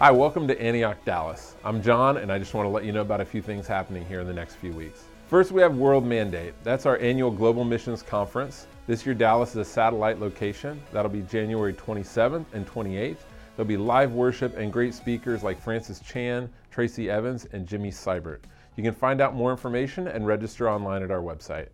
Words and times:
Hi, 0.00 0.12
welcome 0.12 0.46
to 0.46 0.62
Antioch, 0.62 1.04
Dallas. 1.04 1.56
I'm 1.64 1.82
John, 1.82 2.18
and 2.18 2.30
I 2.30 2.38
just 2.38 2.54
want 2.54 2.66
to 2.66 2.68
let 2.68 2.84
you 2.84 2.92
know 2.92 3.00
about 3.00 3.20
a 3.20 3.24
few 3.24 3.42
things 3.42 3.66
happening 3.66 4.06
here 4.06 4.20
in 4.20 4.28
the 4.28 4.32
next 4.32 4.54
few 4.54 4.72
weeks. 4.72 5.06
First, 5.26 5.50
we 5.50 5.60
have 5.60 5.76
World 5.76 6.06
Mandate. 6.06 6.54
That's 6.62 6.86
our 6.86 6.98
annual 6.98 7.32
Global 7.32 7.64
Missions 7.64 8.00
Conference. 8.00 8.68
This 8.86 9.04
year, 9.04 9.16
Dallas 9.16 9.50
is 9.50 9.56
a 9.56 9.64
satellite 9.64 10.20
location. 10.20 10.80
That'll 10.92 11.10
be 11.10 11.22
January 11.22 11.72
27th 11.72 12.44
and 12.52 12.64
28th. 12.64 13.16
There'll 13.56 13.66
be 13.66 13.76
live 13.76 14.12
worship 14.12 14.56
and 14.56 14.72
great 14.72 14.94
speakers 14.94 15.42
like 15.42 15.60
Francis 15.60 15.98
Chan, 15.98 16.48
Tracy 16.70 17.10
Evans, 17.10 17.48
and 17.50 17.66
Jimmy 17.66 17.90
Seibert. 17.90 18.42
You 18.76 18.84
can 18.84 18.94
find 18.94 19.20
out 19.20 19.34
more 19.34 19.50
information 19.50 20.06
and 20.06 20.28
register 20.28 20.70
online 20.70 21.02
at 21.02 21.10
our 21.10 21.22
website. 21.22 21.70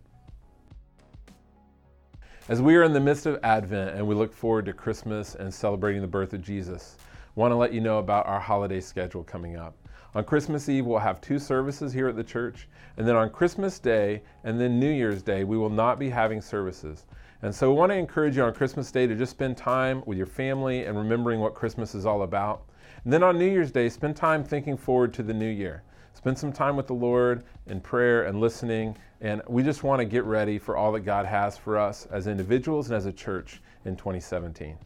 As 2.49 2.59
we 2.59 2.75
are 2.75 2.81
in 2.81 2.93
the 2.93 2.99
midst 2.99 3.27
of 3.27 3.39
Advent 3.43 3.95
and 3.95 4.07
we 4.07 4.15
look 4.15 4.33
forward 4.33 4.65
to 4.65 4.73
Christmas 4.73 5.35
and 5.35 5.53
celebrating 5.53 6.01
the 6.01 6.07
birth 6.07 6.33
of 6.33 6.41
Jesus, 6.41 6.97
want 7.35 7.51
to 7.51 7.55
let 7.55 7.73
you 7.73 7.81
know 7.81 7.99
about 7.99 8.25
our 8.27 8.39
holiday 8.39 8.79
schedule 8.79 9.23
coming 9.23 9.57
up. 9.57 9.75
On 10.15 10.23
Christmas 10.23 10.69
Eve, 10.69 10.85
we'll 10.85 10.99
have 10.99 11.19
two 11.19 11.37
services 11.37 11.91
here 11.91 12.07
at 12.07 12.15
the 12.15 12.23
church, 12.23 12.69
and 12.95 13.05
then 13.05 13.17
on 13.17 13.29
Christmas 13.29 13.79
Day 13.79 14.21
and 14.45 14.59
then 14.59 14.79
New 14.79 14.89
Year's 14.89 15.21
Day, 15.21 15.43
we 15.43 15.57
will 15.57 15.69
not 15.69 15.99
be 15.99 16.09
having 16.09 16.41
services. 16.41 17.05
And 17.41 17.53
so 17.53 17.69
we 17.69 17.77
want 17.77 17.91
to 17.91 17.97
encourage 17.97 18.37
you 18.37 18.43
on 18.43 18.53
Christmas 18.53 18.91
Day 18.91 19.07
to 19.07 19.15
just 19.15 19.31
spend 19.31 19.57
time 19.57 20.01
with 20.05 20.17
your 20.17 20.25
family 20.25 20.85
and 20.85 20.97
remembering 20.97 21.41
what 21.41 21.53
Christmas 21.53 21.93
is 21.93 22.05
all 22.05 22.23
about. 22.23 22.63
And 23.03 23.11
then 23.11 23.23
on 23.23 23.37
New 23.37 23.49
Year's 23.49 23.71
Day, 23.71 23.89
spend 23.89 24.15
time 24.15 24.43
thinking 24.43 24.77
forward 24.77 25.13
to 25.15 25.23
the 25.23 25.33
new 25.33 25.49
year. 25.49 25.83
Spend 26.13 26.37
some 26.37 26.53
time 26.53 26.77
with 26.77 26.87
the 26.87 26.93
Lord 26.93 27.43
in 27.67 27.81
prayer 27.81 28.23
and 28.23 28.39
listening. 28.39 28.97
And 29.19 29.41
we 29.47 29.63
just 29.63 29.83
want 29.83 29.99
to 29.99 30.05
get 30.05 30.23
ready 30.23 30.57
for 30.57 30.77
all 30.77 30.93
that 30.93 31.01
God 31.01 31.25
has 31.25 31.57
for 31.57 31.77
us 31.77 32.07
as 32.09 32.27
individuals 32.27 32.87
and 32.87 32.95
as 32.95 33.05
a 33.05 33.11
church 33.11 33.61
in 33.83 33.97
2017. 33.97 34.77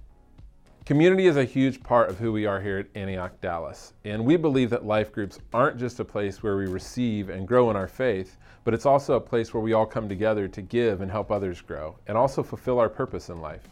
Community 0.90 1.28
is 1.28 1.38
a 1.38 1.46
huge 1.46 1.84
part 1.84 2.10
of 2.10 2.18
who 2.18 2.32
we 2.32 2.48
are 2.48 2.60
here 2.60 2.80
at 2.80 2.88
Antioch 2.96 3.40
Dallas, 3.42 3.94
and 4.06 4.26
we 4.26 4.36
believe 4.36 4.72
that 4.72 4.88
life 4.88 5.12
groups 5.12 5.38
aren't 5.54 5.78
just 5.78 6.00
a 6.00 6.04
place 6.04 6.42
where 6.42 6.58
we 6.58 6.66
receive 6.66 7.30
and 7.30 7.48
grow 7.48 7.70
in 7.70 7.76
our 7.76 7.88
faith, 7.88 8.38
but 8.64 8.74
it's 8.74 8.88
also 8.88 9.14
a 9.14 9.22
place 9.22 9.54
where 9.54 9.62
we 9.62 9.74
all 9.74 9.86
come 9.86 10.10
together 10.10 10.48
to 10.48 10.62
give 10.64 11.02
and 11.02 11.12
help 11.12 11.30
others 11.30 11.62
grow, 11.62 11.96
and 12.08 12.18
also 12.18 12.42
fulfill 12.42 12.80
our 12.80 12.90
purpose 12.90 13.30
in 13.30 13.40
life. 13.40 13.68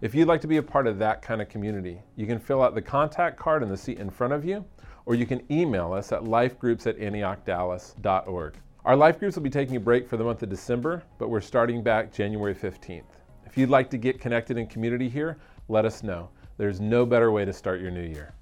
If 0.00 0.14
you'd 0.14 0.26
like 0.26 0.40
to 0.40 0.46
be 0.46 0.56
a 0.56 0.62
part 0.62 0.86
of 0.86 0.98
that 1.00 1.20
kind 1.20 1.42
of 1.42 1.50
community, 1.50 2.00
you 2.16 2.26
can 2.26 2.38
fill 2.38 2.62
out 2.62 2.74
the 2.74 2.80
contact 2.80 3.38
card 3.38 3.62
in 3.62 3.68
the 3.68 3.76
seat 3.76 3.98
in 3.98 4.08
front 4.08 4.32
of 4.32 4.42
you, 4.42 4.64
or 5.04 5.14
you 5.14 5.26
can 5.26 5.42
email 5.52 5.92
us 5.92 6.12
at 6.12 6.22
lifegroups 6.22 6.86
at 6.86 6.98
antiochdallas.org. 6.98 8.54
Our 8.86 8.96
life 8.96 9.18
groups 9.18 9.36
will 9.36 9.42
be 9.42 9.50
taking 9.50 9.76
a 9.76 9.80
break 9.80 10.08
for 10.08 10.16
the 10.16 10.24
month 10.24 10.42
of 10.42 10.48
December, 10.48 11.02
but 11.18 11.28
we're 11.28 11.42
starting 11.42 11.82
back 11.82 12.10
January 12.10 12.54
15th. 12.54 13.02
If 13.44 13.58
you'd 13.58 13.68
like 13.68 13.90
to 13.90 13.98
get 13.98 14.18
connected 14.18 14.56
in 14.56 14.66
community 14.66 15.10
here, 15.10 15.36
let 15.68 15.84
us 15.84 16.02
know. 16.02 16.30
There's 16.56 16.80
no 16.80 17.04
better 17.04 17.32
way 17.32 17.44
to 17.44 17.52
start 17.52 17.80
your 17.80 17.90
new 17.90 18.06
year. 18.06 18.32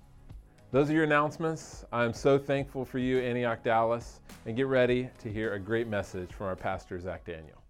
Those 0.71 0.91
are 0.91 0.93
your 0.93 1.05
announcements. 1.05 1.87
I'm 1.93 2.13
so 2.13 2.39
thankful 2.39 2.85
for 2.85 2.99
you, 2.99 3.19
Antioch 3.19 3.63
Dallas, 3.63 4.21
and 4.45 4.55
get 4.55 4.67
ready 4.67 5.09
to 5.21 5.33
hear 5.33 5.55
a 5.55 5.59
great 5.59 5.87
message 5.87 6.31
from 6.31 6.47
our 6.47 6.57
pastor, 6.57 7.01
Zach 7.01 7.25
Daniel. 7.25 7.63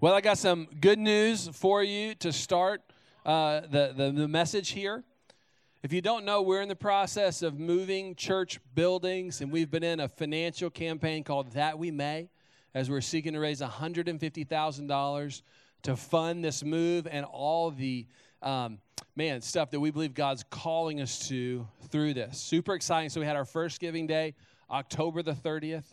Well, 0.00 0.14
I 0.14 0.22
got 0.22 0.38
some 0.38 0.68
good 0.80 0.98
news 0.98 1.48
for 1.48 1.84
you 1.84 2.14
to 2.16 2.32
start 2.32 2.80
uh, 3.26 3.60
the, 3.60 3.92
the, 3.94 4.10
the 4.10 4.28
message 4.28 4.70
here. 4.70 5.04
If 5.82 5.92
you 5.92 6.00
don't 6.00 6.24
know, 6.24 6.40
we're 6.40 6.62
in 6.62 6.68
the 6.68 6.76
process 6.76 7.42
of 7.42 7.58
moving 7.58 8.14
church 8.14 8.58
buildings, 8.74 9.42
and 9.42 9.52
we've 9.52 9.70
been 9.70 9.84
in 9.84 10.00
a 10.00 10.08
financial 10.08 10.70
campaign 10.70 11.24
called 11.24 11.52
That 11.52 11.78
We 11.78 11.90
May, 11.90 12.30
as 12.74 12.88
we're 12.88 13.02
seeking 13.02 13.34
to 13.34 13.40
raise 13.40 13.60
$150,000 13.60 15.42
to 15.82 15.96
fund 15.96 16.44
this 16.44 16.64
move 16.64 17.06
and 17.10 17.24
all 17.24 17.70
the 17.70 18.06
um, 18.42 18.78
man, 19.16 19.40
stuff 19.40 19.70
that 19.70 19.80
we 19.80 19.90
believe 19.90 20.14
God's 20.14 20.44
calling 20.50 21.00
us 21.00 21.28
to 21.28 21.66
through 21.88 22.14
this. 22.14 22.38
Super 22.38 22.74
exciting. 22.74 23.10
So 23.10 23.20
we 23.20 23.26
had 23.26 23.36
our 23.36 23.44
first 23.44 23.80
giving 23.80 24.06
day, 24.06 24.34
October 24.70 25.22
the 25.22 25.32
30th. 25.32 25.84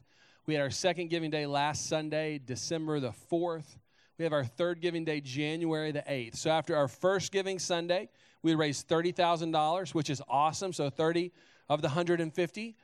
We 0.45 0.53
had 0.53 0.61
our 0.61 0.69
second 0.69 1.09
giving 1.09 1.29
day 1.29 1.45
last 1.45 1.87
Sunday, 1.87 2.39
December 2.43 2.99
the 2.99 3.13
4th. 3.31 3.77
We 4.17 4.23
have 4.23 4.33
our 4.33 4.45
third 4.45 4.81
giving 4.81 5.03
day, 5.03 5.21
January 5.21 5.91
the 5.91 6.03
8th. 6.07 6.37
So 6.37 6.49
after 6.49 6.75
our 6.75 6.87
first 6.87 7.31
giving 7.31 7.59
Sunday, 7.59 8.09
we 8.41 8.55
raised 8.55 8.87
$30,000, 8.87 9.93
which 9.93 10.09
is 10.09 10.21
awesome. 10.29 10.73
So 10.73 10.89
30 10.89 11.31
of 11.69 11.81
the 11.81 11.87
150. 11.87 12.75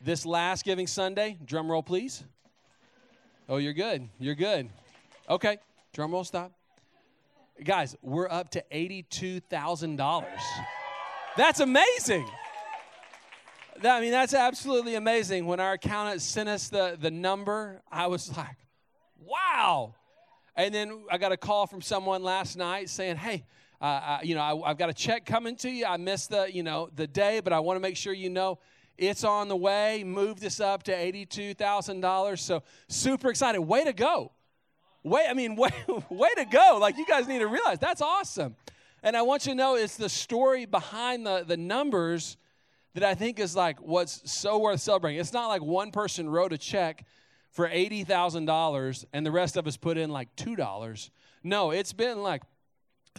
This 0.00 0.26
last 0.26 0.64
giving 0.64 0.86
Sunday, 0.86 1.38
drum 1.44 1.70
roll 1.70 1.82
please. 1.82 2.24
Oh, 3.48 3.56
you're 3.56 3.72
good. 3.72 4.08
You're 4.20 4.34
good. 4.34 4.68
Okay, 5.28 5.58
drum 5.92 6.12
roll 6.12 6.24
stop. 6.24 6.52
Guys, 7.64 7.96
we're 8.02 8.28
up 8.30 8.50
to 8.50 8.64
$82,000. 8.72 10.26
That's 11.36 11.58
amazing. 11.58 12.28
That, 13.82 13.96
I 13.96 14.00
mean, 14.00 14.12
that's 14.12 14.32
absolutely 14.32 14.94
amazing. 14.94 15.44
When 15.44 15.58
our 15.58 15.72
accountant 15.72 16.22
sent 16.22 16.48
us 16.48 16.68
the, 16.68 16.96
the 17.00 17.10
number, 17.10 17.82
I 17.90 18.06
was 18.06 18.28
like, 18.36 18.56
wow. 19.24 19.94
And 20.54 20.72
then 20.72 21.02
I 21.10 21.18
got 21.18 21.32
a 21.32 21.36
call 21.36 21.66
from 21.66 21.82
someone 21.82 22.22
last 22.22 22.56
night 22.56 22.90
saying, 22.90 23.16
hey, 23.16 23.44
uh, 23.80 23.84
I, 23.84 24.20
you 24.22 24.36
know, 24.36 24.62
I, 24.64 24.68
have 24.68 24.78
got 24.78 24.90
a 24.90 24.94
check 24.94 25.26
coming 25.26 25.56
to 25.56 25.70
you. 25.70 25.84
I 25.84 25.96
missed 25.96 26.30
the, 26.30 26.52
you 26.52 26.62
know, 26.62 26.90
the 26.94 27.08
day, 27.08 27.40
but 27.40 27.52
I 27.52 27.58
want 27.58 27.76
to 27.76 27.80
make 27.80 27.96
sure 27.96 28.12
you 28.12 28.30
know 28.30 28.60
it's 28.96 29.24
on 29.24 29.48
the 29.48 29.56
way. 29.56 30.04
Move 30.04 30.38
this 30.38 30.60
up 30.60 30.84
to 30.84 30.92
$82,000. 30.92 32.38
So 32.38 32.62
super 32.88 33.30
excited. 33.30 33.60
Way 33.60 33.84
to 33.84 33.92
go. 33.92 34.32
Way, 35.02 35.26
I 35.28 35.34
mean, 35.34 35.56
way, 35.56 35.70
way 36.08 36.30
to 36.36 36.44
go. 36.44 36.78
Like, 36.80 36.96
you 36.96 37.06
guys 37.06 37.28
need 37.28 37.40
to 37.40 37.46
realize 37.46 37.78
that's 37.78 38.02
awesome. 38.02 38.56
And 39.02 39.16
I 39.16 39.22
want 39.22 39.46
you 39.46 39.52
to 39.52 39.56
know 39.56 39.76
it's 39.76 39.96
the 39.96 40.08
story 40.08 40.66
behind 40.66 41.26
the, 41.26 41.44
the 41.46 41.56
numbers 41.56 42.36
that 42.94 43.04
I 43.04 43.14
think 43.14 43.38
is 43.38 43.54
like 43.54 43.80
what's 43.80 44.30
so 44.30 44.58
worth 44.58 44.80
celebrating. 44.80 45.20
It's 45.20 45.32
not 45.32 45.46
like 45.46 45.62
one 45.62 45.92
person 45.92 46.28
wrote 46.28 46.52
a 46.52 46.58
check 46.58 47.04
for 47.50 47.68
$80,000 47.68 49.04
and 49.12 49.24
the 49.24 49.30
rest 49.30 49.56
of 49.56 49.66
us 49.66 49.76
put 49.76 49.96
in 49.98 50.10
like 50.10 50.34
$2. 50.36 51.10
No, 51.44 51.70
it's 51.70 51.92
been 51.92 52.22
like 52.22 52.42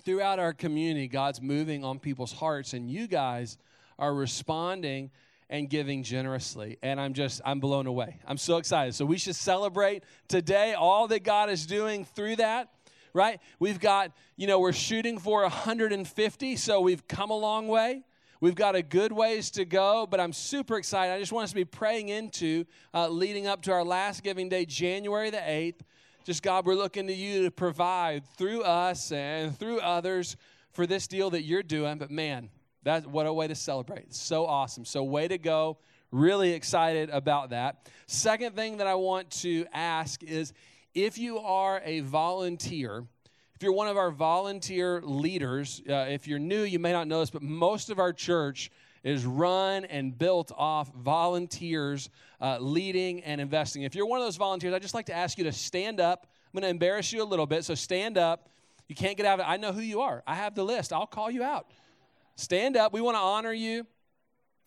throughout 0.01 0.39
our 0.39 0.53
community, 0.53 1.07
God's 1.07 1.41
moving 1.41 1.83
on 1.83 1.99
people's 1.99 2.33
hearts, 2.33 2.73
and 2.73 2.89
you 2.89 3.07
guys 3.07 3.57
are 3.97 4.13
responding 4.13 5.11
and 5.49 5.69
giving 5.69 6.03
generously. 6.03 6.77
And 6.81 6.99
I'm 6.99 7.13
just, 7.13 7.41
I'm 7.43 7.59
blown 7.59 7.87
away. 7.87 8.17
I'm 8.27 8.37
so 8.37 8.57
excited. 8.57 8.93
So 8.95 9.05
we 9.05 9.17
should 9.17 9.35
celebrate 9.35 10.03
today 10.27 10.73
all 10.73 11.07
that 11.07 11.23
God 11.23 11.49
is 11.49 11.65
doing 11.65 12.05
through 12.05 12.37
that, 12.37 12.69
right? 13.13 13.39
We've 13.59 13.79
got, 13.79 14.11
you 14.37 14.47
know, 14.47 14.59
we're 14.59 14.73
shooting 14.73 15.17
for 15.17 15.41
150, 15.41 16.55
so 16.55 16.81
we've 16.81 17.07
come 17.07 17.31
a 17.31 17.37
long 17.37 17.67
way. 17.67 18.03
We've 18.41 18.55
got 18.55 18.75
a 18.75 18.81
good 18.81 19.11
ways 19.11 19.49
to 19.51 19.65
go, 19.65 20.07
but 20.09 20.19
I'm 20.19 20.31
super 20.31 20.77
excited. 20.77 21.13
I 21.13 21.19
just 21.19 21.33
want 21.33 21.45
us 21.45 21.49
to 21.49 21.55
be 21.55 21.65
praying 21.65 22.07
into 22.07 22.65
uh, 22.93 23.09
leading 23.09 23.47
up 23.47 23.63
to 23.63 23.71
our 23.71 23.83
last 23.83 24.23
giving 24.23 24.47
day, 24.47 24.65
January 24.65 25.29
the 25.29 25.37
8th. 25.37 25.81
Just 26.23 26.43
God, 26.43 26.65
we're 26.65 26.75
looking 26.75 27.07
to 27.07 27.13
you 27.13 27.43
to 27.43 27.51
provide 27.51 28.23
through 28.37 28.61
us 28.61 29.11
and 29.11 29.57
through 29.57 29.79
others 29.79 30.37
for 30.71 30.85
this 30.85 31.07
deal 31.07 31.31
that 31.31 31.41
you're 31.41 31.63
doing. 31.63 31.97
But 31.97 32.11
man, 32.11 32.49
that 32.83 33.07
what 33.07 33.25
a 33.25 33.33
way 33.33 33.47
to 33.47 33.55
celebrate. 33.55 34.13
So 34.13 34.45
awesome. 34.45 34.85
So 34.85 35.03
way 35.03 35.27
to 35.27 35.37
go. 35.37 35.77
Really 36.11 36.53
excited 36.53 37.09
about 37.09 37.51
that. 37.51 37.87
Second 38.07 38.55
thing 38.55 38.77
that 38.77 38.87
I 38.87 38.95
want 38.95 39.29
to 39.41 39.65
ask 39.73 40.23
is 40.23 40.53
if 40.95 41.17
you 41.17 41.39
are 41.39 41.81
a 41.85 41.99
volunteer, 41.99 43.03
if 43.55 43.63
you're 43.63 43.73
one 43.73 43.87
of 43.87 43.97
our 43.97 44.09
volunteer 44.09 45.01
leaders, 45.01 45.81
uh, 45.87 46.07
if 46.09 46.27
you're 46.27 46.39
new, 46.39 46.63
you 46.63 46.79
may 46.79 46.91
not 46.91 47.07
know 47.07 47.19
this, 47.19 47.29
but 47.29 47.43
most 47.43 47.89
of 47.89 47.99
our 47.99 48.13
church 48.13 48.71
is 49.03 49.25
run 49.25 49.85
and 49.85 50.17
built 50.17 50.51
off 50.57 50.93
volunteers 50.93 52.09
uh, 52.41 52.57
leading 52.59 53.21
and 53.23 53.39
investing. 53.39 53.83
If 53.83 53.95
you're 53.95 54.05
one 54.05 54.19
of 54.19 54.25
those 54.25 54.37
volunteers, 54.37 54.73
I'd 54.73 54.81
just 54.81 54.93
like 54.93 55.05
to 55.07 55.15
ask 55.15 55.37
you 55.37 55.43
to 55.45 55.51
stand 55.51 55.99
up. 55.99 56.27
I'm 56.47 56.59
going 56.59 56.63
to 56.63 56.69
embarrass 56.69 57.13
you 57.13 57.21
a 57.21 57.25
little 57.25 57.45
bit, 57.45 57.63
so 57.65 57.75
stand 57.75 58.17
up. 58.17 58.49
You 58.87 58.95
can't 58.95 59.15
get 59.15 59.25
out 59.25 59.39
of 59.39 59.45
it. 59.45 59.49
I 59.49 59.57
know 59.57 59.71
who 59.71 59.81
you 59.81 60.01
are. 60.01 60.23
I 60.25 60.35
have 60.35 60.55
the 60.55 60.63
list. 60.63 60.91
I'll 60.91 61.05
call 61.05 61.29
you 61.29 61.43
out. 61.43 61.67
Stand 62.39 62.77
up. 62.77 62.93
We 62.93 63.01
want 63.01 63.15
to 63.15 63.21
honor 63.21 63.51
you. 63.51 63.85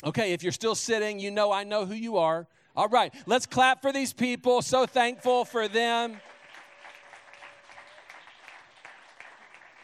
Okay, 0.04 0.32
if 0.32 0.42
you're 0.42 0.52
still 0.52 0.74
sitting, 0.74 1.18
you 1.18 1.30
know 1.30 1.50
I 1.50 1.64
know 1.64 1.86
who 1.86 1.94
you 1.94 2.18
are. 2.18 2.46
All 2.76 2.88
right, 2.88 3.14
let's 3.26 3.46
clap 3.46 3.80
for 3.80 3.92
these 3.92 4.12
people. 4.12 4.60
So 4.60 4.84
thankful 4.84 5.46
for 5.46 5.68
them. 5.68 6.20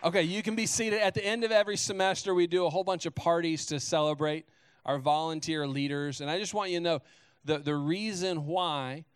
Okay, 0.05 0.23
you 0.23 0.43
can 0.43 0.55
be 0.55 0.67
seated. 0.67 1.01
At 1.01 1.15
the 1.15 1.25
end 1.25 1.45
of 1.45 1.51
every 1.51 1.77
semester, 1.77 2.35
we 2.35 2.47
do 2.47 2.67
a 2.67 2.71
whole 2.71 2.85
bunch 2.85 3.07
of 3.07 3.15
parties 3.15 3.65
to 3.67 3.81
celebrate 3.81 4.45
our 4.85 4.99
volunteer 4.99 5.67
leaders. 5.67 6.21
And 6.21 6.31
I 6.31 6.39
just 6.39 6.53
want 6.53 6.71
you 6.71 6.79
to 6.79 6.85
know 6.85 7.03
the, 7.45 7.59
the 7.59 7.75
reason 7.75 8.45
why 8.45 9.07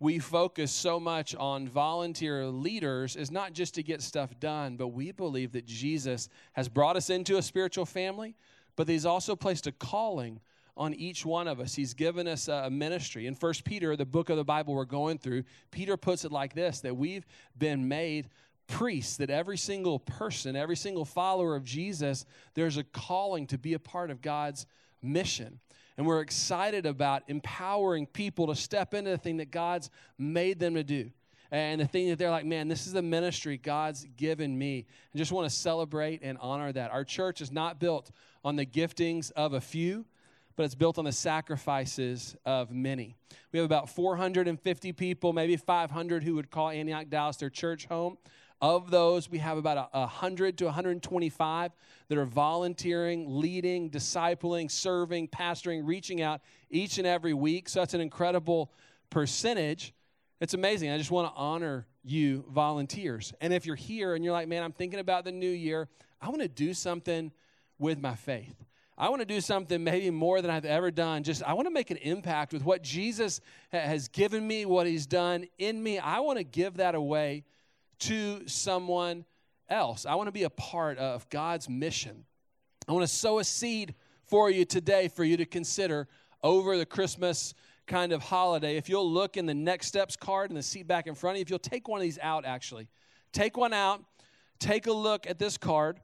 we 0.00 0.18
focus 0.18 0.70
so 0.70 1.00
much 1.00 1.34
on 1.34 1.66
volunteer 1.66 2.46
leaders 2.46 3.16
is 3.16 3.30
not 3.30 3.52
just 3.52 3.74
to 3.74 3.82
get 3.82 4.00
stuff 4.00 4.38
done, 4.38 4.76
but 4.76 4.88
we 4.88 5.10
believe 5.10 5.52
that 5.52 5.66
Jesus 5.66 6.28
has 6.52 6.68
brought 6.68 6.96
us 6.96 7.10
into 7.10 7.36
a 7.36 7.42
spiritual 7.42 7.84
family, 7.84 8.36
but 8.76 8.88
he's 8.88 9.06
also 9.06 9.34
placed 9.34 9.66
a 9.66 9.72
calling 9.72 10.40
on 10.76 10.94
each 10.94 11.26
one 11.26 11.48
of 11.48 11.58
us. 11.58 11.74
He's 11.74 11.94
given 11.94 12.28
us 12.28 12.46
a 12.46 12.70
ministry. 12.70 13.26
In 13.26 13.34
First 13.34 13.64
Peter, 13.64 13.96
the 13.96 14.06
book 14.06 14.30
of 14.30 14.36
the 14.36 14.44
Bible 14.44 14.74
we're 14.74 14.84
going 14.84 15.18
through, 15.18 15.42
Peter 15.72 15.96
puts 15.96 16.24
it 16.24 16.30
like 16.30 16.54
this 16.54 16.80
that 16.80 16.96
we've 16.96 17.26
been 17.58 17.88
made 17.88 18.30
priests, 18.68 19.16
that 19.16 19.30
every 19.30 19.56
single 19.56 19.98
person, 19.98 20.54
every 20.54 20.76
single 20.76 21.04
follower 21.04 21.56
of 21.56 21.64
Jesus, 21.64 22.24
there's 22.54 22.76
a 22.76 22.84
calling 22.84 23.48
to 23.48 23.58
be 23.58 23.74
a 23.74 23.78
part 23.80 24.10
of 24.10 24.22
God's 24.22 24.66
mission. 25.02 25.58
And 25.98 26.06
we're 26.06 26.20
excited 26.20 26.86
about 26.86 27.24
empowering 27.26 28.06
people 28.06 28.46
to 28.46 28.54
step 28.54 28.94
into 28.94 29.10
the 29.10 29.18
thing 29.18 29.38
that 29.38 29.50
God's 29.50 29.90
made 30.16 30.60
them 30.60 30.76
to 30.76 30.84
do. 30.84 31.10
And 31.50 31.80
the 31.80 31.86
thing 31.86 32.08
that 32.10 32.18
they're 32.18 32.30
like, 32.30 32.46
man, 32.46 32.68
this 32.68 32.86
is 32.86 32.92
the 32.92 33.02
ministry 33.02 33.56
God's 33.56 34.06
given 34.16 34.56
me. 34.56 34.86
And 35.12 35.18
just 35.18 35.32
want 35.32 35.50
to 35.50 35.54
celebrate 35.54 36.20
and 36.22 36.38
honor 36.40 36.72
that. 36.72 36.92
Our 36.92 37.04
church 37.04 37.40
is 37.40 37.50
not 37.50 37.80
built 37.80 38.12
on 38.44 38.54
the 38.54 38.64
giftings 38.64 39.32
of 39.32 39.54
a 39.54 39.60
few, 39.60 40.04
but 40.54 40.64
it's 40.64 40.76
built 40.76 40.98
on 40.98 41.04
the 41.04 41.12
sacrifices 41.12 42.36
of 42.46 42.70
many. 42.70 43.16
We 43.50 43.58
have 43.58 43.66
about 43.66 43.88
450 43.88 44.92
people, 44.92 45.32
maybe 45.32 45.56
500 45.56 46.22
who 46.22 46.36
would 46.36 46.50
call 46.50 46.68
Antioch 46.68 47.08
Dallas 47.08 47.38
their 47.38 47.50
church 47.50 47.86
home. 47.86 48.18
Of 48.60 48.90
those, 48.90 49.30
we 49.30 49.38
have 49.38 49.56
about 49.56 49.92
100 49.94 50.58
to 50.58 50.64
125 50.64 51.72
that 52.08 52.18
are 52.18 52.24
volunteering, 52.24 53.38
leading, 53.40 53.88
discipling, 53.88 54.68
serving, 54.68 55.28
pastoring, 55.28 55.82
reaching 55.84 56.22
out 56.22 56.40
each 56.68 56.98
and 56.98 57.06
every 57.06 57.34
week. 57.34 57.68
So 57.68 57.80
that's 57.80 57.94
an 57.94 58.00
incredible 58.00 58.72
percentage. 59.10 59.94
It's 60.40 60.54
amazing. 60.54 60.90
I 60.90 60.98
just 60.98 61.10
want 61.12 61.32
to 61.32 61.38
honor 61.38 61.86
you, 62.02 62.44
volunteers. 62.50 63.32
And 63.40 63.52
if 63.52 63.64
you're 63.64 63.76
here 63.76 64.14
and 64.14 64.24
you're 64.24 64.32
like, 64.32 64.48
man, 64.48 64.64
I'm 64.64 64.72
thinking 64.72 64.98
about 64.98 65.24
the 65.24 65.32
new 65.32 65.50
year, 65.50 65.88
I 66.20 66.28
want 66.28 66.42
to 66.42 66.48
do 66.48 66.74
something 66.74 67.30
with 67.78 68.00
my 68.00 68.16
faith. 68.16 68.56
I 68.96 69.10
want 69.10 69.20
to 69.20 69.26
do 69.26 69.40
something 69.40 69.84
maybe 69.84 70.10
more 70.10 70.42
than 70.42 70.50
I've 70.50 70.64
ever 70.64 70.90
done. 70.90 71.22
Just, 71.22 71.44
I 71.44 71.52
want 71.52 71.68
to 71.68 71.72
make 71.72 71.92
an 71.92 71.98
impact 71.98 72.52
with 72.52 72.64
what 72.64 72.82
Jesus 72.82 73.40
has 73.70 74.08
given 74.08 74.44
me, 74.44 74.64
what 74.64 74.88
he's 74.88 75.06
done 75.06 75.46
in 75.58 75.80
me. 75.80 76.00
I 76.00 76.18
want 76.20 76.38
to 76.38 76.44
give 76.44 76.78
that 76.78 76.96
away 76.96 77.44
to 78.00 78.46
someone 78.46 79.24
else. 79.68 80.06
I 80.06 80.14
want 80.14 80.28
to 80.28 80.32
be 80.32 80.44
a 80.44 80.50
part 80.50 80.98
of 80.98 81.28
God's 81.30 81.68
mission. 81.68 82.24
I 82.86 82.92
want 82.92 83.06
to 83.06 83.12
sow 83.12 83.38
a 83.38 83.44
seed 83.44 83.94
for 84.24 84.50
you 84.50 84.64
today 84.64 85.08
for 85.08 85.24
you 85.24 85.36
to 85.36 85.44
consider 85.44 86.08
over 86.42 86.76
the 86.76 86.86
Christmas 86.86 87.54
kind 87.86 88.12
of 88.12 88.22
holiday. 88.22 88.76
If 88.76 88.88
you'll 88.88 89.10
look 89.10 89.36
in 89.36 89.46
the 89.46 89.54
next 89.54 89.86
steps 89.86 90.16
card 90.16 90.50
in 90.50 90.56
the 90.56 90.62
seat 90.62 90.86
back 90.86 91.06
in 91.06 91.14
front 91.14 91.36
of 91.36 91.38
you, 91.38 91.42
if 91.42 91.50
you'll 91.50 91.58
take 91.58 91.88
one 91.88 91.98
of 91.98 92.02
these 92.02 92.18
out, 92.22 92.44
actually, 92.44 92.88
take 93.32 93.56
one 93.56 93.72
out, 93.72 94.04
take 94.58 94.86
a 94.86 94.92
look 94.92 95.26
at 95.26 95.38
this 95.38 95.56
card. 95.56 96.00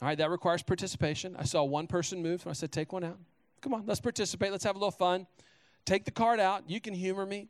All 0.00 0.08
right, 0.08 0.18
that 0.18 0.30
requires 0.30 0.62
participation. 0.62 1.36
I 1.38 1.44
saw 1.44 1.62
one 1.62 1.86
person 1.86 2.22
move, 2.22 2.42
so 2.42 2.50
I 2.50 2.54
said, 2.54 2.72
take 2.72 2.92
one 2.92 3.04
out. 3.04 3.18
Come 3.60 3.74
on, 3.74 3.84
let's 3.86 4.00
participate. 4.00 4.50
Let's 4.50 4.64
have 4.64 4.74
a 4.74 4.78
little 4.78 4.90
fun. 4.90 5.26
Take 5.84 6.04
the 6.04 6.10
card 6.10 6.40
out. 6.40 6.68
You 6.68 6.80
can 6.80 6.94
humor 6.94 7.24
me. 7.26 7.48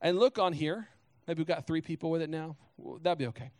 And 0.00 0.18
look 0.18 0.38
on 0.38 0.52
here. 0.52 0.88
Maybe 1.26 1.38
we've 1.38 1.46
got 1.46 1.66
three 1.66 1.80
people 1.80 2.10
with 2.10 2.22
it 2.22 2.30
now. 2.30 2.56
Well, 2.76 2.98
that'd 3.00 3.18
be 3.18 3.26
okay. 3.28 3.50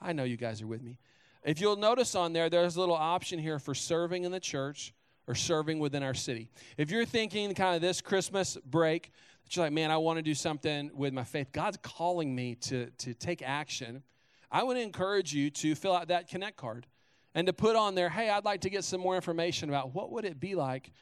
I 0.00 0.12
know 0.12 0.24
you 0.24 0.36
guys 0.36 0.60
are 0.62 0.66
with 0.66 0.82
me. 0.82 0.98
If 1.44 1.60
you'll 1.60 1.76
notice 1.76 2.14
on 2.14 2.32
there, 2.32 2.48
there's 2.48 2.76
a 2.76 2.80
little 2.80 2.94
option 2.94 3.38
here 3.38 3.58
for 3.58 3.74
serving 3.74 4.24
in 4.24 4.32
the 4.32 4.40
church 4.40 4.92
or 5.26 5.34
serving 5.34 5.78
within 5.78 6.02
our 6.02 6.14
city. 6.14 6.50
If 6.76 6.90
you're 6.90 7.04
thinking 7.04 7.54
kind 7.54 7.76
of 7.76 7.82
this 7.82 8.00
Christmas 8.00 8.56
break, 8.64 9.12
that 9.44 9.56
you're 9.56 9.64
like, 9.64 9.72
man, 9.72 9.90
I 9.90 9.96
want 9.96 10.18
to 10.18 10.22
do 10.22 10.34
something 10.34 10.90
with 10.94 11.12
my 11.12 11.24
faith, 11.24 11.52
God's 11.52 11.78
calling 11.82 12.34
me 12.34 12.56
to, 12.56 12.90
to 12.90 13.14
take 13.14 13.42
action, 13.42 14.02
I 14.50 14.62
would 14.62 14.76
encourage 14.76 15.32
you 15.32 15.50
to 15.50 15.74
fill 15.74 15.94
out 15.94 16.08
that 16.08 16.28
Connect 16.28 16.56
card 16.56 16.86
and 17.34 17.46
to 17.46 17.52
put 17.52 17.76
on 17.76 17.94
there, 17.94 18.10
hey, 18.10 18.28
I'd 18.28 18.44
like 18.44 18.60
to 18.62 18.70
get 18.70 18.84
some 18.84 19.00
more 19.00 19.16
information 19.16 19.68
about 19.68 19.94
what 19.94 20.10
would 20.12 20.24
it 20.24 20.38
be 20.38 20.54
like 20.54 20.92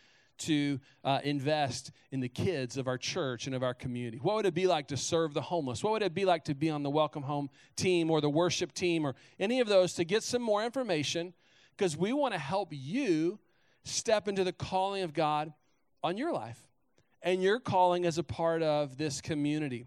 to 0.40 0.80
uh, 1.04 1.20
invest 1.24 1.92
in 2.10 2.20
the 2.20 2.28
kids 2.28 2.76
of 2.76 2.88
our 2.88 2.98
church 2.98 3.46
and 3.46 3.54
of 3.54 3.62
our 3.62 3.74
community? 3.74 4.18
What 4.18 4.36
would 4.36 4.46
it 4.46 4.54
be 4.54 4.66
like 4.66 4.88
to 4.88 4.96
serve 4.96 5.34
the 5.34 5.40
homeless? 5.40 5.82
What 5.82 5.92
would 5.92 6.02
it 6.02 6.14
be 6.14 6.24
like 6.24 6.44
to 6.44 6.54
be 6.54 6.70
on 6.70 6.82
the 6.82 6.90
Welcome 6.90 7.22
Home 7.22 7.50
team 7.76 8.10
or 8.10 8.20
the 8.20 8.30
worship 8.30 8.72
team 8.72 9.06
or 9.06 9.14
any 9.38 9.60
of 9.60 9.68
those 9.68 9.94
to 9.94 10.04
get 10.04 10.22
some 10.22 10.42
more 10.42 10.64
information? 10.64 11.32
Because 11.76 11.96
we 11.96 12.12
want 12.12 12.34
to 12.34 12.40
help 12.40 12.68
you 12.72 13.38
step 13.84 14.28
into 14.28 14.44
the 14.44 14.52
calling 14.52 15.02
of 15.02 15.14
God 15.14 15.52
on 16.02 16.16
your 16.16 16.32
life 16.32 16.58
and 17.22 17.42
your 17.42 17.60
calling 17.60 18.04
as 18.06 18.18
a 18.18 18.22
part 18.22 18.62
of 18.62 18.96
this 18.96 19.20
community. 19.20 19.86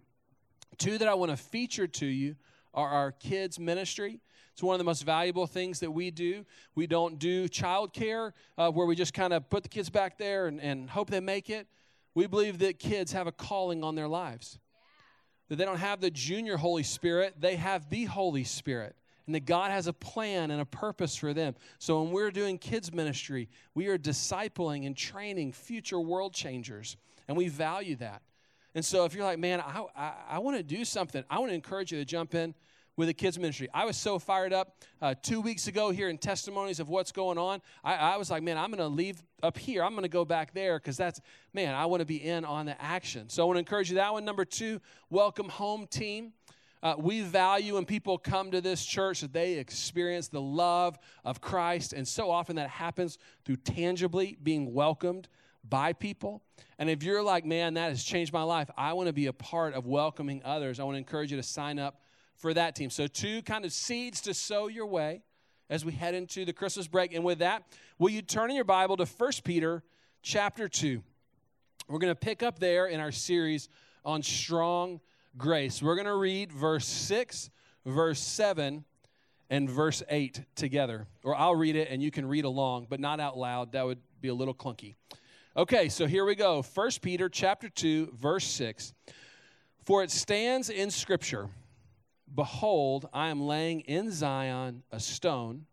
Two 0.78 0.98
that 0.98 1.08
I 1.08 1.14
want 1.14 1.32
to 1.32 1.38
feature 1.38 1.88
to 1.88 2.06
you 2.06 2.36
are 2.74 2.90
our 2.90 3.12
kids' 3.12 3.60
ministry 3.60 4.20
it's 4.54 4.62
one 4.62 4.76
of 4.76 4.78
the 4.78 4.86
most 4.86 5.04
valuable 5.04 5.48
things 5.48 5.80
that 5.80 5.90
we 5.90 6.12
do. 6.12 6.46
We 6.76 6.86
don't 6.86 7.18
do 7.18 7.50
childcare 7.50 8.34
uh, 8.56 8.70
where 8.70 8.86
we 8.86 8.96
just 8.96 9.14
kind 9.14 9.34
of 9.34 9.50
put 9.50 9.64
the 9.64 9.70
kids 9.70 9.90
back 9.90 10.20
there 10.20 10.46
and, 10.46 10.62
and 10.62 10.88
hope 10.90 11.10
they 11.10 11.20
make 11.20 11.50
it. 11.50 11.68
We 12.14 12.28
believe 12.28 12.60
that 12.60 12.78
kids 12.78 13.14
have 13.14 13.26
a 13.26 13.32
calling 13.32 13.84
on 13.84 13.96
their 13.96 14.08
lives. 14.08 14.60
That 15.50 15.56
they 15.56 15.66
don't 15.66 15.80
have 15.80 16.02
the 16.02 16.12
junior 16.12 16.58
Holy 16.58 16.84
Spirit, 16.84 17.36
they 17.40 17.56
have 17.56 17.90
the 17.90 18.06
Holy 18.06 18.44
Spirit. 18.44 18.96
And 19.26 19.34
that 19.34 19.46
God 19.46 19.72
has 19.72 19.88
a 19.88 19.94
plan 19.94 20.52
and 20.52 20.62
a 20.62 20.66
purpose 20.66 21.16
for 21.16 21.34
them. 21.34 21.56
So 21.80 22.04
when 22.04 22.12
we're 22.12 22.30
doing 22.30 22.58
kids' 22.58 22.94
ministry, 22.94 23.50
we 23.74 23.88
are 23.88 23.98
discipling 23.98 24.86
and 24.86 24.96
training 24.96 25.54
future 25.54 26.00
world 26.00 26.34
changers. 26.34 26.98
And 27.28 27.38
we 27.38 27.48
value 27.48 27.96
that. 27.96 28.22
And 28.76 28.84
so 28.84 29.06
if 29.06 29.16
you're 29.16 29.24
like, 29.24 29.40
man, 29.40 29.62
I, 29.62 29.86
I, 29.96 30.14
I 30.32 30.40
want 30.40 30.58
to 30.58 30.64
do 30.64 30.84
something, 30.84 31.24
I 31.30 31.40
want 31.40 31.52
to 31.52 31.56
encourage 31.56 31.92
you 31.92 31.98
to 32.00 32.06
jump 32.06 32.36
in 32.36 32.54
with 32.96 33.08
the 33.08 33.14
kids 33.14 33.40
ministry. 33.40 33.70
I 33.74 33.86
was 33.86 33.98
so 33.98 34.20
fired 34.20 34.54
up 34.54 34.78
uh, 35.02 35.16
two 35.22 35.42
weeks 35.42 35.68
ago 35.68 35.90
here 35.90 36.10
in 36.10 36.18
testimonies 36.18 36.80
of 36.80 36.90
what's 36.90 37.12
going 37.12 37.38
on. 37.38 37.62
I, 37.84 37.96
I 37.96 38.18
was 38.18 38.30
like, 38.30 38.44
man, 38.44 38.58
I'm 38.58 38.70
going 38.70 38.80
to 38.80 38.88
leave 38.88 39.24
up 39.42 39.58
here. 39.58 39.84
I'm 39.84 39.92
going 39.92 40.04
to 40.04 40.10
go 40.10 40.26
back 40.26 40.54
there 40.54 40.78
because 40.78 40.98
that's, 40.98 41.20
man, 41.54 41.74
I 41.74 41.86
want 41.88 42.02
to 42.02 42.06
be 42.06 42.24
in 42.24 42.46
on 42.46 42.66
the 42.66 42.80
action. 42.82 43.30
So 43.30 43.44
I 43.44 43.46
want 43.46 43.56
to 43.56 43.60
encourage 43.60 43.90
you 43.90 43.96
that 43.96 44.14
one. 44.14 44.26
Number 44.26 44.46
two, 44.46 44.80
welcome 45.10 45.50
home 45.50 45.88
team. 45.88 46.34
Uh, 46.84 46.96
we 46.98 47.22
value 47.22 47.76
when 47.76 47.86
people 47.86 48.18
come 48.18 48.52
to 48.52 48.60
this 48.60 48.86
church 48.86 49.22
that 49.22 49.32
they 49.32 49.54
experience 49.54 50.28
the 50.28 50.42
love 50.42 51.00
of 51.24 51.40
Christ. 51.40 51.94
And 51.94 52.06
so 52.06 52.30
often 52.30 52.58
that 52.58 52.70
happens 52.70 53.18
through 53.46 53.56
tangibly 53.58 54.38
being 54.44 54.74
welcomed 54.74 55.30
by 55.68 55.94
people. 55.94 56.44
And 56.78 56.90
if 56.90 57.02
you're 57.02 57.24
like, 57.24 57.46
man, 57.46 57.76
that 57.76 57.90
has 57.90 58.04
changed 58.04 58.34
my 58.34 58.44
life, 58.44 58.70
I 58.78 58.92
want 58.94 59.08
to 59.08 59.14
be 59.14 59.28
a 59.28 59.34
part 59.34 59.74
of 59.74 59.88
welcoming 59.88 60.42
others. 60.44 60.80
I 60.80 60.84
want 60.84 60.96
to 60.96 61.00
encourage 61.00 61.32
you 61.32 61.38
to 61.38 61.44
sign 61.44 61.80
up 61.80 62.02
for 62.44 62.54
that 62.54 62.76
team. 62.76 62.90
So, 62.90 63.08
two 63.08 63.42
kind 63.42 63.64
of 63.64 63.72
seeds 63.72 64.20
to 64.22 64.34
sow 64.34 64.68
your 64.68 64.86
way 64.86 65.22
as 65.70 65.86
we 65.86 65.94
head 65.94 66.14
into 66.14 66.44
the 66.44 66.52
Christmas 66.52 66.90
break. 66.90 67.14
And 67.14 67.24
with 67.24 67.40
that, 67.40 67.64
will 67.98 68.10
you 68.10 68.22
turn 68.22 68.50
in 68.50 68.58
your 68.58 68.66
Bible 68.66 68.98
to 68.98 69.06
1 69.06 69.32
Peter 69.46 69.82
chapter 70.22 70.68
2? 70.68 71.02
We're 71.88 72.00
going 72.00 72.12
to 72.12 72.20
pick 72.20 72.44
up 72.44 72.60
there 72.60 72.88
in 72.88 73.00
our 73.00 73.14
series 73.14 73.70
on 74.04 74.24
strong 74.24 75.00
grace. 75.38 75.82
We're 75.82 75.96
going 75.96 76.06
to 76.06 76.18
read 76.18 76.52
verse 76.52 76.86
6, 76.86 77.50
verse 77.86 78.20
7, 78.20 78.84
and 79.50 79.70
verse 79.70 80.04
8 80.10 80.42
together. 80.56 81.08
Or 81.24 81.38
I'll 81.38 81.56
read 81.56 81.78
it 81.78 81.88
and 81.90 82.04
you 82.04 82.12
can 82.12 82.28
read 82.28 82.44
along, 82.44 82.88
but 82.90 83.00
not 83.00 83.22
out 83.22 83.38
loud. 83.38 83.72
That 83.72 83.86
would 83.86 84.00
be 84.20 84.28
a 84.28 84.34
little 84.34 84.54
clunky. 84.54 84.96
Okay, 85.56 85.88
so 85.88 86.08
here 86.08 86.26
we 86.26 86.36
go. 86.36 86.62
1 86.62 86.90
Peter 87.02 87.30
chapter 87.30 87.70
2, 87.70 88.18
verse 88.20 88.46
6. 88.48 88.94
For 89.86 90.04
it 90.04 90.12
stands 90.12 90.70
in 90.70 90.92
Scripture 90.92 91.48
Behold, 92.34 93.08
I 93.14 93.28
am 93.30 93.42
laying 93.42 93.82
in 93.82 94.12
Zion 94.12 94.84
a 94.92 95.00
stone, 95.00 95.66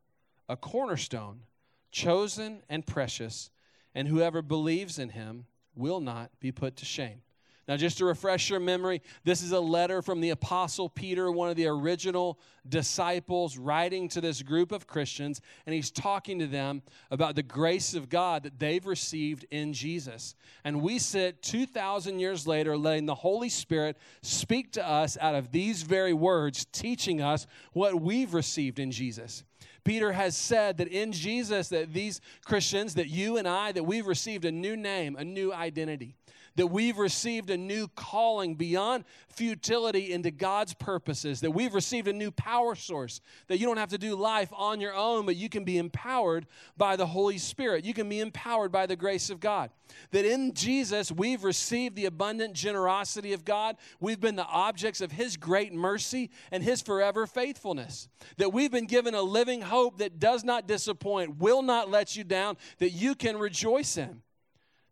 a 0.49 0.57
cornerstone, 0.57 1.43
chosen 1.90 2.62
and 2.69 2.87
precious, 2.87 3.50
and 3.95 4.09
whoever 4.09 4.43
believes 4.43 4.99
in 4.99 5.11
him 5.11 5.47
will 5.75 6.00
not 6.00 6.31
be 6.38 6.52
put 6.52 6.76
to 6.76 6.85
shame. 6.85 7.23
Now, 7.69 7.76
just 7.76 7.99
to 7.99 8.05
refresh 8.05 8.50
your 8.50 8.59
memory, 8.59 9.02
this 9.23 9.43
is 9.43 9.52
a 9.52 9.61
letter 9.61 10.02
from 10.02 10.21
the 10.21 10.31
Apostle 10.31 10.88
Peter, 10.88 11.31
one 11.31 11.50
of 11.50 11.57
the 11.57 11.67
original 11.67 12.40
disciples, 12.69 13.57
writing 13.57 14.09
to 14.09 14.21
this 14.21 14.43
group 14.43 14.73
of 14.73 14.87
Christians, 14.87 15.40
and 15.67 15.75
he's 15.75 15.90
talking 15.90 16.38
to 16.40 16.47
them 16.47 16.83
about 17.11 17.37
the 17.37 17.43
grace 17.43 17.95
of 17.95 18.09
God 18.09 18.43
that 18.43 18.59
they've 18.59 18.85
received 18.85 19.47
in 19.50 19.73
Jesus. 19.73 20.35
And 20.64 20.83
we 20.83 20.99
sit 20.99 21.43
2,000 21.43 22.19
years 22.19 22.47
later, 22.47 22.76
letting 22.76 23.07
the 23.07 23.14
Holy 23.14 23.49
Spirit 23.49 23.97
speak 24.23 24.73
to 24.73 24.87
us 24.87 25.17
out 25.21 25.35
of 25.35 25.52
these 25.52 25.83
very 25.83 26.12
words, 26.12 26.64
teaching 26.73 27.23
us 27.23 27.47
what 27.73 28.00
we've 28.00 28.35
received 28.35 28.79
in 28.79 28.90
Jesus. 28.90 29.45
Peter 29.85 30.12
has 30.12 30.37
said 30.37 30.76
that 30.79 30.88
in 30.88 31.12
Jesus, 31.12 31.69
that 31.69 31.93
these 31.93 32.21
Christians, 32.45 32.95
that 32.95 33.09
you 33.09 33.37
and 33.38 33.49
I, 33.49 33.73
that 33.73 33.85
we've 33.85 34.07
received 34.07 34.45
a 34.45 34.52
new 34.52 34.76
name, 34.76 35.17
a 35.17 35.25
new 35.25 35.52
identity 35.52 36.17
that 36.57 36.66
we've 36.66 36.99
received 36.99 37.50
a 37.50 37.57
new 37.57 37.88
calling 37.88 38.54
beyond 38.54 39.04
futility 39.28 40.12
into 40.12 40.30
God's 40.30 40.75
purposes, 40.75 41.40
that 41.40 41.52
we've 41.52 41.75
received 41.75 42.09
a 42.09 42.12
new 42.12 42.30
power 42.30 42.75
source, 42.75 43.21
that 43.49 43.59
you 43.59 43.66
don't 43.66 43.76
have 43.76 43.90
to 43.90 43.99
do 43.99 44.16
life 44.16 44.50
on 44.52 44.80
your 44.80 44.95
own, 44.95 45.26
but 45.26 45.37
you 45.37 45.49
can 45.49 45.64
be 45.64 45.78
empowered 45.78 46.47
by 46.76 46.97
the 46.97 47.07
Holy 47.07 47.38
Spirit. 47.38 47.85
You 47.85 47.95
can 47.95 48.09
be 48.09 48.21
empowered 48.21 48.73
by 48.73 48.87
the 48.87 48.97
grace 48.97 49.30
of 49.30 49.40
God. 49.40 49.71
That 50.11 50.25
in 50.25 50.54
Jesus, 50.54 51.11
we've 51.11 51.45
received 51.45 51.97
the 51.97 52.07
abundant 52.07 52.54
generosity 52.54 53.33
of 53.33 53.45
God. 53.45 53.76
We've 53.99 54.21
been 54.21 54.37
the 54.37 54.47
objects 54.47 55.00
of 55.00 55.12
His 55.12 55.37
great 55.37 55.73
mercy 55.73 56.30
and 56.50 56.62
His 56.62 56.83
forever 56.83 57.26
faithfulness. 57.26 58.09
That 58.37 58.52
we've 58.52 58.73
been 58.73 58.87
given 58.87 59.14
a 59.14 59.23
living 59.23 59.62
hope 59.62 59.99
that 59.99 60.19
does 60.19 60.45
not 60.45 60.66
disappoint, 60.66 61.38
will 61.38 61.62
not 61.62 61.90
let 61.90 62.16
you 62.16 62.25
down, 62.25 62.57
that 62.78 62.90
you 62.90 63.14
can 63.14 63.38
rejoice 63.38 63.97
in. 63.97 64.23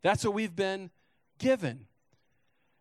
That's 0.02 0.24
what 0.24 0.34
we've 0.34 0.54
been 0.54 0.90
given. 1.38 1.86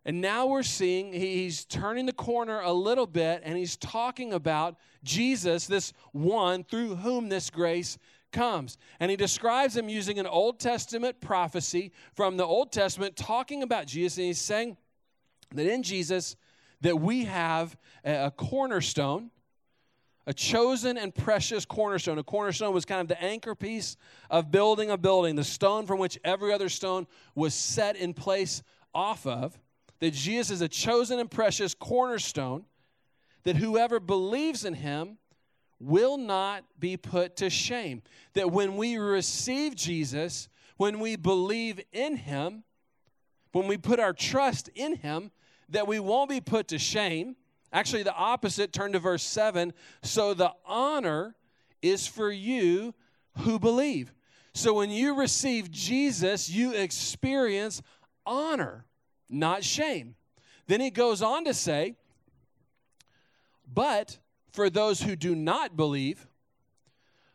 And 0.04 0.20
now 0.20 0.46
we're 0.46 0.62
seeing 0.62 1.12
he's 1.12 1.64
turning 1.64 2.06
the 2.06 2.12
corner 2.12 2.60
a 2.60 2.72
little 2.72 3.06
bit 3.06 3.42
and 3.44 3.58
he's 3.58 3.76
talking 3.76 4.32
about 4.32 4.76
Jesus, 5.04 5.66
this 5.66 5.92
one 6.12 6.64
through 6.64 6.96
whom 6.96 7.28
this 7.28 7.50
grace 7.50 7.98
comes. 8.32 8.78
And 9.00 9.10
he 9.10 9.16
describes 9.16 9.76
him 9.76 9.88
using 9.88 10.18
an 10.18 10.26
Old 10.26 10.60
Testament 10.60 11.20
prophecy 11.20 11.92
from 12.14 12.36
the 12.36 12.44
Old 12.44 12.72
Testament 12.72 13.16
talking 13.16 13.62
about 13.62 13.86
Jesus. 13.86 14.18
And 14.18 14.26
he's 14.28 14.40
saying 14.40 14.76
that 15.54 15.66
in 15.66 15.82
Jesus, 15.82 16.36
that 16.80 17.00
we 17.00 17.24
have 17.24 17.76
a 18.04 18.30
cornerstone, 18.30 19.30
a 20.28 20.34
chosen 20.34 20.98
and 20.98 21.14
precious 21.14 21.64
cornerstone. 21.64 22.18
A 22.18 22.22
cornerstone 22.22 22.74
was 22.74 22.84
kind 22.84 23.00
of 23.00 23.08
the 23.08 23.20
anchor 23.20 23.54
piece 23.54 23.96
of 24.28 24.50
building 24.50 24.90
a 24.90 24.98
building, 24.98 25.36
the 25.36 25.42
stone 25.42 25.86
from 25.86 25.98
which 25.98 26.18
every 26.22 26.52
other 26.52 26.68
stone 26.68 27.06
was 27.34 27.54
set 27.54 27.96
in 27.96 28.12
place 28.12 28.62
off 28.94 29.26
of. 29.26 29.58
That 30.00 30.12
Jesus 30.12 30.50
is 30.50 30.60
a 30.60 30.68
chosen 30.68 31.18
and 31.18 31.30
precious 31.30 31.72
cornerstone, 31.72 32.66
that 33.44 33.56
whoever 33.56 33.98
believes 33.98 34.66
in 34.66 34.74
him 34.74 35.16
will 35.80 36.18
not 36.18 36.62
be 36.78 36.98
put 36.98 37.36
to 37.36 37.48
shame. 37.48 38.02
That 38.34 38.52
when 38.52 38.76
we 38.76 38.98
receive 38.98 39.74
Jesus, 39.74 40.50
when 40.76 41.00
we 41.00 41.16
believe 41.16 41.80
in 41.90 42.16
him, 42.16 42.64
when 43.52 43.66
we 43.66 43.78
put 43.78 43.98
our 43.98 44.12
trust 44.12 44.68
in 44.74 44.96
him, 44.96 45.30
that 45.70 45.86
we 45.86 45.98
won't 45.98 46.28
be 46.28 46.42
put 46.42 46.68
to 46.68 46.78
shame. 46.78 47.34
Actually, 47.72 48.02
the 48.02 48.14
opposite, 48.14 48.72
turn 48.72 48.92
to 48.92 48.98
verse 48.98 49.22
7. 49.22 49.72
So 50.02 50.34
the 50.34 50.52
honor 50.64 51.34
is 51.82 52.06
for 52.06 52.30
you 52.30 52.94
who 53.38 53.58
believe. 53.58 54.12
So 54.54 54.74
when 54.74 54.90
you 54.90 55.14
receive 55.14 55.70
Jesus, 55.70 56.50
you 56.50 56.72
experience 56.72 57.82
honor, 58.26 58.84
not 59.28 59.62
shame. 59.62 60.14
Then 60.66 60.80
he 60.80 60.90
goes 60.90 61.22
on 61.22 61.44
to 61.44 61.54
say, 61.54 61.96
but 63.72 64.18
for 64.52 64.70
those 64.70 65.02
who 65.02 65.14
do 65.14 65.34
not 65.34 65.76
believe, 65.76 66.26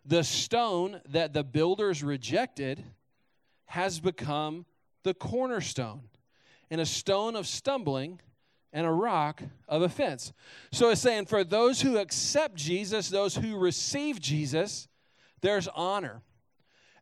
the 0.05 0.23
stone 0.23 0.99
that 1.09 1.33
the 1.33 1.43
builders 1.43 2.03
rejected 2.03 2.83
has 3.65 3.99
become 3.99 4.65
the 5.03 5.13
cornerstone 5.13 6.01
and 6.69 6.81
a 6.81 6.85
stone 6.85 7.35
of 7.35 7.47
stumbling 7.47 8.19
and 8.73 8.87
a 8.87 8.91
rock 8.91 9.43
of 9.69 9.83
offense. 9.83 10.33
So 10.71 10.89
it's 10.89 11.01
saying 11.01 11.27
for 11.27 11.43
those 11.43 11.81
who 11.81 11.97
accept 11.97 12.55
Jesus, 12.55 13.09
those 13.09 13.35
who 13.35 13.55
receive 13.57 14.19
Jesus, 14.19 14.87
there's 15.41 15.67
honor. 15.69 16.23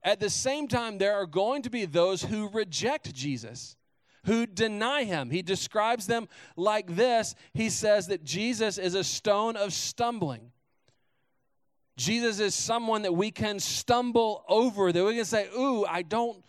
At 0.04 0.20
the 0.20 0.30
same 0.30 0.68
time, 0.68 0.98
there 0.98 1.16
are 1.16 1.26
going 1.26 1.62
to 1.62 1.70
be 1.70 1.86
those 1.86 2.24
who 2.24 2.50
reject 2.50 3.14
Jesus, 3.14 3.78
who 4.26 4.46
deny 4.46 5.06
him. 5.06 5.30
He 5.30 5.42
describes 5.42 6.08
them 6.08 6.28
like 6.58 6.96
this 6.96 7.36
He 7.54 7.70
says 7.70 8.08
that 8.08 8.24
Jesus 8.24 8.78
is 8.78 8.94
a 8.94 9.04
stone 9.04 9.56
of 9.56 9.74
stumbling. 9.74 10.52
Jesus 11.98 12.40
is 12.40 12.56
someone 12.56 13.04
that 13.04 13.14
we 13.14 13.32
can 13.32 13.60
stumble 13.60 14.44
over, 14.50 14.92
that 14.92 15.06
we 15.06 15.16
can 15.16 15.26
say, 15.26 15.48
Ooh, 15.56 15.86
I 15.86 16.02
don't 16.02 16.44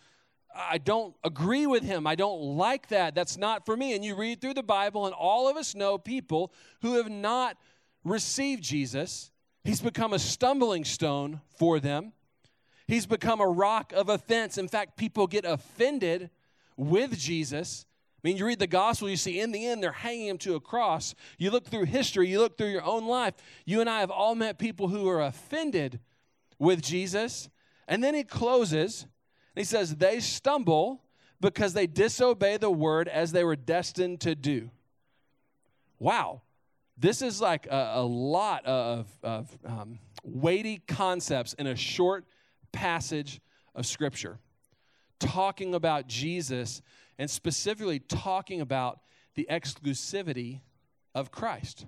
I 0.55 0.77
don't 0.77 1.15
agree 1.23 1.65
with 1.65 1.83
him. 1.83 2.05
I 2.05 2.15
don't 2.15 2.41
like 2.41 2.89
that. 2.89 3.15
That's 3.15 3.37
not 3.37 3.65
for 3.65 3.75
me. 3.75 3.95
And 3.95 4.05
you 4.05 4.15
read 4.15 4.41
through 4.41 4.53
the 4.53 4.63
Bible, 4.63 5.05
and 5.05 5.13
all 5.13 5.49
of 5.49 5.57
us 5.57 5.75
know 5.75 5.97
people 5.97 6.53
who 6.81 6.95
have 6.97 7.09
not 7.09 7.57
received 8.03 8.63
Jesus. 8.63 9.31
He's 9.63 9.81
become 9.81 10.13
a 10.13 10.19
stumbling 10.19 10.85
stone 10.85 11.41
for 11.57 11.79
them, 11.79 12.13
he's 12.87 13.05
become 13.05 13.41
a 13.41 13.47
rock 13.47 13.93
of 13.93 14.09
offense. 14.09 14.57
In 14.57 14.67
fact, 14.67 14.97
people 14.97 15.27
get 15.27 15.45
offended 15.45 16.29
with 16.75 17.17
Jesus. 17.17 17.85
I 18.23 18.27
mean, 18.27 18.37
you 18.37 18.45
read 18.45 18.59
the 18.59 18.67
gospel, 18.67 19.09
you 19.09 19.17
see 19.17 19.41
in 19.41 19.51
the 19.51 19.67
end 19.67 19.83
they're 19.83 19.91
hanging 19.91 20.27
him 20.27 20.37
to 20.39 20.55
a 20.55 20.59
cross. 20.61 21.13
You 21.37 21.51
look 21.51 21.67
through 21.67 21.85
history, 21.85 22.29
you 22.29 22.39
look 22.39 22.57
through 22.57 22.69
your 22.69 22.83
own 22.83 23.05
life. 23.05 23.33
You 23.65 23.81
and 23.81 23.89
I 23.89 23.99
have 23.99 24.11
all 24.11 24.33
met 24.33 24.57
people 24.57 24.87
who 24.87 25.09
are 25.09 25.21
offended 25.21 25.99
with 26.57 26.81
Jesus. 26.81 27.49
And 27.85 28.01
then 28.01 28.15
he 28.15 28.23
closes 28.23 29.07
he 29.55 29.63
says, 29.63 29.95
They 29.95 30.19
stumble 30.19 31.03
because 31.39 31.73
they 31.73 31.87
disobey 31.87 32.57
the 32.57 32.71
word 32.71 33.07
as 33.07 33.31
they 33.31 33.43
were 33.43 33.55
destined 33.55 34.21
to 34.21 34.35
do. 34.35 34.69
Wow. 35.99 36.41
This 36.97 37.21
is 37.21 37.41
like 37.41 37.65
a, 37.67 37.93
a 37.95 38.03
lot 38.03 38.65
of, 38.65 39.07
of 39.23 39.57
um, 39.65 39.99
weighty 40.23 40.81
concepts 40.87 41.53
in 41.53 41.67
a 41.67 41.75
short 41.75 42.25
passage 42.71 43.41
of 43.75 43.85
Scripture, 43.85 44.39
talking 45.19 45.75
about 45.75 46.07
Jesus 46.07 46.81
and 47.17 47.29
specifically 47.29 47.99
talking 47.99 48.61
about 48.61 48.99
the 49.35 49.47
exclusivity 49.49 50.61
of 51.15 51.31
Christ. 51.31 51.85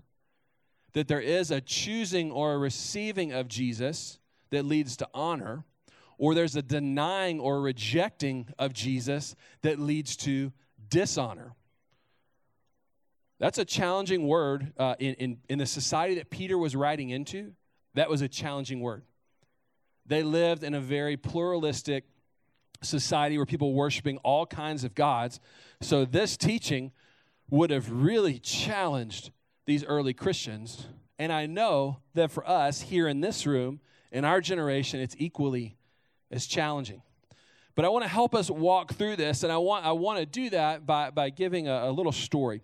That 0.94 1.08
there 1.08 1.22
is 1.22 1.52
a 1.52 1.62
choosing 1.62 2.32
or 2.32 2.54
a 2.54 2.58
receiving 2.58 3.32
of 3.32 3.48
Jesus 3.48 4.20
that 4.50 4.66
leads 4.66 4.98
to 4.98 5.10
honor 5.14 5.64
or 6.18 6.34
there's 6.34 6.56
a 6.56 6.62
denying 6.62 7.40
or 7.40 7.62
rejecting 7.62 8.48
of 8.58 8.74
Jesus 8.74 9.36
that 9.62 9.80
leads 9.80 10.16
to 10.18 10.52
dishonor. 10.90 11.56
That's 13.40 13.58
a 13.58 13.66
challenging 13.66 14.28
word 14.28 14.74
uh, 14.78 14.96
in, 15.00 15.14
in, 15.16 15.38
in 15.50 15.60
the 15.60 15.66
society 15.66 16.16
that 16.16 16.30
Peter 16.30 16.58
was 16.58 16.76
writing 16.76 17.10
into. 17.10 17.54
That 17.94 18.10
was 18.10 18.22
a 18.22 18.28
challenging 18.28 18.80
word. 18.80 19.04
They 20.06 20.24
lived 20.24 20.64
in 20.64 20.74
a 20.74 20.80
very 20.80 21.18
pluralistic 21.18 22.06
society 22.82 23.38
where 23.38 23.46
people 23.46 23.72
were 23.72 23.80
worshiping 23.80 24.18
all 24.20 24.46
kinds 24.46 24.84
of 24.84 24.96
gods. 24.96 25.40
So 25.82 26.06
this 26.06 26.38
teaching 26.38 26.92
would 27.50 27.72
have 27.72 27.92
really 27.92 28.40
challenged 28.40 29.32
these 29.66 29.84
early 29.84 30.14
Christians. 30.14 30.88
And 31.18 31.32
I 31.32 31.46
know 31.46 32.00
that 32.14 32.32
for 32.32 32.48
us 32.48 32.82
here 32.82 33.08
in 33.08 33.22
this 33.22 33.46
room, 33.46 33.80
in 34.12 34.26
our 34.26 34.42
generation, 34.42 35.00
it's 35.00 35.16
equally 35.18 35.78
is 36.32 36.48
challenging. 36.48 37.02
But 37.76 37.84
I 37.84 37.90
want 37.90 38.04
to 38.04 38.10
help 38.10 38.34
us 38.34 38.50
walk 38.50 38.94
through 38.94 39.18
this, 39.18 39.44
and 39.44 39.52
I 39.52 39.58
want, 39.58 39.86
I 39.86 39.92
want 39.92 40.20
to 40.20 40.26
do 40.26 40.50
that 40.52 40.86
by, 40.86 41.10
by 41.10 41.30
giving 41.30 41.68
a, 41.68 41.90
a 41.90 41.92
little 41.92 42.14
story. 42.14 42.62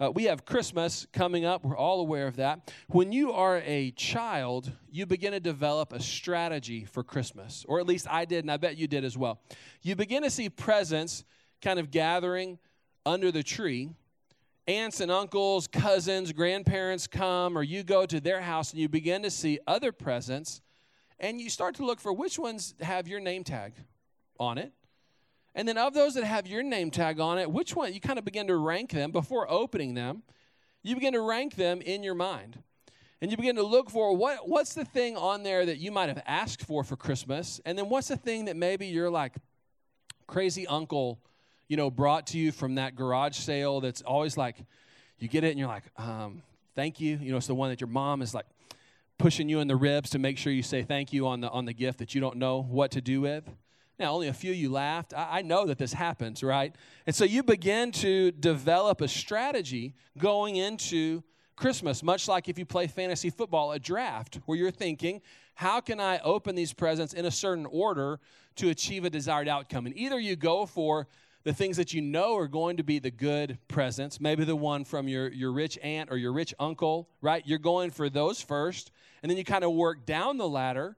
Uh, 0.00 0.10
we 0.12 0.24
have 0.24 0.44
Christmas 0.44 1.06
coming 1.12 1.44
up. 1.44 1.64
We're 1.64 1.76
all 1.76 2.00
aware 2.00 2.26
of 2.26 2.36
that. 2.36 2.72
When 2.88 3.10
you 3.10 3.32
are 3.32 3.62
a 3.64 3.90
child, 3.92 4.70
you 4.90 5.06
begin 5.06 5.32
to 5.32 5.40
develop 5.40 5.92
a 5.92 6.00
strategy 6.00 6.84
for 6.84 7.02
Christmas, 7.02 7.64
or 7.68 7.80
at 7.80 7.86
least 7.86 8.06
I 8.08 8.24
did, 8.24 8.44
and 8.44 8.50
I 8.50 8.56
bet 8.56 8.76
you 8.76 8.86
did 8.86 9.04
as 9.04 9.18
well. 9.18 9.40
You 9.82 9.96
begin 9.96 10.22
to 10.22 10.30
see 10.30 10.48
presents 10.50 11.24
kind 11.62 11.78
of 11.78 11.90
gathering 11.90 12.58
under 13.04 13.32
the 13.32 13.42
tree. 13.42 13.90
Aunts 14.68 15.00
and 15.00 15.10
uncles, 15.10 15.66
cousins, 15.66 16.30
grandparents 16.32 17.06
come, 17.06 17.56
or 17.56 17.62
you 17.62 17.82
go 17.82 18.04
to 18.06 18.20
their 18.20 18.40
house 18.40 18.72
and 18.72 18.80
you 18.80 18.88
begin 18.88 19.22
to 19.22 19.30
see 19.30 19.58
other 19.66 19.92
presents 19.92 20.60
and 21.20 21.40
you 21.40 21.50
start 21.50 21.74
to 21.76 21.84
look 21.84 22.00
for 22.00 22.12
which 22.12 22.38
ones 22.38 22.74
have 22.80 23.08
your 23.08 23.20
name 23.20 23.44
tag 23.44 23.74
on 24.38 24.58
it. 24.58 24.72
And 25.54 25.66
then 25.66 25.78
of 25.78 25.94
those 25.94 26.14
that 26.14 26.24
have 26.24 26.46
your 26.46 26.62
name 26.62 26.90
tag 26.90 27.18
on 27.18 27.38
it, 27.38 27.50
which 27.50 27.74
one 27.74 27.92
you 27.92 28.00
kind 28.00 28.18
of 28.18 28.24
begin 28.24 28.46
to 28.46 28.56
rank 28.56 28.90
them 28.90 29.10
before 29.10 29.50
opening 29.50 29.94
them. 29.94 30.22
You 30.82 30.94
begin 30.94 31.14
to 31.14 31.20
rank 31.20 31.56
them 31.56 31.80
in 31.80 32.02
your 32.02 32.14
mind. 32.14 32.62
And 33.20 33.30
you 33.32 33.36
begin 33.36 33.56
to 33.56 33.64
look 33.64 33.90
for 33.90 34.16
what 34.16 34.48
what's 34.48 34.74
the 34.74 34.84
thing 34.84 35.16
on 35.16 35.42
there 35.42 35.66
that 35.66 35.78
you 35.78 35.90
might 35.90 36.08
have 36.08 36.22
asked 36.24 36.62
for 36.62 36.84
for 36.84 36.94
Christmas? 36.94 37.60
And 37.64 37.76
then 37.76 37.88
what's 37.88 38.08
the 38.08 38.16
thing 38.16 38.44
that 38.44 38.56
maybe 38.56 38.86
you're 38.86 39.10
like 39.10 39.34
crazy 40.28 40.66
uncle, 40.68 41.18
you 41.66 41.76
know, 41.76 41.90
brought 41.90 42.28
to 42.28 42.38
you 42.38 42.52
from 42.52 42.76
that 42.76 42.94
garage 42.94 43.36
sale 43.36 43.80
that's 43.80 44.02
always 44.02 44.36
like 44.36 44.64
you 45.18 45.26
get 45.26 45.42
it 45.42 45.50
and 45.50 45.58
you're 45.58 45.66
like, 45.66 45.82
um, 45.96 46.42
thank 46.76 47.00
you. 47.00 47.16
You 47.16 47.32
know, 47.32 47.38
it's 47.38 47.48
the 47.48 47.54
one 47.56 47.70
that 47.70 47.80
your 47.80 47.88
mom 47.88 48.22
is 48.22 48.34
like, 48.34 48.46
pushing 49.18 49.48
you 49.48 49.60
in 49.60 49.68
the 49.68 49.76
ribs 49.76 50.10
to 50.10 50.18
make 50.18 50.38
sure 50.38 50.52
you 50.52 50.62
say 50.62 50.82
thank 50.82 51.12
you 51.12 51.26
on 51.26 51.40
the 51.40 51.50
on 51.50 51.64
the 51.64 51.72
gift 51.72 51.98
that 51.98 52.14
you 52.14 52.20
don't 52.20 52.36
know 52.36 52.62
what 52.62 52.90
to 52.92 53.00
do 53.00 53.20
with. 53.20 53.44
Now, 53.98 54.12
only 54.12 54.28
a 54.28 54.32
few 54.32 54.52
you 54.52 54.70
laughed. 54.70 55.12
I, 55.12 55.38
I 55.38 55.42
know 55.42 55.66
that 55.66 55.78
this 55.78 55.92
happens, 55.92 56.42
right? 56.42 56.74
And 57.06 57.14
so 57.14 57.24
you 57.24 57.42
begin 57.42 57.90
to 57.92 58.30
develop 58.30 59.00
a 59.00 59.08
strategy 59.08 59.94
going 60.16 60.56
into 60.56 61.24
Christmas, 61.56 62.04
much 62.04 62.28
like 62.28 62.48
if 62.48 62.58
you 62.58 62.64
play 62.64 62.86
fantasy 62.86 63.30
football, 63.30 63.72
a 63.72 63.80
draft, 63.80 64.38
where 64.46 64.56
you're 64.56 64.70
thinking, 64.70 65.20
how 65.56 65.80
can 65.80 65.98
I 65.98 66.20
open 66.20 66.54
these 66.54 66.72
presents 66.72 67.12
in 67.12 67.26
a 67.26 67.30
certain 67.32 67.66
order 67.66 68.20
to 68.56 68.70
achieve 68.70 69.04
a 69.04 69.10
desired 69.10 69.48
outcome? 69.48 69.86
And 69.86 69.96
either 69.96 70.20
you 70.20 70.36
go 70.36 70.66
for 70.66 71.08
the 71.42 71.52
things 71.52 71.76
that 71.78 71.92
you 71.92 72.00
know 72.00 72.36
are 72.36 72.46
going 72.46 72.76
to 72.76 72.84
be 72.84 73.00
the 73.00 73.10
good 73.10 73.58
presents, 73.66 74.20
maybe 74.20 74.44
the 74.44 74.54
one 74.54 74.84
from 74.84 75.08
your, 75.08 75.32
your 75.32 75.50
rich 75.50 75.78
aunt 75.82 76.10
or 76.12 76.16
your 76.16 76.32
rich 76.32 76.54
uncle, 76.60 77.08
right? 77.20 77.42
You're 77.44 77.58
going 77.58 77.90
for 77.90 78.08
those 78.08 78.40
first. 78.40 78.92
And 79.22 79.30
then 79.30 79.36
you 79.36 79.44
kind 79.44 79.64
of 79.64 79.72
work 79.72 80.06
down 80.06 80.36
the 80.36 80.48
ladder 80.48 80.96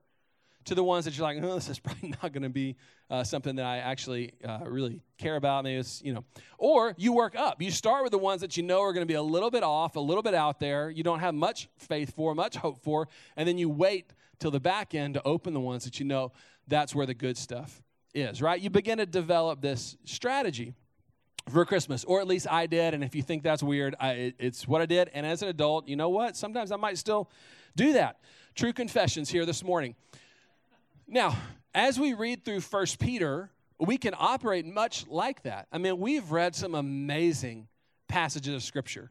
to 0.66 0.74
the 0.74 0.84
ones 0.84 1.04
that 1.04 1.16
you're 1.16 1.26
like, 1.26 1.42
oh, 1.42 1.54
this 1.54 1.68
is 1.68 1.78
probably 1.78 2.10
not 2.22 2.32
going 2.32 2.42
to 2.42 2.48
be 2.48 2.76
uh, 3.08 3.24
something 3.24 3.56
that 3.56 3.64
I 3.64 3.78
actually 3.78 4.32
uh, 4.44 4.60
really 4.64 5.00
care 5.18 5.36
about. 5.36 5.64
Maybe 5.64 5.78
it's, 5.78 6.02
you 6.02 6.12
know, 6.12 6.24
or 6.58 6.94
you 6.96 7.12
work 7.12 7.34
up. 7.36 7.62
You 7.62 7.70
start 7.70 8.02
with 8.02 8.12
the 8.12 8.18
ones 8.18 8.40
that 8.42 8.56
you 8.56 8.62
know 8.62 8.80
are 8.82 8.92
going 8.92 9.02
to 9.02 9.10
be 9.10 9.14
a 9.14 9.22
little 9.22 9.50
bit 9.50 9.62
off, 9.62 9.96
a 9.96 10.00
little 10.00 10.22
bit 10.22 10.34
out 10.34 10.60
there. 10.60 10.90
You 10.90 11.02
don't 11.02 11.20
have 11.20 11.34
much 11.34 11.68
faith 11.78 12.14
for, 12.14 12.34
much 12.34 12.56
hope 12.56 12.82
for, 12.82 13.08
and 13.36 13.48
then 13.48 13.58
you 13.58 13.68
wait 13.68 14.12
till 14.38 14.50
the 14.50 14.60
back 14.60 14.94
end 14.94 15.14
to 15.14 15.22
open 15.24 15.54
the 15.54 15.60
ones 15.60 15.84
that 15.84 15.98
you 15.98 16.06
know 16.06 16.32
that's 16.68 16.94
where 16.94 17.06
the 17.06 17.14
good 17.14 17.36
stuff 17.36 17.82
is, 18.14 18.42
right? 18.42 18.60
You 18.60 18.70
begin 18.70 18.98
to 18.98 19.06
develop 19.06 19.60
this 19.60 19.96
strategy. 20.04 20.74
for 21.48 21.64
Christmas, 21.64 22.04
or 22.04 22.20
at 22.20 22.26
least 22.28 22.46
I 22.50 22.66
did. 22.66 22.94
And 22.94 23.02
if 23.02 23.14
you 23.14 23.22
think 23.22 23.42
that's 23.42 23.62
weird, 23.62 23.96
I, 23.98 24.34
it's 24.38 24.68
what 24.68 24.82
I 24.82 24.86
did. 24.86 25.10
And 25.14 25.26
as 25.26 25.42
an 25.42 25.48
adult, 25.48 25.88
you 25.88 25.96
know 25.96 26.10
what? 26.10 26.36
Sometimes 26.36 26.70
I 26.70 26.76
might 26.76 26.98
still 26.98 27.30
do 27.76 27.94
that. 27.94 28.20
True 28.54 28.72
confessions 28.72 29.30
here 29.30 29.46
this 29.46 29.64
morning. 29.64 29.94
Now, 31.06 31.36
as 31.74 31.98
we 31.98 32.14
read 32.14 32.44
through 32.44 32.60
First 32.60 32.98
Peter, 32.98 33.50
we 33.78 33.96
can 33.96 34.14
operate 34.18 34.66
much 34.66 35.06
like 35.08 35.42
that. 35.42 35.66
I 35.72 35.78
mean, 35.78 35.98
we've 35.98 36.30
read 36.30 36.54
some 36.54 36.74
amazing 36.74 37.68
passages 38.08 38.54
of 38.54 38.62
Scripture 38.62 39.10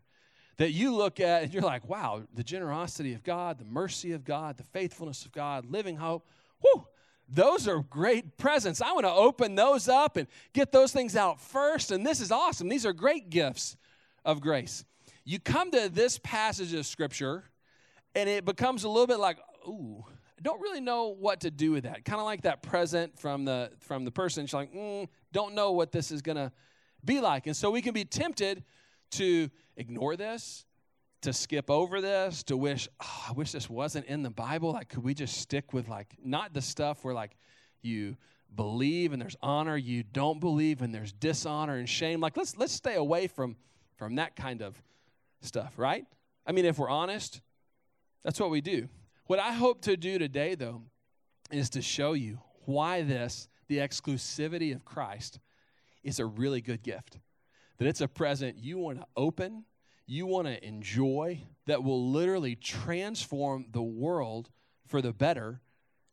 that 0.58 0.72
you 0.72 0.94
look 0.94 1.20
at 1.20 1.44
and 1.44 1.54
you're 1.54 1.64
like, 1.64 1.88
wow, 1.88 2.22
the 2.34 2.44
generosity 2.44 3.14
of 3.14 3.24
God, 3.24 3.58
the 3.58 3.66
mercy 3.66 4.12
of 4.12 4.26
God, 4.26 4.58
the 4.58 4.64
faithfulness 4.64 5.26
of 5.26 5.32
God, 5.32 5.66
living 5.66 5.96
hope. 5.96 6.28
Whew, 6.62 6.86
those 7.30 7.68
are 7.68 7.80
great 7.80 8.38
presents. 8.38 8.82
I 8.82 8.92
want 8.92 9.06
to 9.06 9.12
open 9.12 9.56
those 9.56 9.88
up 9.88 10.18
and 10.18 10.28
get 10.54 10.72
those 10.72 10.92
things 10.92 11.16
out 11.16 11.40
first. 11.40 11.92
And 11.92 12.06
this 12.06 12.20
is 12.20 12.32
awesome. 12.32 12.68
These 12.68 12.86
are 12.86 12.94
great 12.94 13.30
gifts 13.30 13.78
of 14.26 14.42
grace. 14.42 14.84
You 15.24 15.40
come 15.40 15.72
to 15.72 15.90
this 15.90 16.20
passage 16.20 16.74
of 16.74 16.86
Scripture, 16.86 17.46
and 18.16 18.30
it 18.30 18.46
becomes 18.46 18.84
a 18.84 18.90
little 18.90 19.08
bit 19.08 19.20
like, 19.20 19.38
ooh, 19.68 20.04
I 20.38 20.42
don't 20.42 20.62
really 20.62 20.82
know 20.82 21.08
what 21.08 21.42
to 21.42 21.52
do 21.52 21.72
with 21.72 21.84
that. 21.84 22.06
Kind 22.06 22.20
of 22.20 22.26
like 22.26 22.44
that 22.44 22.62
present 22.62 23.20
from 23.20 23.46
the 23.46 23.72
from 23.80 24.06
the 24.06 24.12
person. 24.12 24.46
She's 24.46 24.54
like, 24.54 24.74
mm, 24.74 25.08
don't 25.32 25.54
know 25.54 25.72
what 25.72 25.92
this 25.92 26.12
is 26.12 26.22
gonna 26.22 26.52
be 27.04 27.20
like, 27.20 27.48
and 27.48 27.56
so 27.56 27.72
we 27.72 27.82
can 27.82 27.94
be 27.94 28.06
tempted 28.06 28.64
to 29.12 29.50
ignore 29.76 30.16
this, 30.16 30.66
to 31.22 31.34
skip 31.34 31.70
over 31.70 32.00
this, 32.00 32.44
to 32.44 32.56
wish, 32.56 32.88
oh, 33.02 33.26
I 33.30 33.32
wish 33.34 33.52
this 33.52 33.70
wasn't 33.70 34.06
in 34.06 34.24
the 34.24 34.30
Bible. 34.30 34.72
Like, 34.72 34.90
could 34.90 35.04
we 35.04 35.14
just 35.14 35.38
stick 35.38 35.74
with 35.74 35.90
like 35.90 36.16
not 36.24 36.54
the 36.54 36.62
stuff 36.62 37.04
where 37.04 37.14
like 37.14 37.36
you 37.82 38.16
believe 38.56 39.14
and 39.14 39.22
there's 39.22 39.36
honor, 39.42 39.78
you 39.78 40.04
don't 40.04 40.40
believe 40.40 40.82
and 40.82 40.94
there's 40.94 41.12
dishonor 41.12 41.76
and 41.76 41.88
shame. 41.88 42.20
Like, 42.20 42.38
let's 42.38 42.58
let's 42.58 42.74
stay 42.74 42.96
away 42.96 43.28
from 43.28 43.56
from 43.96 44.16
that 44.16 44.36
kind 44.36 44.62
of 44.62 44.82
stuff, 45.42 45.74
right? 45.78 46.06
I 46.46 46.52
mean, 46.52 46.66
if 46.66 46.80
we're 46.80 46.90
honest, 46.90 47.42
that's 48.24 48.40
what 48.40 48.50
we 48.50 48.62
do. 48.62 48.90
What 49.26 49.40
I 49.40 49.54
hope 49.54 49.82
to 49.84 49.96
do 49.96 50.18
today, 50.18 50.56
though, 50.56 50.84
is 51.52 51.70
to 51.72 51.82
show 51.82 52.14
you 52.14 52.40
why 52.66 53.02
this, 53.02 53.48
the 53.68 53.78
exclusivity 53.78 54.74
of 54.74 54.86
Christ, 54.86 55.40
is 56.04 56.20
a 56.20 56.26
really 56.26 56.62
good 56.62 56.84
gift. 56.84 57.20
That 57.78 57.88
it's 57.88 58.02
a 58.02 58.08
present 58.08 58.58
you 58.58 58.78
want 58.78 59.00
to 59.00 59.08
open 59.16 59.66
you 60.10 60.26
want 60.26 60.48
to 60.48 60.68
enjoy 60.68 61.40
that 61.68 61.84
will 61.84 62.10
literally 62.10 62.56
transform 62.56 63.68
the 63.72 63.82
world 63.82 64.50
for 64.88 65.04
the 65.04 65.14
better 65.14 65.62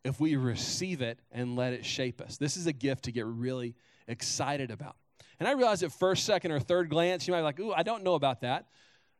if 0.03 0.19
we 0.19 0.35
receive 0.35 1.01
it 1.01 1.19
and 1.31 1.55
let 1.55 1.73
it 1.73 1.83
shape 1.83 2.21
us. 2.21 2.37
This 2.37 2.57
is 2.57 2.67
a 2.67 2.73
gift 2.73 3.05
to 3.05 3.11
get 3.11 3.25
really 3.25 3.75
excited 4.07 4.69
about. 4.69 4.95
And 5.39 5.49
I 5.49 5.53
realize 5.53 5.81
at 5.81 5.91
first, 5.91 6.25
second, 6.25 6.51
or 6.51 6.59
third 6.59 6.89
glance, 6.89 7.27
you 7.27 7.31
might 7.31 7.39
be 7.39 7.43
like, 7.43 7.59
ooh, 7.59 7.73
I 7.73 7.81
don't 7.81 8.03
know 8.03 8.13
about 8.13 8.41
that. 8.41 8.67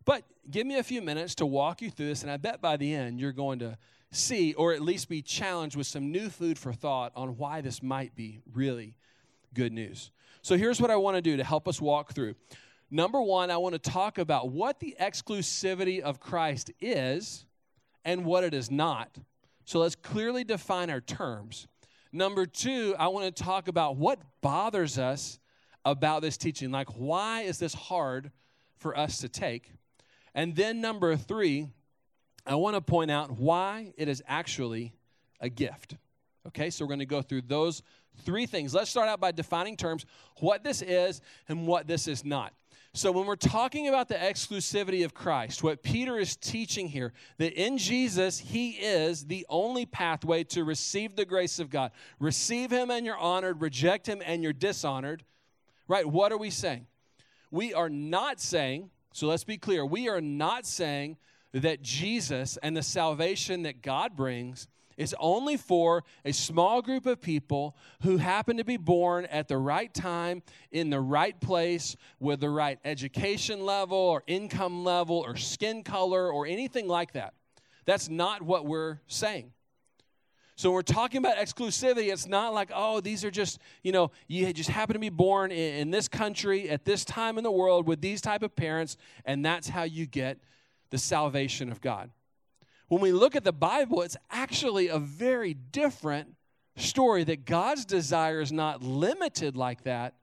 But 0.08 0.24
give 0.50 0.66
me 0.66 0.78
a 0.78 0.84
few 0.84 1.02
minutes 1.02 1.36
to 1.36 1.46
walk 1.46 1.82
you 1.82 1.92
through 1.92 2.08
this, 2.08 2.24
and 2.24 2.32
I 2.32 2.38
bet 2.38 2.62
by 2.62 2.78
the 2.78 2.96
end 2.96 3.20
you're 3.20 3.34
going 3.34 3.60
to 3.60 3.78
see, 4.10 4.54
or 4.54 4.72
at 4.72 4.82
least 4.82 5.10
be 5.10 5.22
challenged 5.22 5.76
with 5.76 5.86
some 5.86 6.14
new 6.14 6.30
food 6.30 6.58
for 6.58 6.72
thought 6.72 7.12
on 7.14 7.36
why 7.36 7.60
this 7.60 7.84
might 7.84 8.16
be 8.16 8.40
really 8.54 8.96
good 9.54 9.74
news. 9.74 10.12
So 10.44 10.56
here's 10.56 10.80
what 10.80 10.90
I 10.90 10.96
want 10.96 11.18
to 11.18 11.22
do 11.22 11.36
to 11.36 11.44
help 11.44 11.68
us 11.68 11.82
walk 11.82 12.14
through. 12.14 12.36
Number 12.90 13.22
one, 13.22 13.52
I 13.52 13.58
want 13.58 13.74
to 13.74 13.92
talk 13.92 14.18
about 14.18 14.50
what 14.50 14.80
the 14.80 14.96
exclusivity 14.98 16.00
of 16.00 16.22
Christ 16.22 16.72
is 16.80 17.46
and 18.06 18.24
what 18.24 18.46
it 18.46 18.54
is 18.54 18.72
not. 18.72 19.18
So 19.66 19.80
let's 19.80 19.96
clearly 19.96 20.46
define 20.46 20.90
our 20.90 21.02
terms. 21.02 21.68
Number 22.14 22.46
two, 22.46 22.96
I 22.98 23.10
want 23.10 23.36
to 23.36 23.44
talk 23.44 23.68
about 23.68 23.98
what 23.98 24.20
bothers 24.40 24.98
us 24.98 25.38
about 25.84 26.22
this 26.22 26.38
teaching. 26.38 26.72
Like, 26.72 26.88
why 26.96 27.42
is 27.42 27.60
this 27.60 27.74
hard 27.74 28.32
for 28.78 28.98
us 28.98 29.18
to 29.20 29.28
take? 29.28 29.74
And 30.38 30.56
then 30.56 30.82
number 30.82 31.16
three, 31.16 31.68
I 32.46 32.54
want 32.56 32.76
to 32.76 32.82
point 32.82 33.10
out 33.10 33.32
why 33.32 33.92
it 33.98 34.08
is 34.08 34.22
actually 34.28 34.94
a 35.42 35.50
gift. 35.50 35.98
Okay, 36.48 36.70
so 36.70 36.86
we're 36.86 36.90
going 36.90 37.00
to 37.00 37.08
go 37.08 37.24
through 37.24 37.42
those 37.42 37.82
three 38.24 38.46
things. 38.46 38.72
Let's 38.72 38.92
start 38.92 39.10
out 39.10 39.20
by 39.20 39.32
defining 39.32 39.76
terms, 39.76 40.06
what 40.40 40.64
this 40.64 40.84
is 40.84 41.22
and 41.50 41.66
what 41.66 41.88
this 41.88 42.08
is 42.08 42.24
not. 42.24 42.54
So, 42.94 43.12
when 43.12 43.26
we're 43.26 43.36
talking 43.36 43.90
about 43.90 44.10
the 44.10 44.16
exclusivity 44.16 45.04
of 45.04 45.16
Christ, 45.16 45.64
what 45.64 45.82
Peter 45.82 46.20
is 46.20 46.36
teaching 46.36 46.88
here, 46.88 47.14
that 47.40 47.54
in 47.54 47.80
Jesus, 47.80 48.38
he 48.38 48.72
is 48.72 49.26
the 49.26 49.44
only 49.50 49.88
pathway 49.88 50.44
to 50.46 50.64
receive 50.64 51.16
the 51.16 51.26
grace 51.26 51.60
of 51.60 51.72
God. 51.72 51.92
Receive 52.20 52.72
him 52.72 52.92
and 52.92 53.08
you're 53.08 53.18
honored, 53.18 53.60
reject 53.60 54.08
him 54.08 54.22
and 54.24 54.44
you're 54.44 54.54
dishonored. 54.54 55.24
Right? 55.88 56.08
What 56.08 56.32
are 56.32 56.38
we 56.38 56.52
saying? 56.52 56.86
We 57.50 57.74
are 57.74 57.90
not 57.90 58.40
saying, 58.40 58.92
so 59.14 59.28
let's 59.28 59.44
be 59.44 59.58
clear, 59.58 59.86
we 59.86 60.10
are 60.10 60.22
not 60.22 60.66
saying 60.66 61.18
that 61.54 61.82
Jesus 61.82 62.58
and 62.62 62.76
the 62.76 62.84
salvation 62.84 63.64
that 63.64 63.82
God 63.82 64.16
brings 64.16 64.68
is 64.98 65.16
only 65.20 65.58
for 65.58 66.04
a 66.26 66.34
small 66.34 66.82
group 66.82 67.06
of 67.06 67.22
people 67.22 67.78
who 68.02 68.18
happen 68.18 68.58
to 68.58 68.64
be 68.64 68.78
born 68.78 69.26
at 69.28 69.48
the 69.48 69.58
right 69.58 69.94
time, 69.94 70.42
in 70.72 70.90
the 70.90 71.00
right 71.00 71.40
place, 71.40 71.96
with 72.20 72.40
the 72.40 72.50
right 72.50 72.80
education 72.84 73.64
level 73.64 73.98
or 73.98 74.24
income 74.28 74.84
level 74.84 75.24
or 75.26 75.36
skin 75.36 75.84
color 75.84 76.32
or 76.32 76.48
anything 76.48 76.88
like 76.88 77.14
that. 77.14 77.34
That's 77.86 78.10
not 78.10 78.42
what 78.42 78.66
we're 78.66 79.00
saying. 79.08 79.54
So 80.58 80.72
we're 80.72 80.82
talking 80.82 81.20
about 81.20 81.38
exclusivity. 81.38 82.12
It's 82.12 82.28
not 82.28 82.54
like, 82.54 82.72
oh, 82.76 83.00
these 83.00 83.24
are 83.24 83.32
just, 83.32 83.60
you 83.84 83.94
know, 83.94 84.12
you 84.28 84.52
just 84.52 84.70
happen 84.70 84.94
to 84.96 85.00
be 85.00 85.10
born 85.10 85.52
in, 85.52 85.76
in, 85.76 85.92
this 85.92 86.10
country 86.10 86.70
at 86.70 86.84
this 86.84 87.06
time 87.06 87.38
in 87.38 87.46
the 87.46 87.52
world 87.52 87.88
with 87.88 88.02
these 88.02 88.20
type 88.20 88.44
of 88.44 88.56
parents, 88.56 88.98
and 89.24 89.46
that's 89.46 89.70
how 89.70 89.84
you 89.84 90.06
get 90.06 90.40
the 90.90 90.98
salvation 90.98 91.72
of 91.72 91.80
God 91.80 92.10
when 92.88 93.02
we 93.02 93.12
look 93.12 93.36
at 93.36 93.44
the 93.44 93.54
Bible, 93.54 94.02
it's 94.02 94.18
actually 94.32 94.88
a 94.88 95.00
very 95.00 95.54
different 95.54 96.36
story 96.78 97.24
that 97.26 97.46
God's 97.46 97.86
desire 97.86 98.40
is 98.40 98.52
not 98.52 98.82
limited 98.82 99.58
like 99.58 99.84
that, 99.84 100.16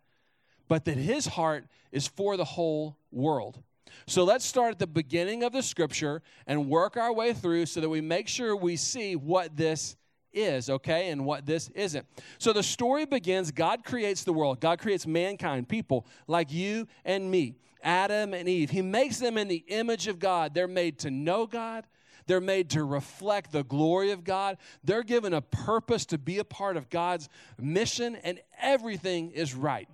but 0.69 0.85
that 0.87 0.97
his 0.97 1.27
heart 1.27 1.67
is 1.93 2.07
for 2.07 2.37
the 2.37 2.45
whole 2.45 2.97
world. 3.11 3.63
So 4.07 4.25
let's 4.25 4.45
start 4.45 4.73
at 4.73 4.79
the 4.79 4.87
beginning 4.87 5.43
of 5.43 5.53
the 5.53 5.63
scripture 5.63 6.23
and 6.47 6.69
work 6.69 6.97
our 6.97 7.13
way 7.13 7.33
through 7.33 7.67
so 7.67 7.81
that 7.81 7.89
we 7.89 8.01
make 8.01 8.29
sure 8.29 8.57
we 8.57 8.77
see 8.77 9.15
what 9.15 9.57
this 9.57 9.97
is, 10.35 10.69
okay, 10.69 11.11
and 11.11 11.25
what 11.25 11.47
this 11.47 11.69
isn't. 11.71 12.07
So 12.39 12.53
the 12.53 12.63
story 12.63 13.07
begins 13.07 13.51
God 13.51 13.85
creates 13.85 14.25
the 14.25 14.33
world, 14.33 14.61
God 14.61 14.79
creates 14.79 15.07
mankind, 15.07 15.69
people 15.69 16.07
like 16.27 16.53
you 16.53 16.87
and 17.05 17.31
me, 17.31 17.57
Adam 17.83 18.35
and 18.35 18.49
Eve. 18.49 18.71
He 18.71 18.83
makes 18.83 19.19
them 19.19 19.39
in 19.39 19.49
the 19.49 19.65
image 19.69 20.09
of 20.09 20.19
God. 20.19 20.55
They're 20.55 20.69
made 20.69 20.99
to 21.01 21.11
know 21.11 21.47
God, 21.47 21.87
they're 22.27 22.41
made 22.41 22.71
to 22.71 22.85
reflect 22.85 23.53
the 23.53 23.65
glory 23.65 24.11
of 24.11 24.25
God. 24.25 24.57
They're 24.83 25.03
given 25.03 25.35
a 25.35 25.43
purpose 25.43 26.07
to 26.07 26.19
be 26.19 26.39
a 26.39 26.45
part 26.45 26.77
of 26.77 26.89
God's 26.89 27.29
mission, 27.59 28.17
and 28.17 28.41
everything 28.61 29.31
is 29.33 29.55
right. 29.55 29.89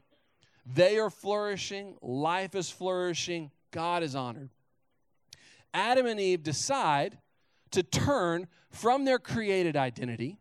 They 0.67 0.99
are 0.99 1.11
flourishing, 1.11 1.97
life 2.01 2.55
is 2.55 2.71
flourishing, 2.71 3.51
God 3.73 4.03
is 4.03 4.15
honored. 4.15 4.51
Adam 5.73 6.07
and 6.07 6.21
Eve 6.21 6.43
decide 6.43 7.19
to 7.73 7.83
turn 7.83 8.49
from 8.71 9.05
their 9.05 9.19
created 9.19 9.77
identity 9.77 10.39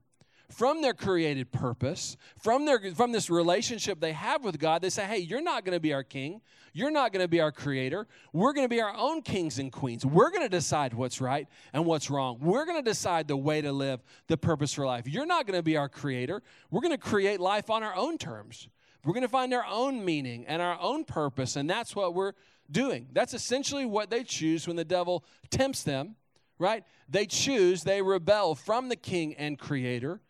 from 0.50 0.82
their 0.82 0.94
created 0.94 1.52
purpose, 1.52 2.18
from, 2.38 2.66
their, 2.66 2.94
from 2.96 3.12
this 3.12 3.30
relationship 3.30 4.00
they 4.00 4.14
have 4.14 4.44
with 4.44 4.60
God, 4.60 4.82
they 4.82 4.90
say, 4.90 5.06
hey, 5.06 5.20
you're 5.20 5.42
not 5.42 5.64
going 5.64 5.76
to 5.76 5.80
be 5.80 5.94
our 5.94 6.04
king. 6.04 6.42
You're 6.74 6.92
not 6.92 7.14
going 7.14 7.24
to 7.24 7.28
be 7.28 7.40
our 7.40 7.52
creator. 7.52 8.08
We're 8.34 8.54
going 8.54 8.66
to 8.66 8.70
be 8.70 8.82
our 8.82 8.96
own 8.96 9.22
kings 9.22 9.60
and 9.60 9.72
queens. 9.72 10.06
We're 10.06 10.32
going 10.32 10.44
to 10.44 10.50
decide 10.50 10.94
what's 10.94 11.22
right 11.22 11.48
and 11.74 11.86
what's 11.86 12.10
wrong. 12.10 12.40
We're 12.42 12.66
going 12.66 12.84
to 12.84 12.90
decide 12.90 13.28
the 13.28 13.38
way 13.38 13.62
to 13.62 13.72
live, 13.72 14.02
the 14.28 14.38
purpose 14.38 14.74
for 14.74 14.86
life. 14.86 15.08
You're 15.08 15.26
not 15.26 15.46
going 15.46 15.58
to 15.58 15.64
be 15.64 15.78
our 15.78 15.90
creator. 15.90 16.42
We're 16.72 16.82
going 16.82 16.92
to 16.92 16.98
create 16.98 17.40
life 17.40 17.70
on 17.70 17.84
our 17.84 17.96
own 17.96 18.18
terms. 18.18 18.68
We're 19.06 19.14
going 19.14 19.24
to 19.24 19.30
find 19.30 19.54
our 19.54 19.66
own 19.66 20.04
meaning 20.04 20.46
and 20.48 20.62
our 20.62 20.78
own 20.82 21.06
purpose, 21.06 21.56
and 21.56 21.70
that's 21.70 21.96
what 21.96 22.14
we're 22.14 22.34
doing. 22.70 23.08
That's 23.14 23.34
essentially 23.34 23.86
what 23.86 24.10
they 24.10 24.24
choose 24.24 24.68
when 24.68 24.76
the 24.76 24.86
devil 24.86 25.24
tempts 25.50 25.84
them, 25.84 26.16
right? 26.60 26.84
They 27.08 27.26
choose, 27.26 27.84
they 27.84 28.02
rebel 28.02 28.54
from 28.54 28.90
the 28.90 28.96
king 28.96 29.34
and 29.36 29.58
creator 29.58 30.22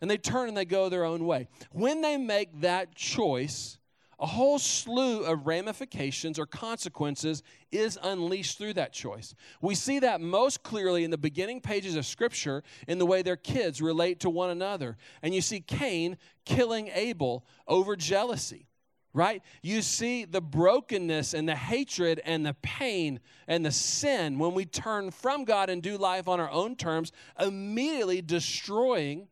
and 0.00 0.10
they 0.10 0.18
turn 0.18 0.48
and 0.48 0.56
they 0.56 0.64
go 0.64 0.88
their 0.88 1.04
own 1.04 1.26
way. 1.26 1.48
When 1.72 2.02
they 2.02 2.16
make 2.16 2.60
that 2.60 2.94
choice, 2.94 3.78
a 4.18 4.26
whole 4.26 4.58
slew 4.58 5.24
of 5.24 5.46
ramifications 5.46 6.38
or 6.38 6.46
consequences 6.46 7.42
is 7.70 7.98
unleashed 8.02 8.56
through 8.56 8.74
that 8.74 8.92
choice. 8.92 9.34
We 9.60 9.74
see 9.74 9.98
that 10.00 10.20
most 10.20 10.62
clearly 10.62 11.04
in 11.04 11.10
the 11.10 11.18
beginning 11.18 11.60
pages 11.60 11.96
of 11.96 12.06
Scripture 12.06 12.62
in 12.88 12.98
the 12.98 13.06
way 13.06 13.22
their 13.22 13.36
kids 13.36 13.82
relate 13.82 14.20
to 14.20 14.30
one 14.30 14.50
another. 14.50 14.96
And 15.22 15.34
you 15.34 15.42
see 15.42 15.60
Cain 15.60 16.16
killing 16.46 16.88
Abel 16.94 17.44
over 17.68 17.94
jealousy, 17.94 18.68
right? 19.16 19.42
You 19.62 19.80
see 19.80 20.26
the 20.26 20.42
brokenness 20.42 21.32
and 21.32 21.48
the 21.48 21.56
hatred 21.56 22.20
and 22.26 22.44
the 22.44 22.52
pain 22.60 23.18
and 23.48 23.64
the 23.64 23.72
sin 23.72 24.38
when 24.38 24.52
we 24.52 24.66
turn 24.66 25.10
from 25.10 25.44
God 25.44 25.70
and 25.70 25.82
do 25.82 25.96
life 25.96 26.28
on 26.28 26.38
our 26.38 26.50
own 26.50 26.76
terms, 26.76 27.12
immediately 27.40 28.20
destroying 28.20 29.28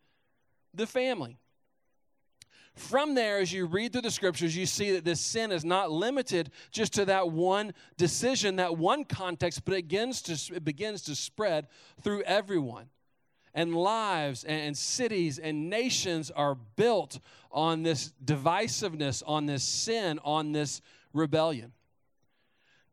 the 0.73 0.87
family. 0.87 1.38
from 2.77 3.14
there, 3.14 3.38
as 3.38 3.53
you 3.53 3.66
read 3.66 3.92
through 3.92 4.01
the 4.01 4.11
scriptures, 4.11 4.57
you 4.57 4.66
see 4.66 4.92
that 4.92 5.05
this 5.05 5.20
sin 5.20 5.53
is 5.53 5.64
not 5.64 5.92
limited 5.92 6.51
just 6.73 6.94
to 6.94 7.05
that 7.05 7.31
one 7.31 7.73
decision, 7.97 8.57
that 8.57 8.77
one 8.77 9.05
context, 9.05 9.64
but 9.64 9.75
it 9.75 9.87
begins 9.87 10.23
to, 10.23 10.55
it 10.57 10.64
begins 10.64 11.03
to 11.03 11.14
spread 11.14 11.68
through 12.03 12.23
everyone. 12.23 12.87
And 13.55 13.75
lives 13.75 14.43
and 14.45 14.77
cities 14.77 15.38
and 15.38 15.71
nations 15.71 16.31
are 16.31 16.57
built 16.57 17.21
on 17.53 17.85
this 17.85 18.12
divisiveness, 18.25 19.23
on 19.27 19.47
this 19.47 19.62
sin, 19.62 20.19
on 20.25 20.53
this 20.53 20.81
rebellion. 21.12 21.73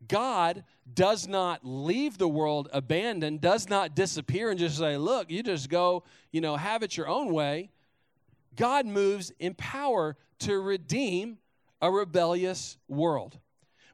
God 0.08 0.64
does 0.94 1.28
not 1.28 1.62
leave 1.64 2.18
the 2.18 2.28
world 2.28 2.70
abandoned, 2.74 3.42
does 3.42 3.70
not 3.70 3.96
disappear 3.96 4.50
and 4.50 4.60
just 4.60 4.78
say, 4.78 4.98
look, 4.98 5.32
you 5.32 5.44
just 5.44 5.70
go, 5.70 6.04
you 6.32 6.42
know, 6.42 6.56
have 6.56 6.84
it 6.84 6.98
your 6.98 7.08
own 7.08 7.34
way. 7.34 7.70
God 8.56 8.86
moves 8.86 9.32
in 9.40 9.54
power 9.54 10.16
to 10.40 10.60
redeem 10.60 11.38
a 11.82 11.92
rebellious 11.92 12.78
world. 12.88 13.40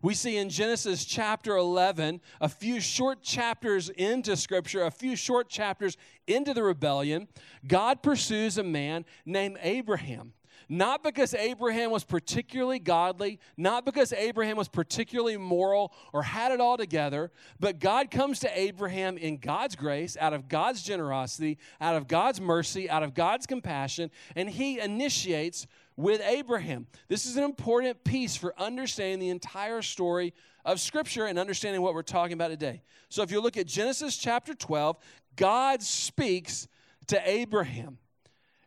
We 0.01 0.13
see 0.13 0.37
in 0.37 0.49
Genesis 0.49 1.05
chapter 1.05 1.57
11, 1.57 2.21
a 2.39 2.49
few 2.49 2.79
short 2.79 3.23
chapters 3.23 3.89
into 3.89 4.35
Scripture, 4.37 4.83
a 4.83 4.91
few 4.91 5.15
short 5.15 5.49
chapters 5.49 5.97
into 6.27 6.53
the 6.53 6.63
rebellion, 6.63 7.27
God 7.67 8.03
pursues 8.03 8.57
a 8.57 8.63
man 8.63 9.05
named 9.25 9.57
Abraham. 9.61 10.33
Not 10.69 11.01
because 11.01 11.33
Abraham 11.33 11.91
was 11.91 12.03
particularly 12.03 12.79
godly, 12.79 13.39
not 13.55 13.85
because 13.85 14.11
Abraham 14.11 14.57
was 14.57 14.67
particularly 14.67 15.37
moral 15.37 15.93
or 16.11 16.23
had 16.23 16.51
it 16.51 16.59
all 16.59 16.77
together, 16.77 17.31
but 17.59 17.79
God 17.79 18.11
comes 18.11 18.39
to 18.39 18.59
Abraham 18.59 19.17
in 19.17 19.37
God's 19.37 19.75
grace, 19.75 20.17
out 20.19 20.33
of 20.33 20.49
God's 20.49 20.83
generosity, 20.83 21.57
out 21.79 21.95
of 21.95 22.07
God's 22.07 22.41
mercy, 22.41 22.89
out 22.89 23.03
of 23.03 23.13
God's 23.13 23.45
compassion, 23.45 24.11
and 24.35 24.49
he 24.49 24.79
initiates 24.79 25.67
with 25.97 26.21
Abraham. 26.21 26.87
This 27.09 27.25
is 27.25 27.35
an 27.35 27.43
important 27.43 28.03
piece 28.03 28.35
for 28.35 28.53
understanding 28.57 29.19
the 29.19 29.29
entire 29.29 29.81
story 29.81 30.33
of 30.63 30.79
Scripture 30.79 31.25
and 31.25 31.37
understanding 31.37 31.81
what 31.81 31.93
we're 31.93 32.03
talking 32.03 32.33
about 32.33 32.49
today. 32.49 32.83
So 33.09 33.23
if 33.23 33.31
you 33.31 33.41
look 33.41 33.57
at 33.57 33.65
Genesis 33.65 34.15
chapter 34.15 34.53
12, 34.53 34.97
God 35.35 35.81
speaks 35.81 36.67
to 37.07 37.29
Abraham 37.29 37.97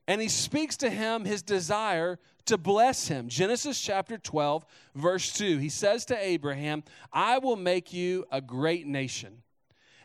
and 0.09 0.21
he 0.21 0.29
speaks 0.29 0.77
to 0.79 0.91
him 0.91 1.25
his 1.25 1.43
desire 1.43 2.19
to 2.47 2.59
bless 2.59 3.07
him. 3.07 3.29
Genesis 3.29 3.81
chapter 3.81 4.19
12, 4.19 4.65
verse 4.97 5.33
2. 5.35 5.59
He 5.59 5.69
says 5.69 6.05
to 6.07 6.19
Abraham, 6.19 6.83
I 7.13 7.39
will 7.39 7.57
make 7.57 7.93
you 7.93 8.25
a 8.33 8.41
great 8.41 8.89
nation, 8.89 9.43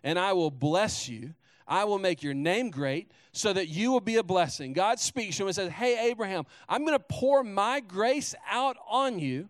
and 0.04 0.20
I 0.20 0.34
will 0.34 0.52
bless 0.52 1.10
you. 1.10 1.34
I 1.68 1.84
will 1.86 2.00
make 2.00 2.22
your 2.22 2.34
name 2.34 2.70
great 2.70 3.12
so 3.32 3.52
that 3.54 3.68
you 3.68 3.92
will 3.92 4.02
be 4.02 4.18
a 4.18 4.24
blessing. 4.24 4.74
God 4.74 5.00
speaks 5.00 5.38
to 5.38 5.44
him 5.44 5.48
and 5.48 5.56
says, 5.56 5.72
Hey, 5.72 6.10
Abraham, 6.10 6.46
I'm 6.70 6.86
going 6.86 6.98
to 6.98 7.04
pour 7.10 7.44
my 7.44 7.80
grace 7.80 8.36
out 8.50 8.78
on 8.88 9.20
you 9.20 9.50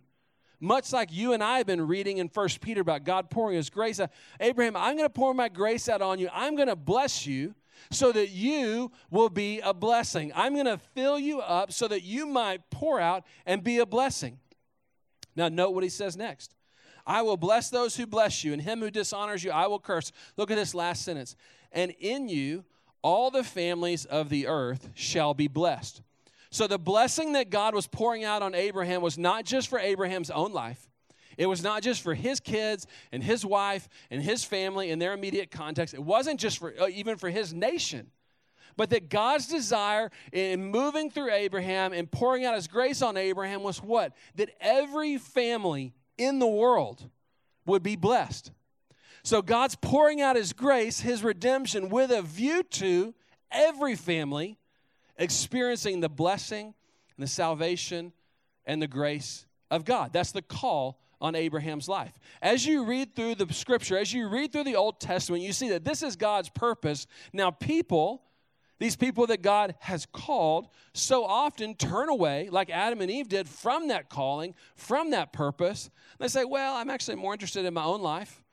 much 0.60 0.92
like 0.92 1.12
you 1.12 1.32
and 1.32 1.42
I 1.42 1.58
have 1.58 1.66
been 1.66 1.86
reading 1.86 2.18
in 2.18 2.28
First 2.28 2.60
Peter 2.60 2.80
about 2.80 3.04
God 3.04 3.30
pouring 3.30 3.56
his 3.56 3.70
grace 3.70 4.00
out. 4.00 4.10
Abraham, 4.40 4.76
I'm 4.76 4.96
going 4.96 5.08
to 5.08 5.12
pour 5.12 5.34
my 5.34 5.48
grace 5.48 5.88
out 5.88 6.00
on 6.00 6.18
you. 6.18 6.28
I'm 6.32 6.56
going 6.56 6.68
to 6.68 6.76
bless 6.76 7.26
you 7.26 7.54
so 7.90 8.10
that 8.12 8.30
you 8.30 8.90
will 9.10 9.28
be 9.28 9.60
a 9.60 9.74
blessing. 9.74 10.32
I'm 10.34 10.54
going 10.54 10.66
to 10.66 10.78
fill 10.78 11.18
you 11.18 11.40
up 11.40 11.72
so 11.72 11.86
that 11.88 12.02
you 12.02 12.26
might 12.26 12.70
pour 12.70 12.98
out 12.98 13.24
and 13.44 13.62
be 13.62 13.78
a 13.78 13.86
blessing. 13.86 14.38
Now, 15.34 15.48
note 15.48 15.70
what 15.70 15.84
he 15.84 15.90
says 15.90 16.16
next. 16.16 16.54
I 17.06 17.22
will 17.22 17.36
bless 17.36 17.70
those 17.70 17.94
who 17.96 18.06
bless 18.06 18.42
you, 18.42 18.52
and 18.52 18.60
him 18.60 18.80
who 18.80 18.90
dishonors 18.90 19.44
you, 19.44 19.52
I 19.52 19.68
will 19.68 19.78
curse. 19.78 20.10
Look 20.36 20.50
at 20.50 20.56
this 20.56 20.74
last 20.74 21.04
sentence. 21.04 21.36
And 21.76 21.94
in 22.00 22.28
you, 22.28 22.64
all 23.02 23.30
the 23.30 23.44
families 23.44 24.04
of 24.04 24.30
the 24.30 24.48
earth 24.48 24.90
shall 24.94 25.34
be 25.34 25.46
blessed. 25.46 26.02
So, 26.50 26.66
the 26.66 26.78
blessing 26.78 27.32
that 27.32 27.50
God 27.50 27.74
was 27.74 27.86
pouring 27.86 28.24
out 28.24 28.42
on 28.42 28.54
Abraham 28.54 29.02
was 29.02 29.18
not 29.18 29.44
just 29.44 29.68
for 29.68 29.78
Abraham's 29.78 30.30
own 30.30 30.52
life, 30.52 30.88
it 31.36 31.46
was 31.46 31.62
not 31.62 31.82
just 31.82 32.00
for 32.00 32.14
his 32.14 32.40
kids 32.40 32.86
and 33.12 33.22
his 33.22 33.44
wife 33.44 33.88
and 34.10 34.22
his 34.22 34.42
family 34.42 34.90
and 34.90 35.00
their 35.00 35.12
immediate 35.12 35.50
context. 35.50 35.92
It 35.92 36.02
wasn't 36.02 36.40
just 36.40 36.58
for 36.58 36.72
uh, 36.80 36.88
even 36.88 37.18
for 37.18 37.28
his 37.28 37.52
nation. 37.52 38.10
But 38.76 38.90
that 38.90 39.08
God's 39.08 39.46
desire 39.46 40.10
in 40.32 40.70
moving 40.70 41.10
through 41.10 41.32
Abraham 41.32 41.92
and 41.92 42.10
pouring 42.10 42.44
out 42.44 42.54
his 42.54 42.68
grace 42.68 43.00
on 43.00 43.16
Abraham 43.16 43.62
was 43.62 43.82
what? 43.82 44.12
That 44.34 44.50
every 44.60 45.16
family 45.16 45.94
in 46.18 46.38
the 46.38 46.46
world 46.46 47.02
would 47.64 47.82
be 47.82 47.96
blessed. 47.96 48.50
So 49.26 49.42
God's 49.42 49.74
pouring 49.74 50.20
out 50.20 50.36
his 50.36 50.52
grace, 50.52 51.00
his 51.00 51.24
redemption, 51.24 51.88
with 51.88 52.12
a 52.12 52.22
view 52.22 52.62
to 52.62 53.12
every 53.50 53.96
family 53.96 54.56
experiencing 55.16 55.98
the 55.98 56.08
blessing 56.08 56.66
and 57.16 57.24
the 57.24 57.26
salvation 57.26 58.12
and 58.66 58.80
the 58.80 58.86
grace 58.86 59.44
of 59.68 59.84
God. 59.84 60.12
That's 60.12 60.30
the 60.30 60.42
call 60.42 61.00
on 61.20 61.34
Abraham's 61.34 61.88
life. 61.88 62.16
As 62.40 62.64
you 62.64 62.84
read 62.84 63.16
through 63.16 63.34
the 63.34 63.52
scripture, 63.52 63.98
as 63.98 64.12
you 64.12 64.28
read 64.28 64.52
through 64.52 64.62
the 64.62 64.76
Old 64.76 65.00
Testament, 65.00 65.42
you 65.42 65.52
see 65.52 65.70
that 65.70 65.84
this 65.84 66.04
is 66.04 66.14
God's 66.14 66.48
purpose. 66.50 67.08
Now, 67.32 67.50
people, 67.50 68.22
these 68.78 68.94
people 68.94 69.26
that 69.26 69.42
God 69.42 69.74
has 69.80 70.06
called, 70.06 70.68
so 70.94 71.24
often 71.24 71.74
turn 71.74 72.08
away, 72.10 72.48
like 72.48 72.70
Adam 72.70 73.00
and 73.00 73.10
Eve 73.10 73.26
did, 73.26 73.48
from 73.48 73.88
that 73.88 74.08
calling, 74.08 74.54
from 74.76 75.10
that 75.10 75.32
purpose. 75.32 75.90
They 76.20 76.28
say, 76.28 76.44
Well, 76.44 76.76
I'm 76.76 76.90
actually 76.90 77.16
more 77.16 77.32
interested 77.32 77.64
in 77.64 77.74
my 77.74 77.82
own 77.82 78.02
life. 78.02 78.44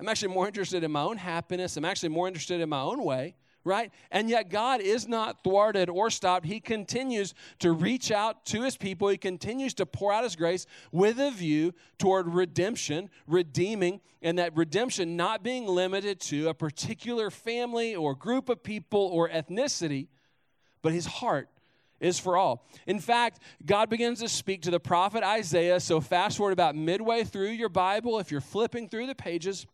I'm 0.00 0.08
actually 0.08 0.34
more 0.34 0.46
interested 0.46 0.82
in 0.82 0.90
my 0.90 1.02
own 1.02 1.18
happiness. 1.18 1.76
I'm 1.76 1.84
actually 1.84 2.08
more 2.08 2.26
interested 2.26 2.60
in 2.60 2.68
my 2.68 2.80
own 2.80 3.04
way 3.04 3.34
right? 3.64 3.92
And 4.10 4.30
yet 4.30 4.48
God 4.48 4.80
is 4.80 5.06
not 5.06 5.44
thwarted 5.44 5.88
or 5.88 6.10
stopped. 6.10 6.46
He 6.46 6.60
continues 6.60 7.34
to 7.58 7.72
reach 7.72 8.10
out 8.10 8.46
to 8.46 8.62
his 8.62 8.76
people. 8.76 9.08
He 9.08 9.18
continues 9.18 9.74
to 9.74 9.86
pour 9.86 10.12
out 10.12 10.24
his 10.24 10.36
grace 10.36 10.66
with 10.92 11.18
a 11.18 11.30
view 11.30 11.74
toward 11.98 12.32
redemption, 12.32 13.10
redeeming, 13.26 14.00
and 14.22 14.38
that 14.38 14.56
redemption 14.56 15.16
not 15.16 15.42
being 15.42 15.66
limited 15.66 16.20
to 16.20 16.48
a 16.48 16.54
particular 16.54 17.30
family 17.30 17.94
or 17.94 18.14
group 18.14 18.48
of 18.48 18.62
people 18.62 19.10
or 19.12 19.28
ethnicity, 19.28 20.08
but 20.82 20.92
his 20.92 21.06
heart 21.06 21.48
is 22.00 22.18
for 22.18 22.38
all. 22.38 22.66
In 22.86 22.98
fact, 22.98 23.40
God 23.66 23.90
begins 23.90 24.20
to 24.20 24.28
speak 24.28 24.62
to 24.62 24.70
the 24.70 24.80
prophet 24.80 25.22
Isaiah. 25.22 25.80
So, 25.80 26.00
fast 26.00 26.38
forward 26.38 26.52
about 26.52 26.74
midway 26.74 27.24
through 27.24 27.50
your 27.50 27.68
Bible, 27.68 28.18
if 28.18 28.30
you're 28.30 28.40
flipping 28.40 28.88
through 28.88 29.06
the 29.06 29.14
pages, 29.14 29.66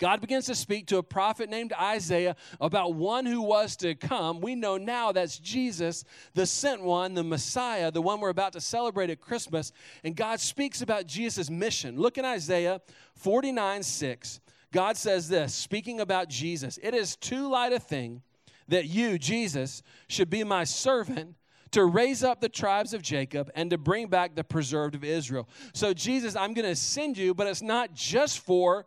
God 0.00 0.22
begins 0.22 0.46
to 0.46 0.54
speak 0.54 0.86
to 0.86 0.96
a 0.96 1.02
prophet 1.02 1.50
named 1.50 1.74
Isaiah 1.78 2.34
about 2.58 2.94
one 2.94 3.26
who 3.26 3.42
was 3.42 3.76
to 3.76 3.94
come. 3.94 4.40
We 4.40 4.54
know 4.54 4.78
now 4.78 5.12
that's 5.12 5.38
Jesus, 5.38 6.04
the 6.32 6.46
sent 6.46 6.82
one, 6.82 7.12
the 7.12 7.22
Messiah, 7.22 7.90
the 7.90 8.00
one 8.00 8.18
we're 8.18 8.30
about 8.30 8.54
to 8.54 8.62
celebrate 8.62 9.10
at 9.10 9.20
Christmas. 9.20 9.72
And 10.02 10.16
God 10.16 10.40
speaks 10.40 10.80
about 10.80 11.06
Jesus' 11.06 11.50
mission. 11.50 11.98
Look 11.98 12.16
in 12.16 12.24
Isaiah 12.24 12.80
49 13.16 13.82
6. 13.82 14.40
God 14.72 14.96
says 14.96 15.28
this, 15.28 15.54
speaking 15.54 16.00
about 16.00 16.28
Jesus 16.28 16.78
It 16.82 16.94
is 16.94 17.14
too 17.16 17.50
light 17.50 17.72
a 17.72 17.80
thing 17.80 18.22
that 18.68 18.86
you, 18.86 19.18
Jesus, 19.18 19.82
should 20.08 20.30
be 20.30 20.44
my 20.44 20.64
servant 20.64 21.34
to 21.72 21.84
raise 21.84 22.24
up 22.24 22.40
the 22.40 22.48
tribes 22.48 22.94
of 22.94 23.02
Jacob 23.02 23.50
and 23.54 23.68
to 23.70 23.78
bring 23.78 24.06
back 24.08 24.34
the 24.34 24.44
preserved 24.44 24.94
of 24.94 25.04
Israel. 25.04 25.48
So, 25.74 25.92
Jesus, 25.92 26.34
I'm 26.36 26.54
going 26.54 26.66
to 26.66 26.74
send 26.74 27.18
you, 27.18 27.34
but 27.34 27.46
it's 27.46 27.62
not 27.62 27.92
just 27.94 28.40
for 28.40 28.86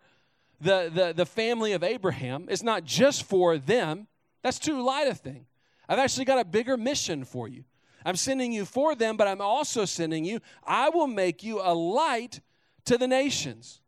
the, 0.64 0.92
the, 0.94 1.14
the 1.16 1.26
family 1.26 1.74
of 1.74 1.84
Abraham. 1.84 2.48
It's 2.50 2.64
not 2.64 2.84
just 2.84 3.24
for 3.24 3.58
them. 3.58 4.08
That's 4.42 4.60
too 4.60 4.82
light 4.82 5.08
a 5.08 5.16
thing. 5.16 5.46
I've 5.88 6.00
actually 6.00 6.26
got 6.26 6.40
a 6.40 6.46
bigger 6.46 6.78
mission 6.78 7.26
for 7.26 7.48
you. 7.48 7.66
I'm 8.06 8.16
sending 8.16 8.52
you 8.52 8.66
for 8.66 8.96
them, 8.96 9.16
but 9.18 9.28
I'm 9.28 9.42
also 9.42 9.86
sending 9.86 10.26
you, 10.26 10.40
I 10.66 10.90
will 10.90 11.08
make 11.08 11.44
you 11.44 11.62
a 11.62 11.74
light 11.74 12.42
to 12.86 12.98
the 12.98 13.08
nations, 13.08 13.82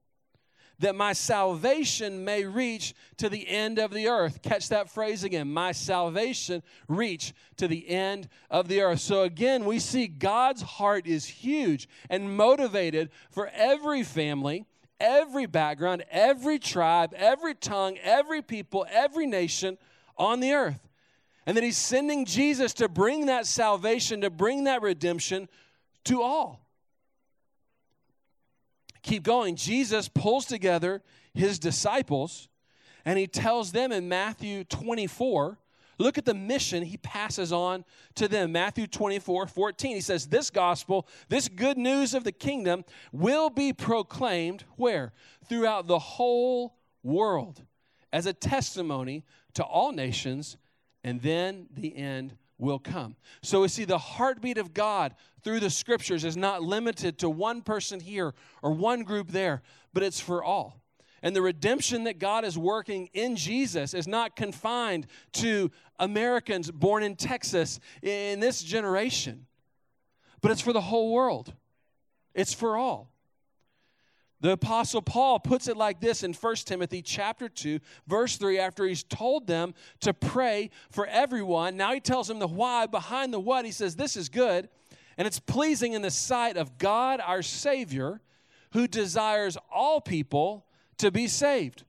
that 0.80 0.96
my 0.96 1.14
salvation 1.14 2.24
may 2.24 2.46
reach 2.46 2.94
to 3.18 3.28
the 3.30 3.48
end 3.48 3.78
of 3.80 3.92
the 3.92 4.08
earth. 4.08 4.42
Catch 4.42 4.70
that 4.70 4.90
phrase 4.90 5.24
again 5.24 5.52
my 5.52 5.72
salvation 5.72 6.64
reach 6.88 7.34
to 7.58 7.68
the 7.68 7.90
end 7.90 8.30
of 8.50 8.68
the 8.68 8.82
earth. 8.82 9.00
So 9.00 9.24
again, 9.24 9.66
we 9.66 9.80
see 9.80 10.08
God's 10.08 10.62
heart 10.62 11.08
is 11.08 11.26
huge 11.26 11.90
and 12.10 12.36
motivated 12.36 13.10
for 13.32 13.50
every 13.54 14.04
family 14.04 14.66
every 15.00 15.46
background, 15.46 16.04
every 16.10 16.60
tribe, 16.60 17.14
every 17.16 17.56
tongue, 17.56 17.98
every 18.02 18.42
people, 18.42 18.86
every 18.90 19.26
nation 19.26 19.78
on 20.18 20.40
the 20.40 20.54
earth. 20.54 20.88
And 21.46 21.56
that 21.56 21.64
he's 21.64 21.78
sending 21.78 22.26
Jesus 22.26 22.74
to 22.76 22.88
bring 22.90 23.28
that 23.28 23.46
salvation, 23.46 24.22
to 24.22 24.30
bring 24.30 24.64
that 24.64 24.82
redemption 24.82 25.48
to 26.06 26.22
all. 26.22 26.66
Keep 29.04 29.24
going. 29.24 29.56
Jesus 29.56 30.08
pulls 30.08 30.46
together 30.46 31.04
his 31.34 31.60
disciples 31.60 32.48
and 33.06 33.20
he 33.20 33.28
tells 33.28 33.72
them 33.72 33.92
in 33.92 34.10
Matthew 34.10 34.64
24 34.64 35.60
Look 35.98 36.18
at 36.18 36.26
the 36.26 36.34
mission 36.34 36.84
he 36.84 36.98
passes 36.98 37.52
on 37.52 37.86
to 38.16 38.28
them. 38.28 38.52
Matthew 38.52 38.88
24, 38.88 39.48
14. 39.48 39.96
He 39.96 40.02
says, 40.02 40.28
This 40.28 40.50
gospel, 40.50 41.08
this 41.30 41.48
good 41.48 41.78
news 41.78 42.14
of 42.14 42.24
the 42.24 42.32
kingdom 42.32 42.84
will 43.12 43.50
be 43.50 43.72
proclaimed 43.72 44.66
where? 44.76 45.14
Throughout 45.48 45.88
the 45.88 46.00
whole 46.00 46.76
world 47.04 47.64
as 48.12 48.26
a 48.26 48.34
testimony 48.34 49.24
to 49.54 49.64
all 49.64 49.92
nations, 49.92 50.58
and 51.04 51.22
then 51.22 51.68
the 51.74 51.96
end 51.96 52.36
will 52.58 52.80
come. 52.80 53.16
So 53.42 53.62
we 53.62 53.68
see 53.68 53.86
the 53.86 53.98
heartbeat 53.98 54.58
of 54.58 54.74
God 54.74 55.16
through 55.44 55.60
the 55.60 55.70
scriptures 55.70 56.24
is 56.24 56.38
not 56.38 56.64
limited 56.64 57.20
to 57.20 57.30
one 57.30 57.62
person 57.62 58.00
here 58.00 58.34
or 58.62 58.72
one 58.72 59.04
group 59.04 59.32
there, 59.32 59.62
but 59.94 60.04
it's 60.04 60.20
for 60.20 60.44
all. 60.44 60.82
And 61.26 61.36
the 61.36 61.42
redemption 61.42 62.04
that 62.04 62.20
God 62.20 62.46
is 62.46 62.56
working 62.56 63.10
in 63.12 63.36
Jesus 63.36 63.96
is 63.96 64.08
not 64.08 64.36
confined 64.36 65.08
to 65.34 65.72
Americans 65.98 66.70
born 66.70 67.02
in 67.02 67.16
Texas 67.16 67.80
in 68.04 68.40
this 68.40 68.62
generation, 68.62 69.48
but 70.42 70.52
it's 70.52 70.62
for 70.62 70.72
the 70.72 70.82
whole 70.82 71.12
world. 71.12 71.52
It's 72.36 72.54
for 72.54 72.78
all. 72.78 73.10
The 74.42 74.52
apostle 74.52 75.02
Paul 75.02 75.40
puts 75.40 75.68
it 75.68 75.76
like 75.76 76.00
this 76.00 76.22
in 76.22 76.32
1 76.32 76.56
Timothy 76.58 77.02
chapter 77.02 77.50
2 77.50 77.80
verse 78.06 78.38
3 78.38 78.60
after 78.60 78.86
he's 78.86 79.02
told 79.02 79.48
them 79.48 79.74
to 80.02 80.14
pray 80.14 80.70
for 80.92 81.08
everyone. 81.08 81.76
Now 81.76 81.92
he 81.92 82.02
tells 82.02 82.28
them 82.28 82.38
the 82.38 82.48
why 82.48 82.86
behind 82.86 83.34
the 83.34 83.40
what. 83.40 83.66
He 83.66 83.72
says 83.72 83.96
this 83.96 84.16
is 84.16 84.30
good 84.30 84.70
and 85.18 85.26
it's 85.26 85.40
pleasing 85.40 85.94
in 85.94 86.04
the 86.04 86.12
sight 86.12 86.56
of 86.56 86.78
God 86.78 87.20
our 87.20 87.42
savior 87.42 88.22
who 88.74 88.88
desires 88.88 89.58
all 89.74 90.00
people 90.00 90.68
to 90.98 91.12
be 91.12 91.28
saved. 91.28 91.84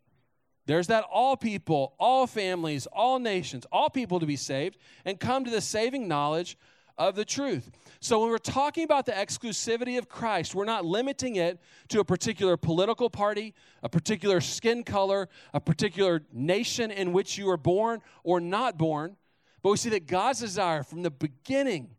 There's 0.67 0.89
that 0.89 1.05
all 1.11 1.37
people, 1.37 1.95
all 1.99 2.27
families, 2.27 2.87
all 2.87 3.19
nations, 3.19 3.67
all 3.71 3.89
people 3.89 4.19
to 4.21 4.27
be 4.27 4.37
saved 4.37 4.79
and 5.05 5.19
come 5.19 5.45
to 5.45 5.51
the 5.51 5.61
saving 5.61 6.09
knowledge 6.09 6.59
of 6.99 7.15
the 7.15 7.25
truth. 7.25 7.71
So, 8.01 8.21
when 8.21 8.31
we're 8.31 8.39
talking 8.39 8.85
about 8.85 9.07
the 9.07 9.13
exclusivity 9.13 9.99
of 9.99 10.09
Christ, 10.09 10.55
we're 10.55 10.65
not 10.65 10.85
limiting 10.85 11.37
it 11.37 11.61
to 11.89 12.01
a 12.01 12.05
particular 12.05 12.57
political 12.57 13.11
party, 13.11 13.55
a 13.83 13.89
particular 13.89 14.41
skin 14.41 14.83
color, 14.83 15.29
a 15.53 15.61
particular 15.61 16.23
nation 16.33 16.91
in 16.91 17.13
which 17.13 17.39
you 17.39 17.47
were 17.47 17.57
born 17.57 18.01
or 18.25 18.41
not 18.41 18.79
born. 18.79 19.17
But 19.63 19.71
we 19.71 19.77
see 19.77 19.91
that 19.91 20.07
God's 20.07 20.41
desire 20.41 20.83
from 20.83 21.03
the 21.03 21.11
beginning 21.11 21.91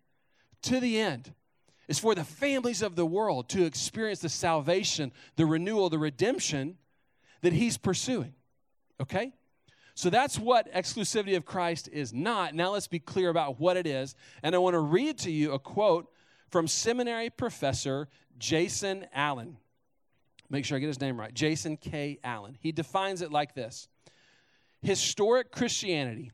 to 0.63 0.79
the 0.79 0.99
end 0.99 1.33
is 1.87 1.99
for 1.99 2.15
the 2.15 2.23
families 2.23 2.81
of 2.81 2.95
the 2.95 3.05
world 3.05 3.49
to 3.49 3.63
experience 3.63 4.19
the 4.19 4.29
salvation, 4.29 5.11
the 5.35 5.45
renewal, 5.45 5.89
the 5.89 5.99
redemption 5.99 6.77
that 7.47 7.53
He's 7.53 7.77
pursuing. 7.77 8.33
Okay? 8.99 9.31
So 9.95 10.09
that's 10.09 10.37
what 10.37 10.71
exclusivity 10.73 11.37
of 11.37 11.45
Christ 11.45 11.87
is 11.93 12.13
not. 12.13 12.53
Now 12.53 12.71
let's 12.73 12.87
be 12.87 12.99
clear 12.99 13.29
about 13.29 13.57
what 13.57 13.77
it 13.77 13.87
is. 13.87 14.15
And 14.43 14.53
I 14.53 14.57
want 14.57 14.73
to 14.73 14.79
read 14.79 15.17
to 15.19 15.31
you 15.31 15.53
a 15.53 15.59
quote 15.59 16.11
from 16.49 16.67
seminary 16.67 17.29
professor 17.29 18.09
Jason 18.37 19.07
Allen. 19.13 19.55
Make 20.49 20.65
sure 20.65 20.75
I 20.75 20.81
get 20.81 20.87
his 20.87 20.99
name 20.99 21.17
right. 21.17 21.33
Jason 21.33 21.77
K. 21.77 22.19
Allen. 22.21 22.57
He 22.59 22.73
defines 22.73 23.21
it 23.21 23.31
like 23.31 23.55
this 23.55 23.87
Historic 24.81 25.53
Christianity, 25.53 26.33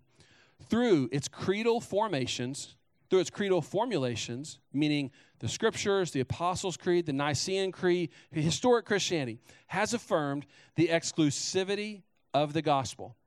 through 0.68 1.10
its 1.12 1.28
creedal 1.28 1.80
formations, 1.80 2.76
through 3.12 3.20
its 3.20 3.30
creedal 3.30 3.62
formulations, 3.62 4.58
meaning 4.74 5.12
the 5.44 5.50
scriptures, 5.50 6.12
the 6.12 6.22
Apostles' 6.22 6.78
Creed, 6.78 7.06
the 7.06 7.12
Nicene 7.12 7.74
Creed, 7.74 8.12
historic 8.32 8.86
Christianity, 8.86 9.40
has 9.68 9.94
affirmed 9.94 10.46
the 10.78 10.88
exclusivity 10.88 12.04
of 12.34 12.54
the 12.54 12.62
gospel. 12.62 13.18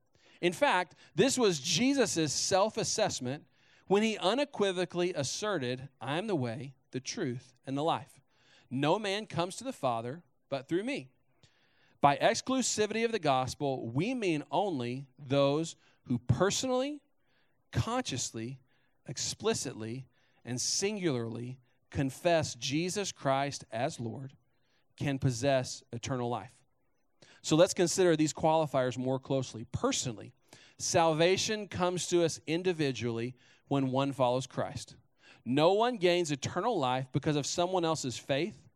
In 0.41 0.55
fact, 0.55 0.95
this 1.15 1.37
was 1.37 1.61
Jesus' 1.61 2.33
self 2.33 2.79
assessment 2.79 3.45
when 3.87 4.03
he 4.03 4.17
unequivocally 4.17 5.13
asserted, 5.13 5.91
I 6.01 6.17
am 6.17 6.27
the 6.27 6.35
way, 6.35 6.73
the 6.91 7.01
truth, 7.01 7.53
and 7.67 7.77
the 7.77 7.85
life. 7.85 8.19
No 8.71 8.99
man 8.99 9.27
comes 9.27 9.57
to 9.57 9.65
the 9.65 9.71
Father 9.71 10.23
but 10.49 10.71
through 10.71 10.85
me. 10.85 11.11
By 12.01 12.17
exclusivity 12.17 13.05
of 13.05 13.13
the 13.13 13.19
gospel, 13.19 13.91
we 13.91 14.15
mean 14.15 14.43
only 14.51 15.05
those 15.19 15.77
who 16.05 16.17
personally, 16.17 17.03
consciously, 17.73 18.59
explicitly, 19.07 20.07
and 20.47 20.59
singularly 20.59 21.59
confess 21.97 22.55
Jesus 22.57 23.11
Christ 23.11 23.65
as 23.73 23.99
Lord 23.99 24.35
can 24.99 25.19
possess 25.19 25.83
eternal 25.95 26.29
life. 26.29 26.53
So 27.41 27.57
let's 27.57 27.73
consider 27.73 28.17
these 28.17 28.35
qualifiers 28.35 28.99
more 28.99 29.19
closely. 29.19 29.65
Personally, 29.73 30.35
salvation 30.77 31.69
comes 31.69 32.07
to 32.09 32.23
us 32.23 32.39
individually 32.47 33.35
when 33.69 33.93
one 33.93 34.13
follows 34.13 34.47
Christ. 34.47 34.95
No 35.47 35.73
one 35.73 35.97
gains 35.97 36.31
eternal 36.31 36.79
life 36.79 37.07
because 37.13 37.35
of 37.35 37.47
someone 37.47 37.85
else's 37.87 38.19
faith 38.19 38.69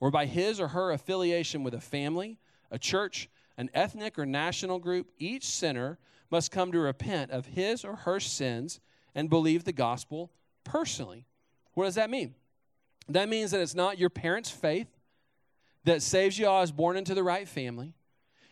or 0.00 0.10
by 0.10 0.26
his 0.26 0.58
or 0.58 0.66
her 0.66 0.90
affiliation 0.90 1.62
with 1.62 1.74
a 1.74 1.80
family, 1.80 2.40
a 2.72 2.78
church, 2.78 3.28
an 3.56 3.70
ethnic 3.72 4.18
or 4.18 4.26
national 4.26 4.80
group. 4.80 5.12
Each 5.16 5.46
sinner 5.46 5.96
must 6.28 6.50
come 6.50 6.72
to 6.72 6.80
repent 6.80 7.30
of 7.30 7.46
his 7.46 7.84
or 7.84 7.94
her 7.94 8.18
sins 8.18 8.80
and 9.14 9.30
believe 9.30 9.62
the 9.62 9.72
gospel 9.72 10.32
personally. 10.64 11.28
What 11.74 11.84
does 11.84 11.94
that 11.94 12.10
mean? 12.10 12.34
That 13.08 13.28
means 13.28 13.50
that 13.50 13.60
it's 13.60 13.74
not 13.74 13.98
your 13.98 14.10
parents' 14.10 14.50
faith 14.50 14.88
that 15.84 16.02
saves 16.02 16.38
you. 16.38 16.46
Oh, 16.46 16.54
I 16.54 16.60
was 16.60 16.72
born 16.72 16.96
into 16.96 17.14
the 17.14 17.22
right 17.22 17.46
family. 17.46 17.94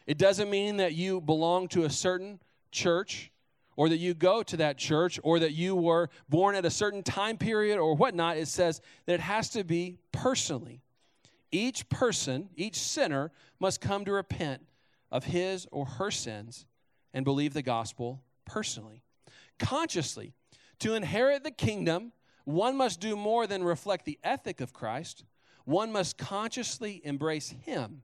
It 0.06 0.18
doesn't 0.18 0.50
mean 0.50 0.78
that 0.78 0.94
you 0.94 1.20
belong 1.20 1.68
to 1.68 1.84
a 1.84 1.90
certain 1.90 2.40
church 2.70 3.30
or 3.76 3.88
that 3.88 3.98
you 3.98 4.14
go 4.14 4.42
to 4.42 4.56
that 4.58 4.76
church 4.76 5.18
or 5.22 5.38
that 5.38 5.52
you 5.52 5.74
were 5.74 6.10
born 6.28 6.54
at 6.54 6.64
a 6.64 6.70
certain 6.70 7.02
time 7.02 7.38
period 7.38 7.78
or 7.78 7.94
whatnot. 7.94 8.36
It 8.36 8.48
says 8.48 8.80
that 9.06 9.14
it 9.14 9.20
has 9.20 9.48
to 9.50 9.64
be 9.64 9.98
personally. 10.12 10.82
Each 11.50 11.88
person, 11.88 12.48
each 12.56 12.78
sinner, 12.78 13.30
must 13.60 13.80
come 13.80 14.04
to 14.04 14.12
repent 14.12 14.62
of 15.10 15.24
his 15.24 15.66
or 15.70 15.84
her 15.84 16.10
sins 16.10 16.66
and 17.14 17.24
believe 17.24 17.54
the 17.54 17.62
gospel 17.62 18.22
personally. 18.44 19.02
Consciously, 19.58 20.32
to 20.80 20.94
inherit 20.94 21.44
the 21.44 21.50
kingdom, 21.50 22.12
one 22.44 22.76
must 22.76 23.00
do 23.00 23.16
more 23.16 23.46
than 23.46 23.64
reflect 23.64 24.04
the 24.04 24.18
ethic 24.22 24.60
of 24.60 24.72
Christ. 24.72 25.24
One 25.64 25.92
must 25.92 26.18
consciously 26.18 27.00
embrace 27.04 27.50
him, 27.50 28.02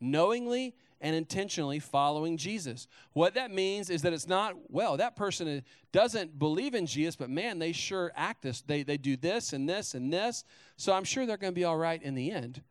knowingly 0.00 0.74
and 1.00 1.14
intentionally 1.14 1.80
following 1.80 2.36
Jesus. 2.36 2.86
What 3.12 3.34
that 3.34 3.50
means 3.50 3.90
is 3.90 4.02
that 4.02 4.12
it's 4.12 4.28
not, 4.28 4.54
well, 4.70 4.96
that 4.96 5.16
person 5.16 5.62
doesn't 5.92 6.38
believe 6.38 6.74
in 6.74 6.86
Jesus, 6.86 7.16
but 7.16 7.28
man, 7.28 7.58
they 7.58 7.72
sure 7.72 8.12
act 8.16 8.42
this. 8.42 8.62
They, 8.62 8.84
they 8.84 8.96
do 8.96 9.16
this 9.16 9.52
and 9.52 9.68
this 9.68 9.94
and 9.94 10.12
this, 10.12 10.44
so 10.76 10.92
I'm 10.92 11.04
sure 11.04 11.26
they're 11.26 11.36
going 11.36 11.52
to 11.52 11.54
be 11.54 11.64
all 11.64 11.76
right 11.76 12.02
in 12.02 12.14
the 12.14 12.30
end. 12.30 12.62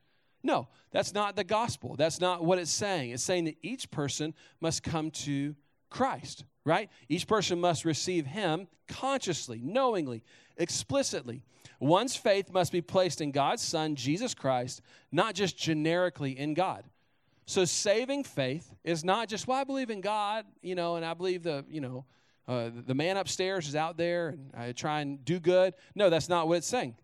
No, 0.43 0.67
that's 0.91 1.13
not 1.13 1.35
the 1.35 1.43
gospel. 1.43 1.95
That's 1.95 2.19
not 2.19 2.43
what 2.43 2.59
it's 2.59 2.71
saying. 2.71 3.11
It's 3.11 3.23
saying 3.23 3.45
that 3.45 3.57
each 3.61 3.89
person 3.91 4.33
must 4.59 4.83
come 4.83 5.11
to 5.11 5.55
Christ, 5.89 6.43
right? 6.65 6.89
Each 7.07 7.27
person 7.27 7.61
must 7.61 7.85
receive 7.85 8.25
Him 8.25 8.67
consciously, 8.87 9.61
knowingly, 9.63 10.23
explicitly. 10.57 11.43
One's 11.79 12.15
faith 12.15 12.51
must 12.51 12.71
be 12.71 12.81
placed 12.81 13.21
in 13.21 13.31
God's 13.31 13.61
Son, 13.61 13.95
Jesus 13.95 14.33
Christ, 14.33 14.81
not 15.11 15.35
just 15.35 15.57
generically 15.57 16.37
in 16.37 16.53
God. 16.53 16.85
So 17.45 17.65
saving 17.65 18.23
faith 18.23 18.73
is 18.83 19.03
not 19.03 19.27
just, 19.27 19.47
well, 19.47 19.57
I 19.57 19.63
believe 19.63 19.89
in 19.89 20.01
God, 20.01 20.45
you 20.61 20.75
know, 20.75 20.95
and 20.95 21.05
I 21.05 21.13
believe 21.13 21.43
the, 21.43 21.65
you 21.69 21.81
know, 21.81 22.05
uh, 22.47 22.69
the 22.85 22.95
man 22.95 23.17
upstairs 23.17 23.67
is 23.67 23.75
out 23.75 23.97
there 23.97 24.29
and 24.29 24.51
I 24.55 24.71
try 24.71 25.01
and 25.01 25.23
do 25.23 25.39
good. 25.39 25.73
No, 25.95 26.09
that's 26.09 26.29
not 26.29 26.47
what 26.47 26.57
it's 26.57 26.67
saying. 26.67 26.95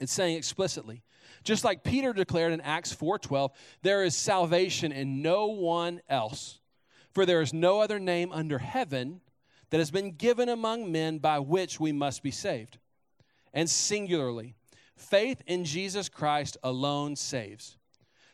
It's 0.00 0.12
saying 0.12 0.36
explicitly. 0.36 1.02
Just 1.42 1.64
like 1.64 1.84
Peter 1.84 2.12
declared 2.12 2.52
in 2.52 2.60
Acts 2.60 2.92
4:12, 2.92 3.52
there 3.82 4.04
is 4.04 4.16
salvation 4.16 4.92
in 4.92 5.22
no 5.22 5.46
one 5.46 6.00
else. 6.08 6.60
For 7.12 7.24
there 7.24 7.40
is 7.40 7.54
no 7.54 7.80
other 7.80 7.98
name 7.98 8.30
under 8.32 8.58
heaven 8.58 9.20
that 9.70 9.78
has 9.78 9.90
been 9.90 10.12
given 10.12 10.48
among 10.48 10.90
men 10.90 11.18
by 11.18 11.38
which 11.38 11.80
we 11.80 11.92
must 11.92 12.22
be 12.22 12.30
saved. 12.30 12.78
And 13.52 13.68
singularly, 13.68 14.54
faith 14.96 15.42
in 15.46 15.64
Jesus 15.64 16.08
Christ 16.08 16.56
alone 16.62 17.16
saves. 17.16 17.78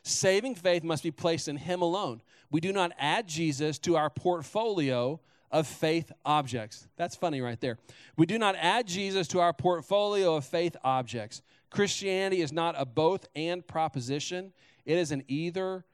Saving 0.02 0.54
faith 0.54 0.82
must 0.82 1.02
be 1.02 1.10
placed 1.10 1.48
in 1.48 1.56
Him 1.56 1.80
alone. 1.80 2.22
We 2.50 2.60
do 2.60 2.72
not 2.72 2.92
add 2.98 3.28
Jesus 3.28 3.78
to 3.80 3.96
our 3.96 4.10
portfolio 4.10 5.20
of 5.50 5.66
faith 5.66 6.10
objects. 6.24 6.88
That's 6.96 7.14
funny 7.14 7.40
right 7.40 7.60
there. 7.60 7.78
We 8.16 8.26
do 8.26 8.38
not 8.38 8.56
add 8.56 8.86
Jesus 8.86 9.28
to 9.28 9.40
our 9.40 9.52
portfolio 9.52 10.36
of 10.36 10.44
faith 10.44 10.76
objects. 10.82 11.42
Christianity 11.70 12.42
is 12.42 12.52
not 12.52 12.74
a 12.76 12.84
both 12.84 13.26
and 13.36 13.66
proposition, 13.66 14.52
it 14.84 14.98
is 14.98 15.12
an 15.12 15.22
either 15.28 15.84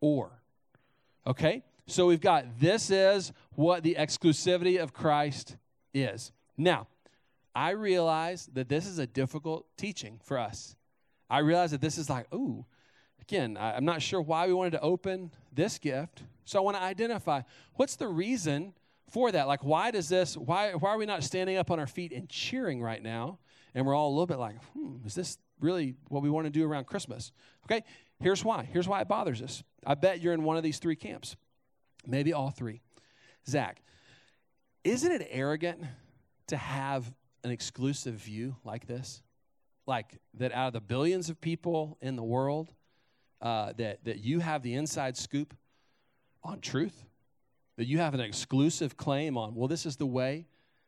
or. 0.00 0.42
Okay? 1.26 1.62
So 1.86 2.06
we've 2.06 2.20
got 2.20 2.58
this 2.58 2.90
is 2.90 3.32
what 3.54 3.82
the 3.82 3.96
exclusivity 3.98 4.82
of 4.82 4.92
Christ 4.92 5.56
is. 5.92 6.32
Now, 6.56 6.88
I 7.54 7.70
realize 7.70 8.48
that 8.54 8.68
this 8.68 8.86
is 8.86 8.98
a 8.98 9.06
difficult 9.06 9.66
teaching 9.76 10.18
for 10.22 10.38
us. 10.38 10.76
I 11.30 11.38
realize 11.38 11.70
that 11.70 11.80
this 11.80 11.98
is 11.98 12.10
like, 12.10 12.32
ooh, 12.34 12.64
Again, 13.28 13.56
I'm 13.58 13.86
not 13.86 14.02
sure 14.02 14.20
why 14.20 14.46
we 14.46 14.52
wanted 14.52 14.72
to 14.72 14.80
open 14.80 15.30
this 15.50 15.78
gift. 15.78 16.22
So 16.44 16.58
I 16.58 16.62
want 16.62 16.76
to 16.76 16.82
identify 16.82 17.40
what's 17.74 17.96
the 17.96 18.06
reason 18.06 18.74
for 19.08 19.32
that? 19.32 19.46
Like, 19.46 19.64
why 19.64 19.90
does 19.90 20.10
this, 20.10 20.36
why, 20.36 20.72
why 20.72 20.90
are 20.90 20.98
we 20.98 21.06
not 21.06 21.24
standing 21.24 21.56
up 21.56 21.70
on 21.70 21.80
our 21.80 21.86
feet 21.86 22.12
and 22.12 22.28
cheering 22.28 22.82
right 22.82 23.02
now? 23.02 23.38
And 23.74 23.86
we're 23.86 23.94
all 23.94 24.10
a 24.10 24.12
little 24.12 24.26
bit 24.26 24.38
like, 24.38 24.62
hmm, 24.74 24.96
is 25.06 25.14
this 25.14 25.38
really 25.58 25.94
what 26.08 26.22
we 26.22 26.28
want 26.28 26.44
to 26.44 26.50
do 26.50 26.66
around 26.66 26.86
Christmas? 26.86 27.32
Okay, 27.64 27.82
here's 28.20 28.44
why. 28.44 28.68
Here's 28.70 28.86
why 28.86 29.00
it 29.00 29.08
bothers 29.08 29.40
us. 29.40 29.62
I 29.86 29.94
bet 29.94 30.20
you're 30.20 30.34
in 30.34 30.44
one 30.44 30.58
of 30.58 30.62
these 30.62 30.78
three 30.78 30.96
camps, 30.96 31.34
maybe 32.06 32.32
all 32.32 32.50
three. 32.50 32.80
Zach, 33.48 33.82
isn't 34.84 35.10
it 35.10 35.26
arrogant 35.30 35.82
to 36.48 36.56
have 36.56 37.12
an 37.42 37.50
exclusive 37.50 38.14
view 38.14 38.56
like 38.64 38.86
this? 38.86 39.22
Like 39.86 40.18
that 40.34 40.52
out 40.52 40.68
of 40.68 40.72
the 40.72 40.80
billions 40.80 41.28
of 41.28 41.40
people 41.40 41.98
in 42.00 42.16
the 42.16 42.22
world, 42.22 42.72
uh, 43.42 43.72
that, 43.76 44.04
that 44.04 44.24
you 44.24 44.40
have 44.40 44.62
the 44.62 44.74
inside 44.74 45.16
scoop 45.16 45.54
on 46.42 46.60
truth? 46.60 47.04
That 47.76 47.86
you 47.86 47.98
have 47.98 48.14
an 48.14 48.20
exclusive 48.20 48.96
claim 48.96 49.36
on, 49.36 49.54
well, 49.54 49.68
this 49.68 49.84
is 49.84 49.96
the 49.96 50.06
way 50.06 50.46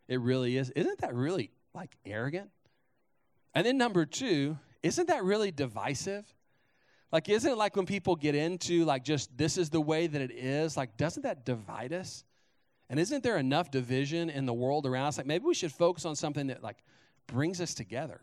it 0.09 0.21
really 0.21 0.57
is? 0.57 0.71
Isn't 0.71 1.01
that 1.01 1.15
really 1.15 1.51
like 1.75 1.97
arrogant? 2.07 2.51
And 3.55 3.67
then 3.67 3.77
number 3.77 4.07
two, 4.07 4.59
isn't 4.83 5.09
that 5.09 5.25
really 5.25 5.51
divisive? 5.51 6.33
Like, 7.13 7.29
isn't 7.29 7.51
it 7.51 7.57
like 7.57 7.77
when 7.77 7.87
people 7.87 8.17
get 8.17 8.35
into, 8.35 8.85
like, 8.85 9.05
just 9.05 9.37
this 9.37 9.59
is 9.59 9.71
the 9.71 9.81
way 9.81 10.07
that 10.07 10.21
it 10.21 10.33
is? 10.33 10.77
Like, 10.77 10.97
doesn't 10.97 11.23
that 11.23 11.45
divide 11.45 11.93
us? 11.93 12.25
And 12.89 12.99
isn't 12.99 13.23
there 13.23 13.37
enough 13.37 13.71
division 13.71 14.31
in 14.31 14.47
the 14.47 14.55
world 14.55 14.87
around 14.87 15.07
us? 15.07 15.19
Like, 15.19 15.27
maybe 15.27 15.45
we 15.45 15.55
should 15.55 15.73
focus 15.73 16.05
on 16.05 16.17
something 16.17 16.49
that, 16.49 16.63
like, 16.63 16.79
brings 17.27 17.61
us 17.61 17.75
together. 17.75 18.21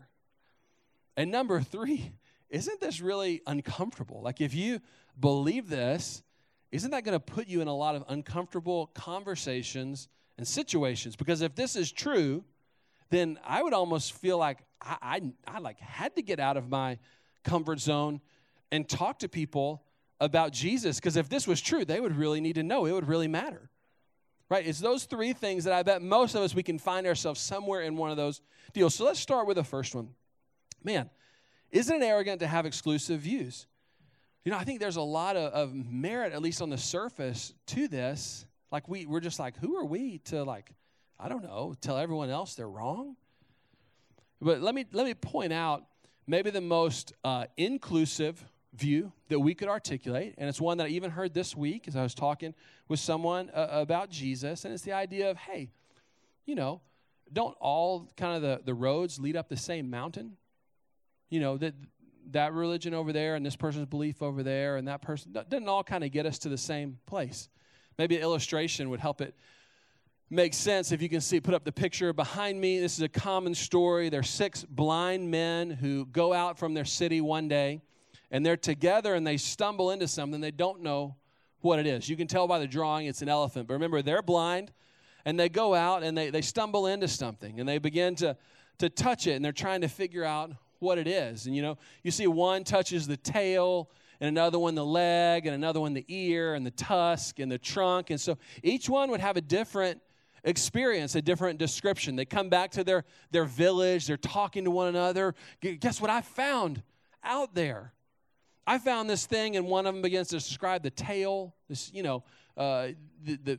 And 1.16 1.30
number 1.30 1.60
three, 1.60 2.12
isn't 2.50 2.80
this 2.80 3.00
really 3.00 3.42
uncomfortable? 3.46 4.20
Like, 4.22 4.40
if 4.40 4.54
you 4.54 4.80
believe 5.18 5.68
this, 5.68 6.22
isn't 6.70 6.90
that 6.90 7.04
going 7.04 7.18
to 7.18 7.20
put 7.20 7.46
you 7.46 7.60
in 7.60 7.68
a 7.68 7.74
lot 7.74 7.94
of 7.94 8.04
uncomfortable 8.08 8.88
conversations 8.88 10.08
and 10.36 10.46
situations? 10.46 11.16
Because 11.16 11.40
if 11.40 11.54
this 11.54 11.76
is 11.76 11.90
true, 11.90 12.44
then 13.10 13.38
I 13.44 13.62
would 13.62 13.72
almost 13.72 14.12
feel 14.12 14.38
like 14.38 14.58
I, 14.80 14.96
I, 15.46 15.56
I 15.56 15.58
like 15.58 15.78
had 15.78 16.16
to 16.16 16.22
get 16.22 16.40
out 16.40 16.56
of 16.56 16.68
my 16.68 16.98
comfort 17.44 17.78
zone 17.78 18.20
and 18.70 18.88
talk 18.88 19.20
to 19.20 19.28
people 19.28 19.82
about 20.20 20.52
Jesus 20.52 20.98
because 20.98 21.16
if 21.16 21.28
this 21.28 21.46
was 21.46 21.60
true, 21.60 21.84
they 21.84 22.00
would 22.00 22.16
really 22.16 22.40
need 22.40 22.54
to 22.54 22.62
know. 22.62 22.86
It 22.86 22.92
would 22.92 23.08
really 23.08 23.28
matter. 23.28 23.70
Right? 24.48 24.66
It's 24.66 24.78
those 24.78 25.04
three 25.04 25.32
things 25.32 25.64
that 25.64 25.72
I 25.72 25.82
bet 25.82 26.02
most 26.02 26.34
of 26.34 26.42
us 26.42 26.54
we 26.54 26.62
can 26.62 26.78
find 26.78 27.06
ourselves 27.06 27.40
somewhere 27.40 27.82
in 27.82 27.96
one 27.96 28.10
of 28.10 28.16
those 28.16 28.40
deals. 28.72 28.94
So 28.94 29.04
let's 29.04 29.20
start 29.20 29.46
with 29.46 29.56
the 29.56 29.64
first 29.64 29.94
one. 29.94 30.10
Man, 30.82 31.08
isn't 31.70 32.02
it 32.02 32.04
arrogant 32.04 32.40
to 32.40 32.46
have 32.46 32.66
exclusive 32.66 33.20
views? 33.20 33.66
You 34.44 34.52
know, 34.52 34.58
I 34.58 34.64
think 34.64 34.80
there's 34.80 34.96
a 34.96 35.02
lot 35.02 35.36
of, 35.36 35.52
of 35.52 35.74
merit, 35.74 36.32
at 36.32 36.42
least 36.42 36.60
on 36.60 36.68
the 36.68 36.78
surface, 36.78 37.54
to 37.68 37.88
this. 37.88 38.44
Like 38.70 38.88
we 38.88 39.06
we're 39.06 39.20
just 39.20 39.38
like, 39.38 39.56
who 39.56 39.76
are 39.76 39.84
we 39.84 40.18
to 40.26 40.44
like, 40.44 40.70
I 41.18 41.28
don't 41.28 41.42
know, 41.42 41.74
tell 41.80 41.96
everyone 41.96 42.28
else 42.28 42.54
they're 42.54 42.68
wrong? 42.68 43.16
But 44.40 44.60
let 44.60 44.74
me 44.74 44.84
let 44.92 45.06
me 45.06 45.14
point 45.14 45.52
out 45.52 45.84
maybe 46.26 46.50
the 46.50 46.60
most 46.60 47.14
uh, 47.24 47.46
inclusive 47.56 48.44
view 48.74 49.12
that 49.28 49.38
we 49.38 49.54
could 49.54 49.68
articulate, 49.68 50.34
and 50.38 50.48
it's 50.48 50.60
one 50.60 50.78
that 50.78 50.86
I 50.86 50.90
even 50.90 51.10
heard 51.10 51.34
this 51.34 51.56
week 51.56 51.88
as 51.88 51.96
I 51.96 52.02
was 52.02 52.14
talking 52.14 52.54
with 52.88 53.00
someone 53.00 53.50
uh, 53.50 53.68
about 53.70 54.10
Jesus, 54.10 54.64
and 54.64 54.74
it's 54.74 54.82
the 54.82 54.92
idea 54.92 55.30
of, 55.30 55.36
hey, 55.36 55.70
you 56.46 56.54
know, 56.54 56.80
don't 57.32 57.56
all 57.60 58.10
kind 58.16 58.36
of 58.36 58.42
the, 58.42 58.60
the 58.64 58.74
roads 58.74 59.18
lead 59.18 59.36
up 59.36 59.48
the 59.48 59.56
same 59.56 59.90
mountain? 59.90 60.36
You 61.30 61.40
know, 61.40 61.56
that 61.58 61.74
that 62.30 62.52
religion 62.52 62.94
over 62.94 63.12
there 63.12 63.34
and 63.34 63.44
this 63.44 63.56
person's 63.56 63.86
belief 63.86 64.22
over 64.22 64.42
there 64.42 64.76
and 64.76 64.88
that 64.88 65.02
person 65.02 65.32
doesn't 65.32 65.68
all 65.68 65.84
kind 65.84 66.04
of 66.04 66.10
get 66.10 66.26
us 66.26 66.38
to 66.40 66.48
the 66.48 66.58
same 66.58 66.98
place. 67.06 67.48
Maybe 67.98 68.16
an 68.16 68.22
illustration 68.22 68.90
would 68.90 69.00
help 69.00 69.20
it 69.20 69.34
make 70.30 70.54
sense 70.54 70.90
if 70.90 71.02
you 71.02 71.08
can 71.08 71.20
see 71.20 71.38
put 71.38 71.54
up 71.54 71.64
the 71.64 71.72
picture 71.72 72.12
behind 72.12 72.60
me. 72.60 72.80
This 72.80 72.94
is 72.94 73.02
a 73.02 73.08
common 73.08 73.54
story. 73.54 74.08
There's 74.08 74.30
six 74.30 74.64
blind 74.64 75.30
men 75.30 75.70
who 75.70 76.06
go 76.06 76.32
out 76.32 76.58
from 76.58 76.74
their 76.74 76.86
city 76.86 77.20
one 77.20 77.46
day 77.46 77.82
and 78.34 78.44
they're 78.44 78.56
together 78.56 79.14
and 79.14 79.24
they 79.24 79.36
stumble 79.36 79.92
into 79.92 80.08
something 80.08 80.40
they 80.40 80.50
don't 80.50 80.82
know 80.82 81.14
what 81.60 81.78
it 81.78 81.86
is. 81.86 82.08
You 82.08 82.16
can 82.16 82.26
tell 82.26 82.48
by 82.48 82.58
the 82.58 82.66
drawing 82.66 83.06
it's 83.06 83.22
an 83.22 83.28
elephant, 83.28 83.68
but 83.68 83.74
remember, 83.74 84.02
they're 84.02 84.22
blind 84.22 84.72
and 85.24 85.38
they 85.38 85.48
go 85.48 85.72
out 85.72 86.02
and 86.02 86.18
they, 86.18 86.30
they 86.30 86.42
stumble 86.42 86.88
into 86.88 87.06
something 87.06 87.60
and 87.60 87.68
they 87.68 87.78
begin 87.78 88.16
to, 88.16 88.36
to 88.78 88.90
touch 88.90 89.28
it 89.28 89.34
and 89.34 89.44
they're 89.44 89.52
trying 89.52 89.82
to 89.82 89.88
figure 89.88 90.24
out 90.24 90.50
what 90.80 90.98
it 90.98 91.06
is. 91.06 91.46
And 91.46 91.54
you 91.54 91.62
know, 91.62 91.78
you 92.02 92.10
see 92.10 92.26
one 92.26 92.64
touches 92.64 93.06
the 93.06 93.16
tail 93.16 93.88
and 94.20 94.26
another 94.26 94.58
one 94.58 94.74
the 94.74 94.84
leg 94.84 95.46
and 95.46 95.54
another 95.54 95.78
one 95.78 95.94
the 95.94 96.04
ear 96.08 96.54
and 96.54 96.66
the 96.66 96.72
tusk 96.72 97.38
and 97.38 97.52
the 97.52 97.58
trunk. 97.58 98.10
And 98.10 98.20
so 98.20 98.36
each 98.64 98.88
one 98.88 99.12
would 99.12 99.20
have 99.20 99.36
a 99.36 99.42
different 99.42 100.00
experience, 100.42 101.14
a 101.14 101.22
different 101.22 101.60
description. 101.60 102.16
They 102.16 102.24
come 102.24 102.48
back 102.48 102.72
to 102.72 102.82
their, 102.82 103.04
their 103.30 103.44
village, 103.44 104.08
they're 104.08 104.16
talking 104.16 104.64
to 104.64 104.72
one 104.72 104.88
another. 104.88 105.36
Guess 105.60 106.00
what 106.00 106.10
I 106.10 106.20
found 106.20 106.82
out 107.22 107.54
there? 107.54 107.92
I 108.66 108.78
found 108.78 109.10
this 109.10 109.26
thing, 109.26 109.56
and 109.56 109.66
one 109.66 109.86
of 109.86 109.94
them 109.94 110.02
begins 110.02 110.28
to 110.28 110.36
describe 110.36 110.82
the 110.82 110.90
tail, 110.90 111.54
this, 111.68 111.90
you 111.92 112.02
know, 112.02 112.24
uh, 112.56 112.88
the, 113.22 113.36
the, 113.44 113.58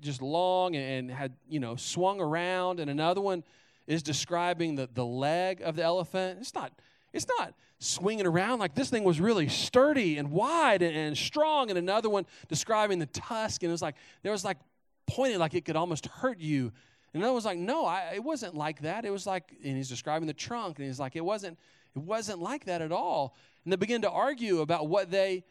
just 0.00 0.22
long 0.22 0.76
and 0.76 1.10
had, 1.10 1.32
you 1.48 1.60
know, 1.60 1.76
swung 1.76 2.20
around. 2.20 2.78
And 2.78 2.90
another 2.90 3.20
one 3.20 3.42
is 3.86 4.02
describing 4.02 4.76
the, 4.76 4.88
the 4.92 5.04
leg 5.04 5.60
of 5.62 5.76
the 5.76 5.82
elephant. 5.82 6.38
It's 6.40 6.54
not, 6.54 6.72
it's 7.12 7.26
not 7.38 7.54
swinging 7.78 8.26
around 8.26 8.60
like 8.60 8.74
this 8.74 8.90
thing 8.90 9.04
was 9.04 9.20
really 9.20 9.48
sturdy 9.48 10.18
and 10.18 10.30
wide 10.30 10.82
and, 10.82 10.96
and 10.96 11.18
strong. 11.18 11.70
And 11.70 11.78
another 11.78 12.08
one 12.08 12.26
describing 12.48 12.98
the 12.98 13.06
tusk, 13.06 13.62
and 13.62 13.70
it 13.70 13.72
was 13.72 13.82
like, 13.82 13.96
there 14.22 14.32
was 14.32 14.44
like 14.44 14.58
pointing 15.06 15.38
like 15.38 15.54
it 15.54 15.64
could 15.64 15.76
almost 15.76 16.06
hurt 16.06 16.38
you. 16.38 16.72
And 17.12 17.22
another 17.22 17.34
was 17.34 17.44
like, 17.44 17.58
no, 17.58 17.86
I, 17.86 18.12
it 18.14 18.24
wasn't 18.24 18.54
like 18.54 18.82
that. 18.82 19.04
It 19.04 19.10
was 19.10 19.26
like, 19.26 19.54
and 19.64 19.76
he's 19.76 19.88
describing 19.88 20.26
the 20.26 20.34
trunk, 20.34 20.78
and 20.78 20.86
he's 20.86 20.98
like, 20.98 21.14
it 21.14 21.24
wasn't, 21.24 21.58
it 21.94 22.00
wasn't 22.00 22.40
like 22.40 22.64
that 22.64 22.82
at 22.82 22.90
all. 22.90 23.36
And 23.64 23.72
they 23.72 23.76
begin 23.76 24.02
to 24.02 24.10
argue 24.10 24.60
about 24.60 24.88
what 24.88 25.10
they 25.10 25.44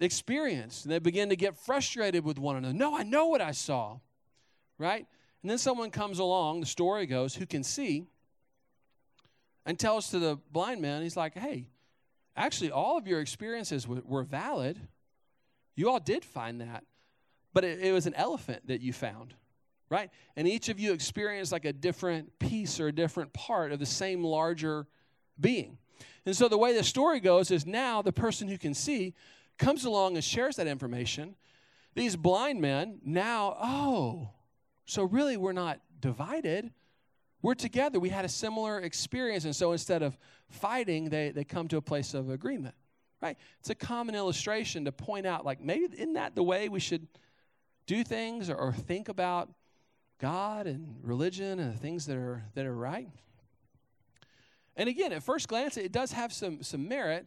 experienced. 0.00 0.84
And 0.84 0.92
they 0.92 0.98
begin 0.98 1.28
to 1.28 1.36
get 1.36 1.56
frustrated 1.56 2.24
with 2.24 2.38
one 2.38 2.56
another. 2.56 2.74
No, 2.74 2.96
I 2.96 3.02
know 3.02 3.26
what 3.26 3.40
I 3.40 3.52
saw. 3.52 3.98
Right? 4.78 5.06
And 5.42 5.50
then 5.50 5.58
someone 5.58 5.90
comes 5.90 6.18
along, 6.18 6.60
the 6.60 6.66
story 6.66 7.06
goes, 7.06 7.34
who 7.34 7.46
can 7.46 7.62
see 7.62 8.06
and 9.64 9.78
tells 9.78 10.10
to 10.10 10.18
the 10.18 10.38
blind 10.50 10.80
man, 10.80 11.02
he's 11.02 11.16
like, 11.16 11.34
hey, 11.34 11.68
actually, 12.36 12.70
all 12.70 12.98
of 12.98 13.06
your 13.06 13.20
experiences 13.20 13.84
w- 13.84 14.02
were 14.06 14.22
valid. 14.22 14.78
You 15.76 15.90
all 15.90 16.00
did 16.00 16.24
find 16.24 16.60
that. 16.60 16.84
But 17.52 17.64
it, 17.64 17.80
it 17.80 17.92
was 17.92 18.06
an 18.06 18.14
elephant 18.14 18.66
that 18.68 18.80
you 18.80 18.92
found 18.92 19.34
right? 19.90 20.08
And 20.36 20.48
each 20.48 20.68
of 20.68 20.78
you 20.78 20.92
experienced 20.92 21.52
like 21.52 21.64
a 21.64 21.72
different 21.72 22.38
piece 22.38 22.80
or 22.80 22.86
a 22.86 22.92
different 22.92 23.32
part 23.32 23.72
of 23.72 23.80
the 23.80 23.86
same 23.86 24.24
larger 24.24 24.86
being. 25.38 25.76
And 26.26 26.36
so 26.36 26.48
the 26.48 26.58
way 26.58 26.76
the 26.76 26.84
story 26.84 27.20
goes 27.20 27.50
is 27.50 27.66
now 27.66 28.02
the 28.02 28.12
person 28.12 28.48
who 28.48 28.58
can 28.58 28.74
see 28.74 29.14
comes 29.58 29.84
along 29.84 30.14
and 30.14 30.24
shares 30.24 30.56
that 30.56 30.66
information. 30.66 31.34
These 31.94 32.16
blind 32.16 32.60
men 32.60 33.00
now, 33.04 33.56
oh, 33.60 34.30
so 34.86 35.02
really 35.04 35.36
we're 35.36 35.52
not 35.52 35.80
divided. 36.00 36.72
We're 37.42 37.54
together. 37.54 37.98
We 37.98 38.10
had 38.10 38.24
a 38.24 38.28
similar 38.28 38.80
experience. 38.80 39.44
And 39.44 39.54
so 39.54 39.72
instead 39.72 40.02
of 40.02 40.18
fighting, 40.48 41.08
they, 41.08 41.30
they 41.30 41.44
come 41.44 41.68
to 41.68 41.76
a 41.76 41.82
place 41.82 42.14
of 42.14 42.30
agreement. 42.30 42.74
Right? 43.22 43.36
It's 43.58 43.70
a 43.70 43.74
common 43.74 44.14
illustration 44.14 44.86
to 44.86 44.92
point 44.92 45.26
out, 45.26 45.44
like, 45.44 45.60
maybe 45.60 45.84
isn't 45.92 46.14
that 46.14 46.34
the 46.34 46.42
way 46.42 46.70
we 46.70 46.80
should 46.80 47.06
do 47.86 48.02
things 48.02 48.48
or, 48.48 48.54
or 48.56 48.72
think 48.72 49.08
about 49.08 49.50
God 50.18 50.66
and 50.66 50.96
religion 51.02 51.58
and 51.58 51.74
the 51.74 51.78
things 51.78 52.06
that 52.06 52.16
are 52.16 52.44
that 52.54 52.64
are 52.64 52.74
right? 52.74 53.08
And 54.76 54.88
again, 54.88 55.12
at 55.12 55.22
first 55.22 55.48
glance, 55.48 55.76
it 55.76 55.92
does 55.92 56.12
have 56.12 56.32
some, 56.32 56.62
some 56.62 56.88
merit, 56.88 57.26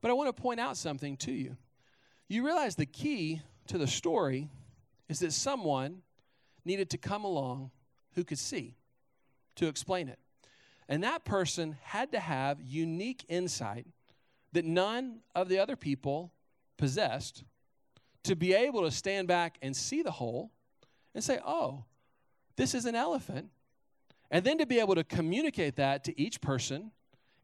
but 0.00 0.10
I 0.10 0.14
want 0.14 0.34
to 0.34 0.42
point 0.42 0.60
out 0.60 0.76
something 0.76 1.16
to 1.18 1.32
you. 1.32 1.56
You 2.28 2.44
realize 2.44 2.76
the 2.76 2.86
key 2.86 3.42
to 3.68 3.78
the 3.78 3.86
story 3.86 4.48
is 5.08 5.20
that 5.20 5.32
someone 5.32 6.02
needed 6.64 6.90
to 6.90 6.98
come 6.98 7.24
along 7.24 7.70
who 8.14 8.24
could 8.24 8.38
see 8.38 8.76
to 9.56 9.66
explain 9.66 10.08
it. 10.08 10.18
And 10.88 11.04
that 11.04 11.24
person 11.24 11.76
had 11.82 12.12
to 12.12 12.20
have 12.20 12.60
unique 12.60 13.24
insight 13.28 13.86
that 14.52 14.64
none 14.64 15.20
of 15.34 15.48
the 15.48 15.58
other 15.58 15.76
people 15.76 16.32
possessed 16.76 17.44
to 18.24 18.34
be 18.34 18.52
able 18.52 18.82
to 18.82 18.90
stand 18.90 19.28
back 19.28 19.56
and 19.62 19.76
see 19.76 20.02
the 20.02 20.10
whole 20.10 20.50
and 21.14 21.22
say, 21.22 21.38
oh, 21.46 21.84
this 22.56 22.74
is 22.74 22.84
an 22.84 22.94
elephant 22.94 23.50
and 24.30 24.44
then 24.44 24.58
to 24.58 24.66
be 24.66 24.78
able 24.78 24.94
to 24.94 25.04
communicate 25.04 25.76
that 25.76 26.04
to 26.04 26.20
each 26.20 26.40
person 26.40 26.90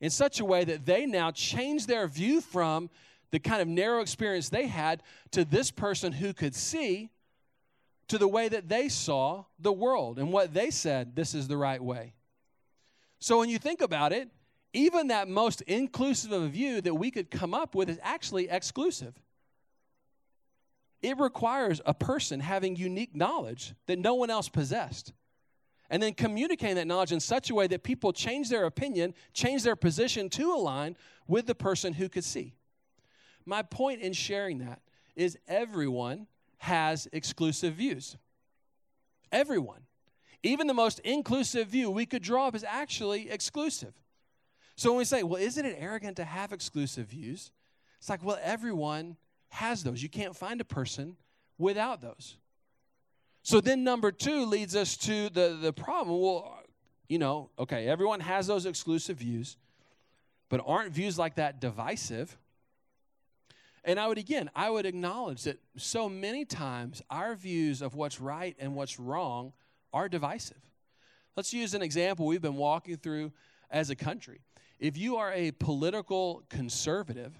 in 0.00 0.10
such 0.10 0.40
a 0.40 0.44
way 0.44 0.64
that 0.64 0.86
they 0.86 1.06
now 1.06 1.30
change 1.30 1.86
their 1.86 2.06
view 2.06 2.40
from 2.40 2.90
the 3.30 3.38
kind 3.38 3.60
of 3.60 3.68
narrow 3.68 4.00
experience 4.00 4.48
they 4.48 4.66
had 4.66 5.02
to 5.32 5.44
this 5.44 5.70
person 5.70 6.12
who 6.12 6.32
could 6.32 6.54
see 6.54 7.10
to 8.08 8.18
the 8.18 8.28
way 8.28 8.48
that 8.48 8.68
they 8.68 8.88
saw 8.88 9.44
the 9.58 9.72
world 9.72 10.18
and 10.18 10.32
what 10.32 10.54
they 10.54 10.70
said 10.70 11.16
this 11.16 11.34
is 11.34 11.48
the 11.48 11.56
right 11.56 11.82
way. 11.82 12.14
So 13.18 13.38
when 13.38 13.48
you 13.48 13.58
think 13.58 13.80
about 13.80 14.12
it, 14.12 14.28
even 14.72 15.08
that 15.08 15.26
most 15.26 15.62
inclusive 15.62 16.32
of 16.32 16.42
a 16.42 16.48
view 16.48 16.80
that 16.82 16.94
we 16.94 17.10
could 17.10 17.30
come 17.30 17.54
up 17.54 17.74
with 17.74 17.88
is 17.88 17.98
actually 18.02 18.48
exclusive. 18.48 19.14
It 21.02 21.18
requires 21.18 21.80
a 21.86 21.94
person 21.94 22.40
having 22.40 22.76
unique 22.76 23.14
knowledge 23.14 23.74
that 23.86 23.98
no 23.98 24.14
one 24.14 24.30
else 24.30 24.48
possessed 24.48 25.12
and 25.90 26.02
then 26.02 26.14
communicating 26.14 26.76
that 26.76 26.86
knowledge 26.86 27.12
in 27.12 27.20
such 27.20 27.50
a 27.50 27.54
way 27.54 27.66
that 27.66 27.82
people 27.82 28.12
change 28.12 28.48
their 28.48 28.64
opinion, 28.64 29.14
change 29.32 29.62
their 29.62 29.76
position 29.76 30.28
to 30.30 30.52
align 30.52 30.96
with 31.26 31.46
the 31.46 31.54
person 31.54 31.92
who 31.92 32.08
could 32.08 32.24
see. 32.24 32.54
My 33.44 33.62
point 33.62 34.00
in 34.00 34.12
sharing 34.12 34.58
that 34.58 34.80
is 35.14 35.38
everyone 35.46 36.26
has 36.58 37.08
exclusive 37.12 37.74
views. 37.74 38.16
Everyone. 39.30 39.82
Even 40.42 40.66
the 40.66 40.74
most 40.74 40.98
inclusive 41.00 41.68
view 41.68 41.90
we 41.90 42.06
could 42.06 42.22
draw 42.22 42.48
up 42.48 42.54
is 42.54 42.64
actually 42.64 43.30
exclusive. 43.30 43.94
So 44.76 44.90
when 44.90 44.98
we 44.98 45.04
say, 45.04 45.22
well, 45.22 45.40
isn't 45.40 45.64
it 45.64 45.76
arrogant 45.78 46.16
to 46.18 46.24
have 46.24 46.52
exclusive 46.52 47.06
views? 47.06 47.50
It's 47.98 48.08
like, 48.08 48.24
well, 48.24 48.38
everyone 48.42 49.16
has 49.48 49.82
those. 49.82 50.02
You 50.02 50.08
can't 50.08 50.36
find 50.36 50.60
a 50.60 50.64
person 50.64 51.16
without 51.58 52.00
those. 52.02 52.36
So 53.46 53.60
then 53.60 53.84
number 53.84 54.10
two 54.10 54.44
leads 54.44 54.74
us 54.74 54.96
to 54.96 55.28
the, 55.28 55.56
the 55.62 55.72
problem. 55.72 56.20
Well, 56.20 56.58
you 57.08 57.20
know, 57.20 57.50
okay, 57.56 57.86
everyone 57.86 58.18
has 58.18 58.48
those 58.48 58.66
exclusive 58.66 59.18
views, 59.18 59.56
but 60.48 60.60
aren't 60.66 60.90
views 60.90 61.16
like 61.16 61.36
that 61.36 61.60
divisive? 61.60 62.36
And 63.84 64.00
I 64.00 64.08
would, 64.08 64.18
again, 64.18 64.50
I 64.56 64.68
would 64.68 64.84
acknowledge 64.84 65.44
that 65.44 65.60
so 65.76 66.08
many 66.08 66.44
times 66.44 67.02
our 67.08 67.36
views 67.36 67.82
of 67.82 67.94
what's 67.94 68.20
right 68.20 68.56
and 68.58 68.74
what's 68.74 68.98
wrong 68.98 69.52
are 69.92 70.08
divisive. 70.08 70.58
Let's 71.36 71.52
use 71.52 71.72
an 71.72 71.82
example 71.82 72.26
we've 72.26 72.42
been 72.42 72.56
walking 72.56 72.96
through 72.96 73.30
as 73.70 73.90
a 73.90 73.94
country. 73.94 74.40
If 74.80 74.98
you 74.98 75.18
are 75.18 75.32
a 75.32 75.52
political 75.52 76.42
conservative, 76.50 77.32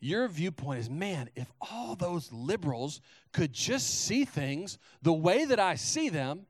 your 0.00 0.28
viewpoint 0.28 0.80
is 0.80 0.90
man, 0.90 1.28
if 1.34 1.50
all 1.60 1.96
those 1.96 2.32
liberals 2.32 3.00
could 3.32 3.52
just 3.52 4.04
see 4.04 4.24
things 4.24 4.78
the 5.02 5.12
way 5.12 5.44
that 5.44 5.58
I 5.58 5.74
see 5.74 6.08
them, 6.08 6.46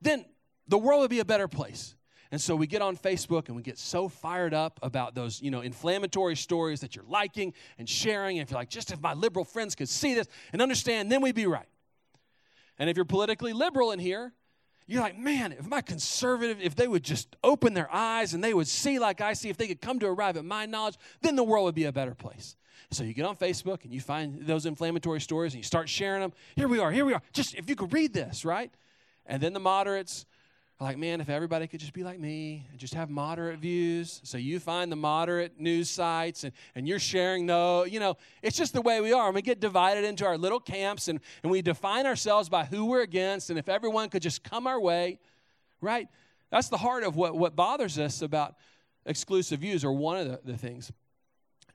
then 0.00 0.24
the 0.68 0.78
world 0.78 1.00
would 1.00 1.10
be 1.10 1.20
a 1.20 1.24
better 1.24 1.48
place. 1.48 1.94
And 2.30 2.40
so 2.40 2.56
we 2.56 2.66
get 2.66 2.80
on 2.80 2.96
Facebook 2.96 3.48
and 3.48 3.56
we 3.56 3.62
get 3.62 3.78
so 3.78 4.08
fired 4.08 4.54
up 4.54 4.80
about 4.82 5.14
those, 5.14 5.42
you 5.42 5.50
know, 5.50 5.60
inflammatory 5.60 6.34
stories 6.34 6.80
that 6.80 6.96
you're 6.96 7.04
liking 7.06 7.52
and 7.76 7.86
sharing. 7.86 8.38
And 8.38 8.46
if 8.46 8.50
you're 8.50 8.58
like, 8.58 8.70
just 8.70 8.90
if 8.90 9.00
my 9.02 9.12
liberal 9.12 9.44
friends 9.44 9.74
could 9.74 9.88
see 9.88 10.14
this 10.14 10.28
and 10.52 10.62
understand, 10.62 11.12
then 11.12 11.20
we'd 11.20 11.34
be 11.34 11.46
right. 11.46 11.68
And 12.78 12.88
if 12.88 12.96
you're 12.96 13.04
politically 13.04 13.52
liberal 13.52 13.92
in 13.92 13.98
here, 13.98 14.32
you're 14.86 15.00
like, 15.00 15.18
man, 15.18 15.52
if 15.52 15.66
my 15.66 15.80
conservative, 15.80 16.60
if 16.60 16.74
they 16.74 16.88
would 16.88 17.02
just 17.02 17.36
open 17.42 17.74
their 17.74 17.92
eyes 17.92 18.34
and 18.34 18.42
they 18.42 18.54
would 18.54 18.68
see 18.68 18.98
like 18.98 19.20
I 19.20 19.32
see, 19.32 19.48
if 19.48 19.56
they 19.56 19.68
could 19.68 19.80
come 19.80 19.98
to 20.00 20.06
arrive 20.06 20.36
at 20.36 20.44
my 20.44 20.66
knowledge, 20.66 20.96
then 21.20 21.36
the 21.36 21.44
world 21.44 21.64
would 21.64 21.74
be 21.74 21.84
a 21.84 21.92
better 21.92 22.14
place. 22.14 22.56
So 22.90 23.04
you 23.04 23.14
get 23.14 23.24
on 23.24 23.36
Facebook 23.36 23.84
and 23.84 23.92
you 23.92 24.00
find 24.00 24.46
those 24.46 24.66
inflammatory 24.66 25.20
stories 25.20 25.54
and 25.54 25.60
you 25.60 25.64
start 25.64 25.88
sharing 25.88 26.20
them. 26.20 26.32
Here 26.56 26.68
we 26.68 26.78
are, 26.78 26.90
here 26.90 27.04
we 27.04 27.14
are. 27.14 27.22
Just 27.32 27.54
if 27.54 27.68
you 27.68 27.76
could 27.76 27.92
read 27.92 28.12
this, 28.12 28.44
right? 28.44 28.70
And 29.24 29.42
then 29.42 29.52
the 29.52 29.60
moderates 29.60 30.26
like, 30.80 30.98
man, 30.98 31.20
if 31.20 31.28
everybody 31.28 31.68
could 31.68 31.78
just 31.78 31.92
be 31.92 32.02
like 32.02 32.18
me 32.18 32.66
and 32.70 32.78
just 32.78 32.94
have 32.94 33.08
moderate 33.08 33.60
views. 33.60 34.20
So 34.24 34.36
you 34.36 34.58
find 34.58 34.90
the 34.90 34.96
moderate 34.96 35.60
news 35.60 35.88
sites 35.88 36.42
and, 36.42 36.52
and 36.74 36.88
you're 36.88 36.98
sharing 36.98 37.46
no, 37.46 37.84
you 37.84 38.00
know, 38.00 38.16
it's 38.42 38.56
just 38.56 38.72
the 38.72 38.82
way 38.82 39.00
we 39.00 39.12
are. 39.12 39.26
And 39.26 39.34
we 39.34 39.42
get 39.42 39.60
divided 39.60 40.04
into 40.04 40.26
our 40.26 40.36
little 40.36 40.58
camps 40.58 41.06
and, 41.06 41.20
and 41.44 41.52
we 41.52 41.62
define 41.62 42.04
ourselves 42.04 42.48
by 42.48 42.64
who 42.64 42.86
we're 42.86 43.02
against. 43.02 43.48
And 43.50 43.58
if 43.58 43.68
everyone 43.68 44.08
could 44.08 44.22
just 44.22 44.42
come 44.42 44.66
our 44.66 44.80
way, 44.80 45.20
right? 45.80 46.08
That's 46.50 46.68
the 46.68 46.78
heart 46.78 47.04
of 47.04 47.14
what, 47.14 47.36
what 47.36 47.54
bothers 47.54 47.98
us 47.98 48.20
about 48.20 48.56
exclusive 49.06 49.60
views, 49.60 49.84
or 49.84 49.92
one 49.92 50.16
of 50.16 50.28
the, 50.28 50.40
the 50.44 50.56
things. 50.56 50.92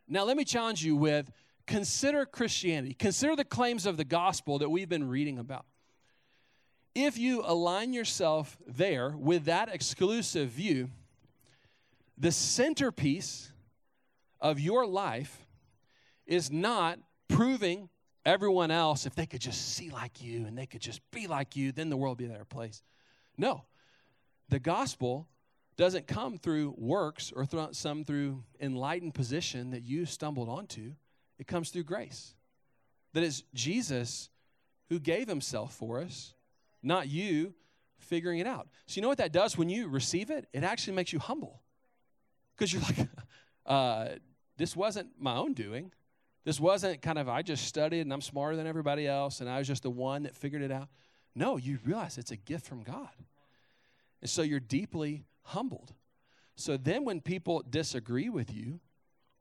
Now, 0.07 0.23
let 0.23 0.37
me 0.37 0.45
challenge 0.45 0.83
you 0.83 0.95
with 0.95 1.31
consider 1.65 2.25
Christianity, 2.25 2.93
consider 2.93 3.35
the 3.35 3.43
claims 3.43 3.85
of 3.85 3.97
the 3.97 4.05
gospel 4.05 4.59
that 4.59 4.69
we've 4.69 4.87
been 4.87 5.07
reading 5.09 5.37
about 5.37 5.65
if 6.95 7.17
you 7.17 7.43
align 7.45 7.93
yourself 7.93 8.57
there 8.65 9.15
with 9.17 9.45
that 9.45 9.69
exclusive 9.73 10.49
view, 10.49 10.89
the 12.17 12.31
centerpiece 12.31 13.51
of 14.39 14.59
your 14.59 14.85
life 14.85 15.45
is 16.25 16.51
not 16.51 16.99
proving 17.27 17.89
everyone 18.25 18.71
else 18.71 19.05
if 19.05 19.15
they 19.15 19.25
could 19.25 19.41
just 19.41 19.75
see 19.75 19.89
like 19.89 20.21
you 20.21 20.45
and 20.45 20.57
they 20.57 20.65
could 20.65 20.81
just 20.81 20.99
be 21.11 21.27
like 21.27 21.55
you, 21.55 21.71
then 21.71 21.89
the 21.89 21.97
world 21.97 22.17
would 22.17 22.23
be 22.23 22.29
a 22.29 22.33
better 22.33 22.45
place. 22.45 22.83
No. 23.37 23.63
The 24.49 24.59
gospel 24.59 25.27
doesn't 25.77 26.07
come 26.07 26.37
through 26.37 26.73
works 26.77 27.31
or 27.35 27.45
th- 27.45 27.73
some 27.73 28.03
through 28.03 28.43
enlightened 28.59 29.13
position 29.13 29.71
that 29.71 29.83
you 29.83 30.05
stumbled 30.05 30.49
onto. 30.49 30.93
It 31.37 31.47
comes 31.47 31.69
through 31.69 31.83
grace. 31.83 32.33
That 33.13 33.23
is 33.23 33.43
Jesus 33.53 34.29
who 34.89 34.99
gave 34.99 35.27
himself 35.27 35.73
for 35.75 35.99
us 36.01 36.33
not 36.83 37.07
you 37.07 37.53
figuring 37.99 38.39
it 38.39 38.47
out. 38.47 38.67
So, 38.85 38.97
you 38.97 39.01
know 39.01 39.07
what 39.07 39.17
that 39.17 39.31
does 39.31 39.57
when 39.57 39.69
you 39.69 39.87
receive 39.87 40.29
it? 40.29 40.47
It 40.53 40.63
actually 40.63 40.93
makes 40.93 41.11
you 41.11 41.19
humble. 41.19 41.61
Because 42.55 42.73
you're 42.73 42.81
like, 42.81 43.07
uh, 43.65 44.07
this 44.57 44.75
wasn't 44.75 45.09
my 45.19 45.35
own 45.35 45.53
doing. 45.53 45.91
This 46.43 46.59
wasn't 46.59 47.01
kind 47.01 47.19
of, 47.19 47.27
I 47.27 47.41
just 47.41 47.65
studied 47.65 48.01
and 48.01 48.13
I'm 48.13 48.21
smarter 48.21 48.55
than 48.55 48.67
everybody 48.67 49.05
else 49.05 49.41
and 49.41 49.49
I 49.49 49.57
was 49.57 49.67
just 49.67 49.83
the 49.83 49.89
one 49.89 50.23
that 50.23 50.35
figured 50.35 50.61
it 50.61 50.71
out. 50.71 50.87
No, 51.35 51.57
you 51.57 51.77
realize 51.85 52.17
it's 52.17 52.31
a 52.31 52.37
gift 52.37 52.65
from 52.65 52.83
God. 52.83 53.09
And 54.21 54.29
so 54.29 54.41
you're 54.41 54.59
deeply 54.59 55.25
humbled. 55.43 55.93
So 56.55 56.77
then 56.77 57.05
when 57.05 57.21
people 57.21 57.63
disagree 57.69 58.29
with 58.29 58.53
you 58.53 58.79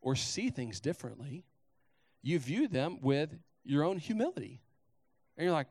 or 0.03 0.17
see 0.17 0.51
things 0.51 0.81
differently, 0.81 1.45
you 2.23 2.39
view 2.39 2.69
them 2.69 2.99
with 3.01 3.39
your 3.65 3.85
own 3.85 3.99
humility. 3.99 4.61
And 5.37 5.45
you're 5.45 5.55
like, 5.55 5.69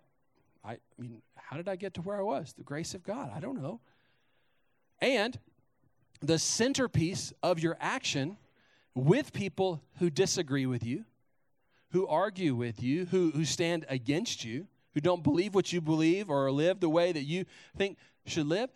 I 0.64 0.78
mean, 0.98 1.22
how 1.46 1.58
did 1.58 1.70
I 1.70 1.76
get 1.76 1.94
to 1.94 2.02
where 2.02 2.18
I 2.18 2.24
was? 2.24 2.54
The 2.54 2.64
grace 2.64 2.96
of 2.96 3.04
God. 3.04 3.32
I 3.34 3.40
don't 3.40 3.62
know. 3.62 3.80
And 5.00 5.38
the 6.22 6.40
centerpiece 6.40 7.34
of 7.44 7.60
your 7.60 7.78
action 7.80 8.38
with 8.96 9.32
people 9.32 9.84
who 10.00 10.10
disagree 10.10 10.66
with 10.66 10.84
you, 10.84 11.06
who 11.92 12.08
argue 12.08 12.56
with 12.56 12.82
you, 12.82 13.06
who, 13.06 13.30
who 13.30 13.46
stand 13.46 13.86
against 13.90 14.44
you, 14.44 14.66
who 14.96 15.02
don't 15.02 15.24
believe 15.24 15.54
what 15.54 15.72
you 15.72 15.82
believe 15.82 16.32
or 16.32 16.52
live 16.52 16.80
the 16.80 16.90
way 16.90 17.12
that 17.12 17.24
you 17.24 17.46
think 17.78 17.98
should 18.26 18.48
live, 18.48 18.72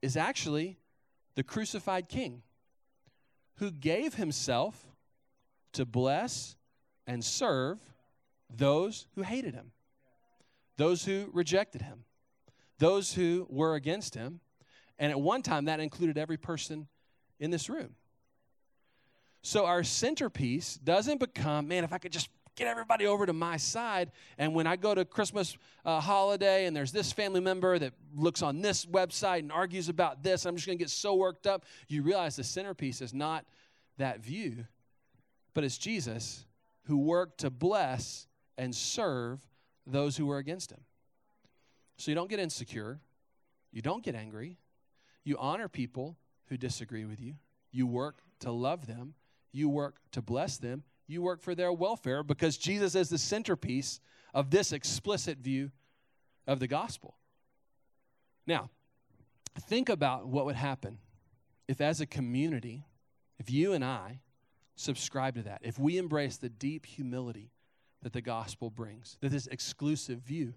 is 0.00 0.16
actually 0.16 0.78
the 1.34 1.42
crucified 1.42 2.08
king 2.08 2.42
who 3.56 3.72
gave 3.72 4.14
himself 4.14 4.86
to 5.72 5.84
bless 5.84 6.54
and 7.08 7.24
serve 7.24 7.80
those 8.48 9.08
who 9.16 9.22
hated 9.22 9.54
him 9.54 9.72
those 10.78 11.04
who 11.04 11.28
rejected 11.34 11.82
him, 11.82 12.04
those 12.78 13.12
who 13.12 13.46
were 13.50 13.74
against 13.74 14.14
him. 14.14 14.40
And 14.98 15.12
at 15.12 15.20
one 15.20 15.42
time, 15.42 15.66
that 15.66 15.80
included 15.80 16.16
every 16.16 16.38
person 16.38 16.88
in 17.38 17.50
this 17.50 17.68
room. 17.68 17.94
So 19.42 19.66
our 19.66 19.84
centerpiece 19.84 20.76
doesn't 20.76 21.20
become, 21.20 21.68
man, 21.68 21.84
if 21.84 21.92
I 21.92 21.98
could 21.98 22.12
just 22.12 22.30
get 22.56 22.66
everybody 22.66 23.06
over 23.06 23.24
to 23.24 23.32
my 23.32 23.56
side. 23.56 24.10
And 24.36 24.54
when 24.54 24.66
I 24.66 24.74
go 24.76 24.94
to 24.94 25.04
Christmas 25.04 25.56
uh, 25.84 26.00
holiday 26.00 26.66
and 26.66 26.76
there's 26.76 26.90
this 26.90 27.12
family 27.12 27.40
member 27.40 27.78
that 27.78 27.92
looks 28.16 28.42
on 28.42 28.60
this 28.60 28.84
website 28.84 29.40
and 29.40 29.52
argues 29.52 29.88
about 29.88 30.24
this, 30.24 30.44
I'm 30.44 30.56
just 30.56 30.66
going 30.66 30.76
to 30.76 30.82
get 30.82 30.90
so 30.90 31.14
worked 31.14 31.46
up. 31.46 31.64
You 31.86 32.02
realize 32.02 32.34
the 32.34 32.44
centerpiece 32.44 33.00
is 33.00 33.14
not 33.14 33.44
that 33.96 34.20
view, 34.20 34.64
but 35.54 35.62
it's 35.62 35.78
Jesus 35.78 36.44
who 36.86 36.98
worked 36.98 37.38
to 37.40 37.50
bless 37.50 38.26
and 38.56 38.74
serve 38.74 39.40
those 39.90 40.16
who 40.16 40.26
were 40.26 40.38
against 40.38 40.70
him. 40.70 40.80
So 41.96 42.10
you 42.10 42.14
don't 42.14 42.30
get 42.30 42.38
insecure, 42.38 43.00
you 43.72 43.82
don't 43.82 44.04
get 44.04 44.14
angry, 44.14 44.58
you 45.24 45.36
honor 45.38 45.68
people 45.68 46.16
who 46.46 46.56
disagree 46.56 47.04
with 47.04 47.20
you, 47.20 47.34
you 47.72 47.86
work 47.86 48.20
to 48.40 48.52
love 48.52 48.86
them, 48.86 49.14
you 49.52 49.68
work 49.68 49.96
to 50.12 50.22
bless 50.22 50.58
them, 50.58 50.84
you 51.06 51.22
work 51.22 51.42
for 51.42 51.54
their 51.54 51.72
welfare 51.72 52.22
because 52.22 52.56
Jesus 52.56 52.94
is 52.94 53.08
the 53.08 53.18
centerpiece 53.18 54.00
of 54.34 54.50
this 54.50 54.72
explicit 54.72 55.38
view 55.38 55.70
of 56.46 56.60
the 56.60 56.68
gospel. 56.68 57.16
Now, 58.46 58.70
think 59.60 59.88
about 59.88 60.26
what 60.28 60.44
would 60.46 60.54
happen 60.54 60.98
if, 61.66 61.80
as 61.80 62.00
a 62.00 62.06
community, 62.06 62.84
if 63.38 63.50
you 63.50 63.72
and 63.72 63.84
I 63.84 64.20
subscribe 64.76 65.34
to 65.34 65.42
that, 65.42 65.60
if 65.62 65.78
we 65.78 65.98
embrace 65.98 66.36
the 66.36 66.48
deep 66.48 66.86
humility 66.86 67.50
that 68.02 68.12
the 68.12 68.20
gospel 68.20 68.70
brings, 68.70 69.16
that 69.20 69.30
this 69.30 69.46
exclusive 69.46 70.20
view 70.20 70.54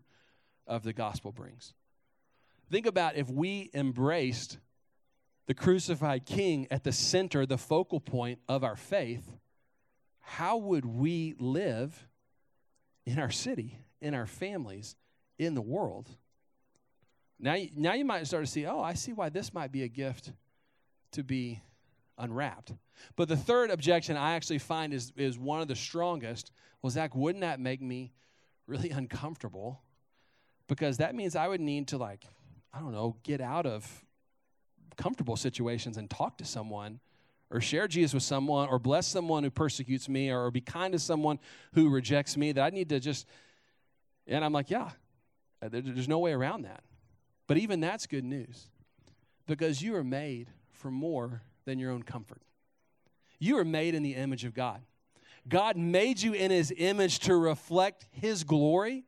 of 0.67 0.83
the 0.83 0.93
gospel 0.93 1.31
brings. 1.31 1.73
Think 2.69 2.85
about 2.85 3.15
if 3.15 3.29
we 3.29 3.69
embraced 3.73 4.57
the 5.47 5.53
crucified 5.53 6.25
king 6.25 6.67
at 6.71 6.83
the 6.83 6.91
center, 6.91 7.45
the 7.45 7.57
focal 7.57 7.99
point 7.99 8.39
of 8.47 8.63
our 8.63 8.75
faith, 8.75 9.29
how 10.19 10.57
would 10.57 10.85
we 10.85 11.35
live 11.39 12.07
in 13.05 13.19
our 13.19 13.31
city, 13.31 13.79
in 13.99 14.13
our 14.13 14.27
families, 14.27 14.95
in 15.37 15.55
the 15.55 15.61
world? 15.61 16.07
Now, 17.39 17.57
now 17.75 17.93
you 17.93 18.05
might 18.05 18.27
start 18.27 18.45
to 18.45 18.51
see, 18.51 18.65
oh, 18.65 18.81
I 18.81 18.93
see 18.93 19.13
why 19.13 19.29
this 19.29 19.53
might 19.53 19.71
be 19.71 19.83
a 19.83 19.87
gift 19.87 20.31
to 21.11 21.23
be 21.23 21.61
unwrapped. 22.17 22.73
But 23.15 23.27
the 23.27 23.37
third 23.37 23.71
objection 23.71 24.17
I 24.17 24.35
actually 24.35 24.59
find 24.59 24.93
is, 24.93 25.11
is 25.15 25.37
one 25.37 25.61
of 25.61 25.67
the 25.67 25.75
strongest. 25.75 26.51
Well, 26.81 26.89
Zach, 26.89 27.15
wouldn't 27.15 27.41
that 27.41 27.59
make 27.59 27.81
me 27.81 28.13
really 28.67 28.89
uncomfortable? 28.91 29.81
Because 30.67 30.97
that 30.97 31.15
means 31.15 31.35
I 31.35 31.47
would 31.47 31.61
need 31.61 31.89
to, 31.89 31.97
like, 31.97 32.25
I 32.73 32.79
don't 32.79 32.91
know, 32.91 33.17
get 33.23 33.41
out 33.41 33.65
of 33.65 34.05
comfortable 34.95 35.35
situations 35.35 35.97
and 35.97 36.09
talk 36.09 36.37
to 36.37 36.45
someone 36.45 36.99
or 37.49 37.59
share 37.59 37.87
Jesus 37.87 38.13
with 38.13 38.23
someone 38.23 38.69
or 38.69 38.79
bless 38.79 39.07
someone 39.07 39.43
who 39.43 39.49
persecutes 39.49 40.07
me 40.07 40.31
or 40.31 40.49
be 40.51 40.61
kind 40.61 40.93
to 40.93 40.99
someone 40.99 41.39
who 41.73 41.89
rejects 41.89 42.37
me. 42.37 42.53
That 42.53 42.63
I 42.63 42.69
need 42.69 42.89
to 42.89 42.99
just, 42.99 43.27
and 44.25 44.45
I'm 44.45 44.53
like, 44.53 44.69
yeah, 44.69 44.91
uh, 45.61 45.69
there's 45.69 46.07
no 46.07 46.19
way 46.19 46.31
around 46.31 46.63
that. 46.63 46.83
But 47.47 47.57
even 47.57 47.81
that's 47.81 48.07
good 48.07 48.23
news 48.23 48.69
because 49.45 49.81
you 49.81 49.95
are 49.95 50.03
made 50.03 50.47
for 50.69 50.89
more 50.89 51.41
than 51.71 51.79
your 51.79 51.91
own 51.91 52.03
comfort. 52.03 52.41
You 53.39 53.57
are 53.57 53.65
made 53.65 53.95
in 53.95 54.03
the 54.03 54.15
image 54.15 54.43
of 54.43 54.53
God. 54.53 54.81
God 55.47 55.77
made 55.77 56.21
you 56.21 56.33
in 56.33 56.51
his 56.51 56.71
image 56.77 57.19
to 57.19 57.35
reflect 57.35 58.05
his 58.11 58.43
glory 58.43 59.05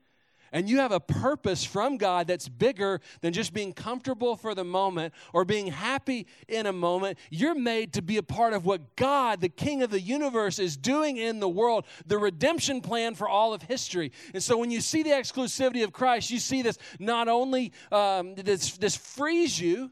and 0.53 0.69
you 0.69 0.77
have 0.77 0.91
a 0.91 0.99
purpose 0.99 1.65
from 1.65 1.97
God 1.97 2.27
that's 2.27 2.47
bigger 2.47 3.01
than 3.21 3.33
just 3.33 3.53
being 3.53 3.73
comfortable 3.73 4.35
for 4.35 4.53
the 4.53 4.63
moment 4.63 5.13
or 5.33 5.43
being 5.43 5.67
happy 5.67 6.27
in 6.47 6.67
a 6.67 6.71
moment. 6.71 7.17
You're 7.31 7.55
made 7.55 7.93
to 7.93 8.03
be 8.03 8.17
a 8.17 8.23
part 8.23 8.53
of 8.53 8.63
what 8.63 8.95
God, 8.95 9.41
the 9.41 9.49
King 9.49 9.81
of 9.81 9.89
the 9.89 9.99
universe, 9.99 10.59
is 10.59 10.77
doing 10.77 11.17
in 11.17 11.39
the 11.39 11.49
world, 11.49 11.85
the 12.05 12.19
redemption 12.19 12.81
plan 12.81 13.15
for 13.15 13.27
all 13.27 13.55
of 13.55 13.63
history. 13.63 14.11
And 14.35 14.43
so 14.43 14.55
when 14.55 14.69
you 14.69 14.79
see 14.79 15.01
the 15.01 15.09
exclusivity 15.09 15.83
of 15.83 15.91
Christ, 15.91 16.29
you 16.29 16.37
see 16.37 16.61
this 16.61 16.77
not 16.99 17.27
only 17.27 17.73
um, 17.91 18.35
this, 18.35 18.77
this 18.77 18.95
frees 18.95 19.59
you 19.59 19.89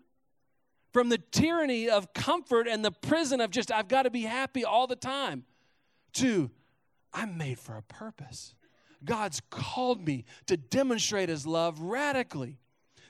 from 0.92 1.10
the 1.10 1.18
tyranny 1.18 1.90
of 1.90 2.14
comfort 2.14 2.68
and 2.68 2.84
the 2.84 2.92
prison 2.92 3.42
of 3.42 3.52
just, 3.52 3.72
I've 3.72 3.88
got 3.88 4.04
to 4.04 4.10
be 4.10 4.24
happy 4.24 4.66
all 4.66 4.88
the 4.88 4.96
time, 4.96 5.46
to, 6.14 6.52
I'm 7.14 7.38
made 7.38 7.60
for 7.60 7.78
a 7.78 7.82
purpose. 7.82 8.56
God's 9.04 9.42
called 9.50 10.06
me 10.06 10.26
to 10.48 10.58
demonstrate 10.58 11.30
His 11.30 11.48
love 11.48 11.80
radically, 11.82 12.60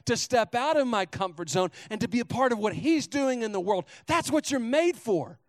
to 0.06 0.16
step 0.16 0.56
out 0.56 0.78
of 0.78 0.88
my 0.88 1.06
comfort 1.06 1.50
zone 1.50 1.70
and 1.90 2.00
to 2.02 2.08
be 2.08 2.20
a 2.20 2.26
part 2.26 2.52
of 2.52 2.60
what 2.60 2.74
He's 2.74 3.08
doing 3.08 3.42
in 3.42 3.52
the 3.52 3.60
world. 3.60 3.86
That's 4.08 4.32
what 4.32 4.52
you're 4.52 4.60
made 4.60 4.96
for. 4.96 5.40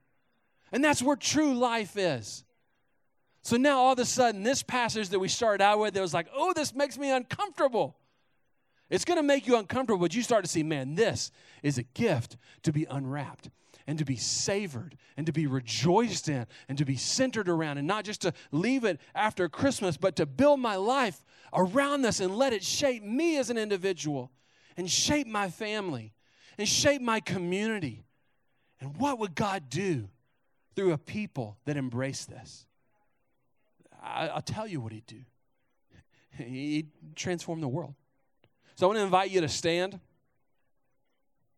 And 0.73 0.83
that's 0.83 1.03
where 1.03 1.17
true 1.17 1.55
life 1.55 1.97
is. 1.97 2.45
So 3.43 3.57
now 3.57 3.79
all 3.79 3.93
of 3.93 3.99
a 3.99 4.05
sudden, 4.05 4.43
this 4.43 4.63
passage 4.63 5.11
that 5.11 5.19
we 5.19 5.29
started 5.29 5.63
out 5.63 5.81
with, 5.81 5.97
it 5.97 6.01
was 6.01 6.15
like, 6.15 6.29
oh, 6.35 6.53
this 6.55 6.75
makes 6.75 6.97
me 6.97 7.11
uncomfortable. 7.11 7.97
It's 8.93 9.07
going 9.07 9.17
to 9.17 9.23
make 9.23 9.47
you 9.47 9.57
uncomfortable, 9.57 10.01
but 10.01 10.15
you 10.15 10.23
start 10.23 10.45
to 10.45 10.51
see, 10.51 10.63
man, 10.63 10.97
this 10.97 11.31
is 11.63 11.79
a 11.79 11.83
gift 11.83 12.37
to 12.63 12.73
be 12.73 12.85
unwrapped 12.91 13.49
and 13.87 13.99
to 13.99 14.05
be 14.05 14.17
savored 14.17 14.99
and 15.17 15.25
to 15.25 15.33
be 15.33 15.47
rejoiced 15.47 16.29
in 16.29 16.47
and 16.69 16.77
to 16.77 16.85
be 16.85 16.97
centered 16.97 17.49
around 17.49 17.79
and 17.79 17.87
not 17.87 18.05
just 18.05 18.21
to 18.21 18.35
leave 18.51 18.85
it 18.85 19.01
after 19.15 19.49
Christmas, 19.49 19.97
but 19.97 20.15
to 20.17 20.27
build 20.27 20.61
my 20.61 20.77
life 20.77 21.25
around 21.55 22.03
this 22.03 22.21
and 22.21 22.37
let 22.37 22.53
it 22.53 22.63
shape 22.63 23.03
me 23.03 23.39
as 23.39 23.49
an 23.49 23.57
individual 23.57 24.31
and 24.77 24.91
shape 24.91 25.27
my 25.27 25.49
family 25.49 26.13
and 26.59 26.69
shape 26.69 27.01
my 27.01 27.19
community. 27.19 28.05
And 28.79 28.99
what 28.99 29.19
would 29.21 29.35
God 29.35 29.71
do 29.71 30.11
through 30.77 30.93
a 30.93 30.99
people 30.99 31.57
that 31.65 31.79
embrace 31.79 32.27
this? 32.27 32.67
I, 34.03 34.35
will 34.35 34.43
tell 34.43 34.67
you 34.67 34.83
what 34.83 34.93
He'd 34.93 35.07
do. 35.07 35.23
He'd 36.45 36.91
transform 37.17 37.63
the 37.63 37.69
world. 37.69 37.95
So 38.83 38.87
I 38.87 38.89
want 38.89 38.99
to 38.99 39.05
invite 39.05 39.31
you 39.31 39.41
to 39.43 39.49
stand. 39.49 39.93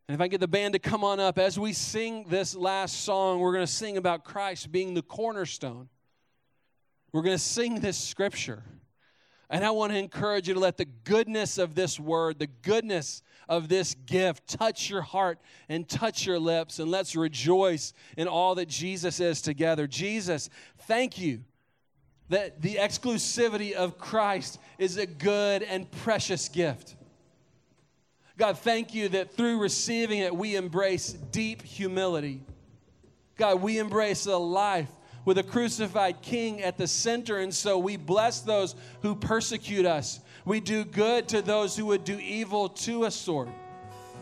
And 0.07 0.15
if 0.15 0.21
I 0.21 0.29
get 0.29 0.41
the 0.41 0.47
band 0.47 0.75
to 0.75 0.79
come 0.79 1.03
on 1.03 1.19
up, 1.21 1.39
as 1.39 1.59
we 1.59 1.73
sing 1.73 2.27
this 2.29 2.55
last 2.55 3.01
song, 3.01 3.41
we're 3.41 3.55
going 3.55 3.65
to 3.65 3.73
sing 3.73 3.97
about 3.97 4.25
Christ 4.25 4.71
being 4.71 4.93
the 4.93 5.01
cornerstone. 5.01 5.89
We're 7.13 7.23
going 7.23 7.35
to 7.35 7.43
sing 7.43 7.81
this 7.81 7.97
scripture. 7.97 8.63
And 9.49 9.65
I 9.65 9.71
want 9.71 9.93
to 9.93 9.99
encourage 9.99 10.49
you 10.49 10.53
to 10.53 10.61
let 10.61 10.77
the 10.77 10.85
goodness 10.85 11.57
of 11.57 11.75
this 11.75 11.99
word, 11.99 12.39
the 12.39 12.47
goodness 12.47 13.23
of 13.49 13.71
this 13.71 13.95
gift, 13.95 14.47
touch 14.47 14.91
your 14.91 15.01
heart 15.01 15.39
and 15.71 15.89
touch 15.89 16.27
your 16.27 16.39
lips. 16.39 16.79
And 16.79 16.91
let's 16.91 17.17
rejoice 17.17 17.95
in 18.19 18.29
all 18.29 18.55
that 18.57 18.69
Jesus 18.69 19.19
is 19.19 19.41
together. 19.41 19.87
Jesus, 19.87 20.51
thank 20.81 21.17
you 21.19 21.43
that 22.29 22.61
the 22.61 22.75
exclusivity 22.75 23.73
of 23.73 23.97
Christ 23.97 24.59
is 24.77 24.99
a 24.99 25.07
good 25.07 25.63
and 25.63 25.91
precious 25.91 26.51
gift. 26.51 26.97
God, 28.37 28.59
thank 28.59 28.95
you 28.95 29.09
that 29.11 29.33
through 29.37 29.61
receiving 29.61 30.19
it, 30.19 30.35
we 30.35 30.57
embrace 30.57 31.13
deep 31.13 31.63
humility. 31.63 32.41
God, 33.37 33.63
we 33.63 33.79
embrace 33.79 34.27
a 34.27 34.37
life 34.37 34.91
with 35.25 35.39
a 35.39 35.43
crucified 35.43 36.21
king 36.21 36.61
at 36.61 36.77
the 36.77 36.87
center, 36.87 37.39
and 37.39 37.55
so 37.55 37.79
we 37.79 37.97
bless 37.97 38.41
those 38.41 38.75
who 39.03 39.15
persecute 39.15 39.87
us. 39.87 40.21
We 40.45 40.61
do 40.61 40.85
good 40.85 41.29
to 41.29 41.43
those 41.43 41.77
who 41.77 41.87
would 41.87 42.05
do 42.05 42.19
evil 42.19 42.69
to 42.69 43.05
us, 43.05 43.27
Lord. 43.27 43.49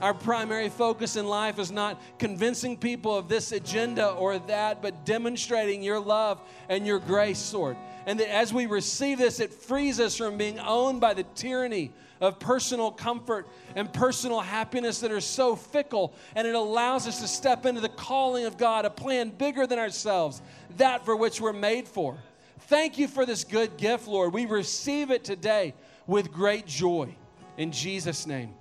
Our 0.02 0.14
primary 0.14 0.68
focus 0.68 1.14
in 1.14 1.28
life 1.28 1.60
is 1.60 1.70
not 1.70 2.02
convincing 2.18 2.76
people 2.76 3.16
of 3.16 3.28
this 3.28 3.52
agenda 3.52 4.10
or 4.10 4.36
that, 4.40 4.82
but 4.82 5.06
demonstrating 5.06 5.80
your 5.80 6.00
love 6.00 6.40
and 6.68 6.84
your 6.84 6.98
grace, 6.98 7.54
Lord. 7.54 7.76
And 8.04 8.18
that 8.18 8.28
as 8.34 8.52
we 8.52 8.66
receive 8.66 9.18
this, 9.18 9.38
it 9.38 9.54
frees 9.54 10.00
us 10.00 10.16
from 10.16 10.36
being 10.36 10.58
owned 10.58 11.00
by 11.00 11.14
the 11.14 11.22
tyranny 11.36 11.92
of 12.20 12.40
personal 12.40 12.90
comfort 12.90 13.46
and 13.76 13.92
personal 13.92 14.40
happiness 14.40 14.98
that 15.00 15.12
are 15.12 15.20
so 15.20 15.54
fickle, 15.54 16.12
and 16.34 16.48
it 16.48 16.56
allows 16.56 17.06
us 17.06 17.20
to 17.20 17.28
step 17.28 17.64
into 17.64 17.80
the 17.80 17.88
calling 17.88 18.44
of 18.44 18.58
God, 18.58 18.84
a 18.84 18.90
plan 18.90 19.30
bigger 19.30 19.68
than 19.68 19.78
ourselves, 19.78 20.42
that 20.78 21.04
for 21.04 21.14
which 21.14 21.40
we're 21.40 21.52
made 21.52 21.86
for. 21.86 22.18
Thank 22.62 22.98
you 22.98 23.06
for 23.06 23.24
this 23.24 23.44
good 23.44 23.76
gift, 23.76 24.08
Lord. 24.08 24.32
We 24.32 24.46
receive 24.46 25.12
it 25.12 25.22
today 25.22 25.74
with 26.08 26.32
great 26.32 26.66
joy. 26.66 27.14
In 27.56 27.70
Jesus' 27.70 28.26
name. 28.26 28.54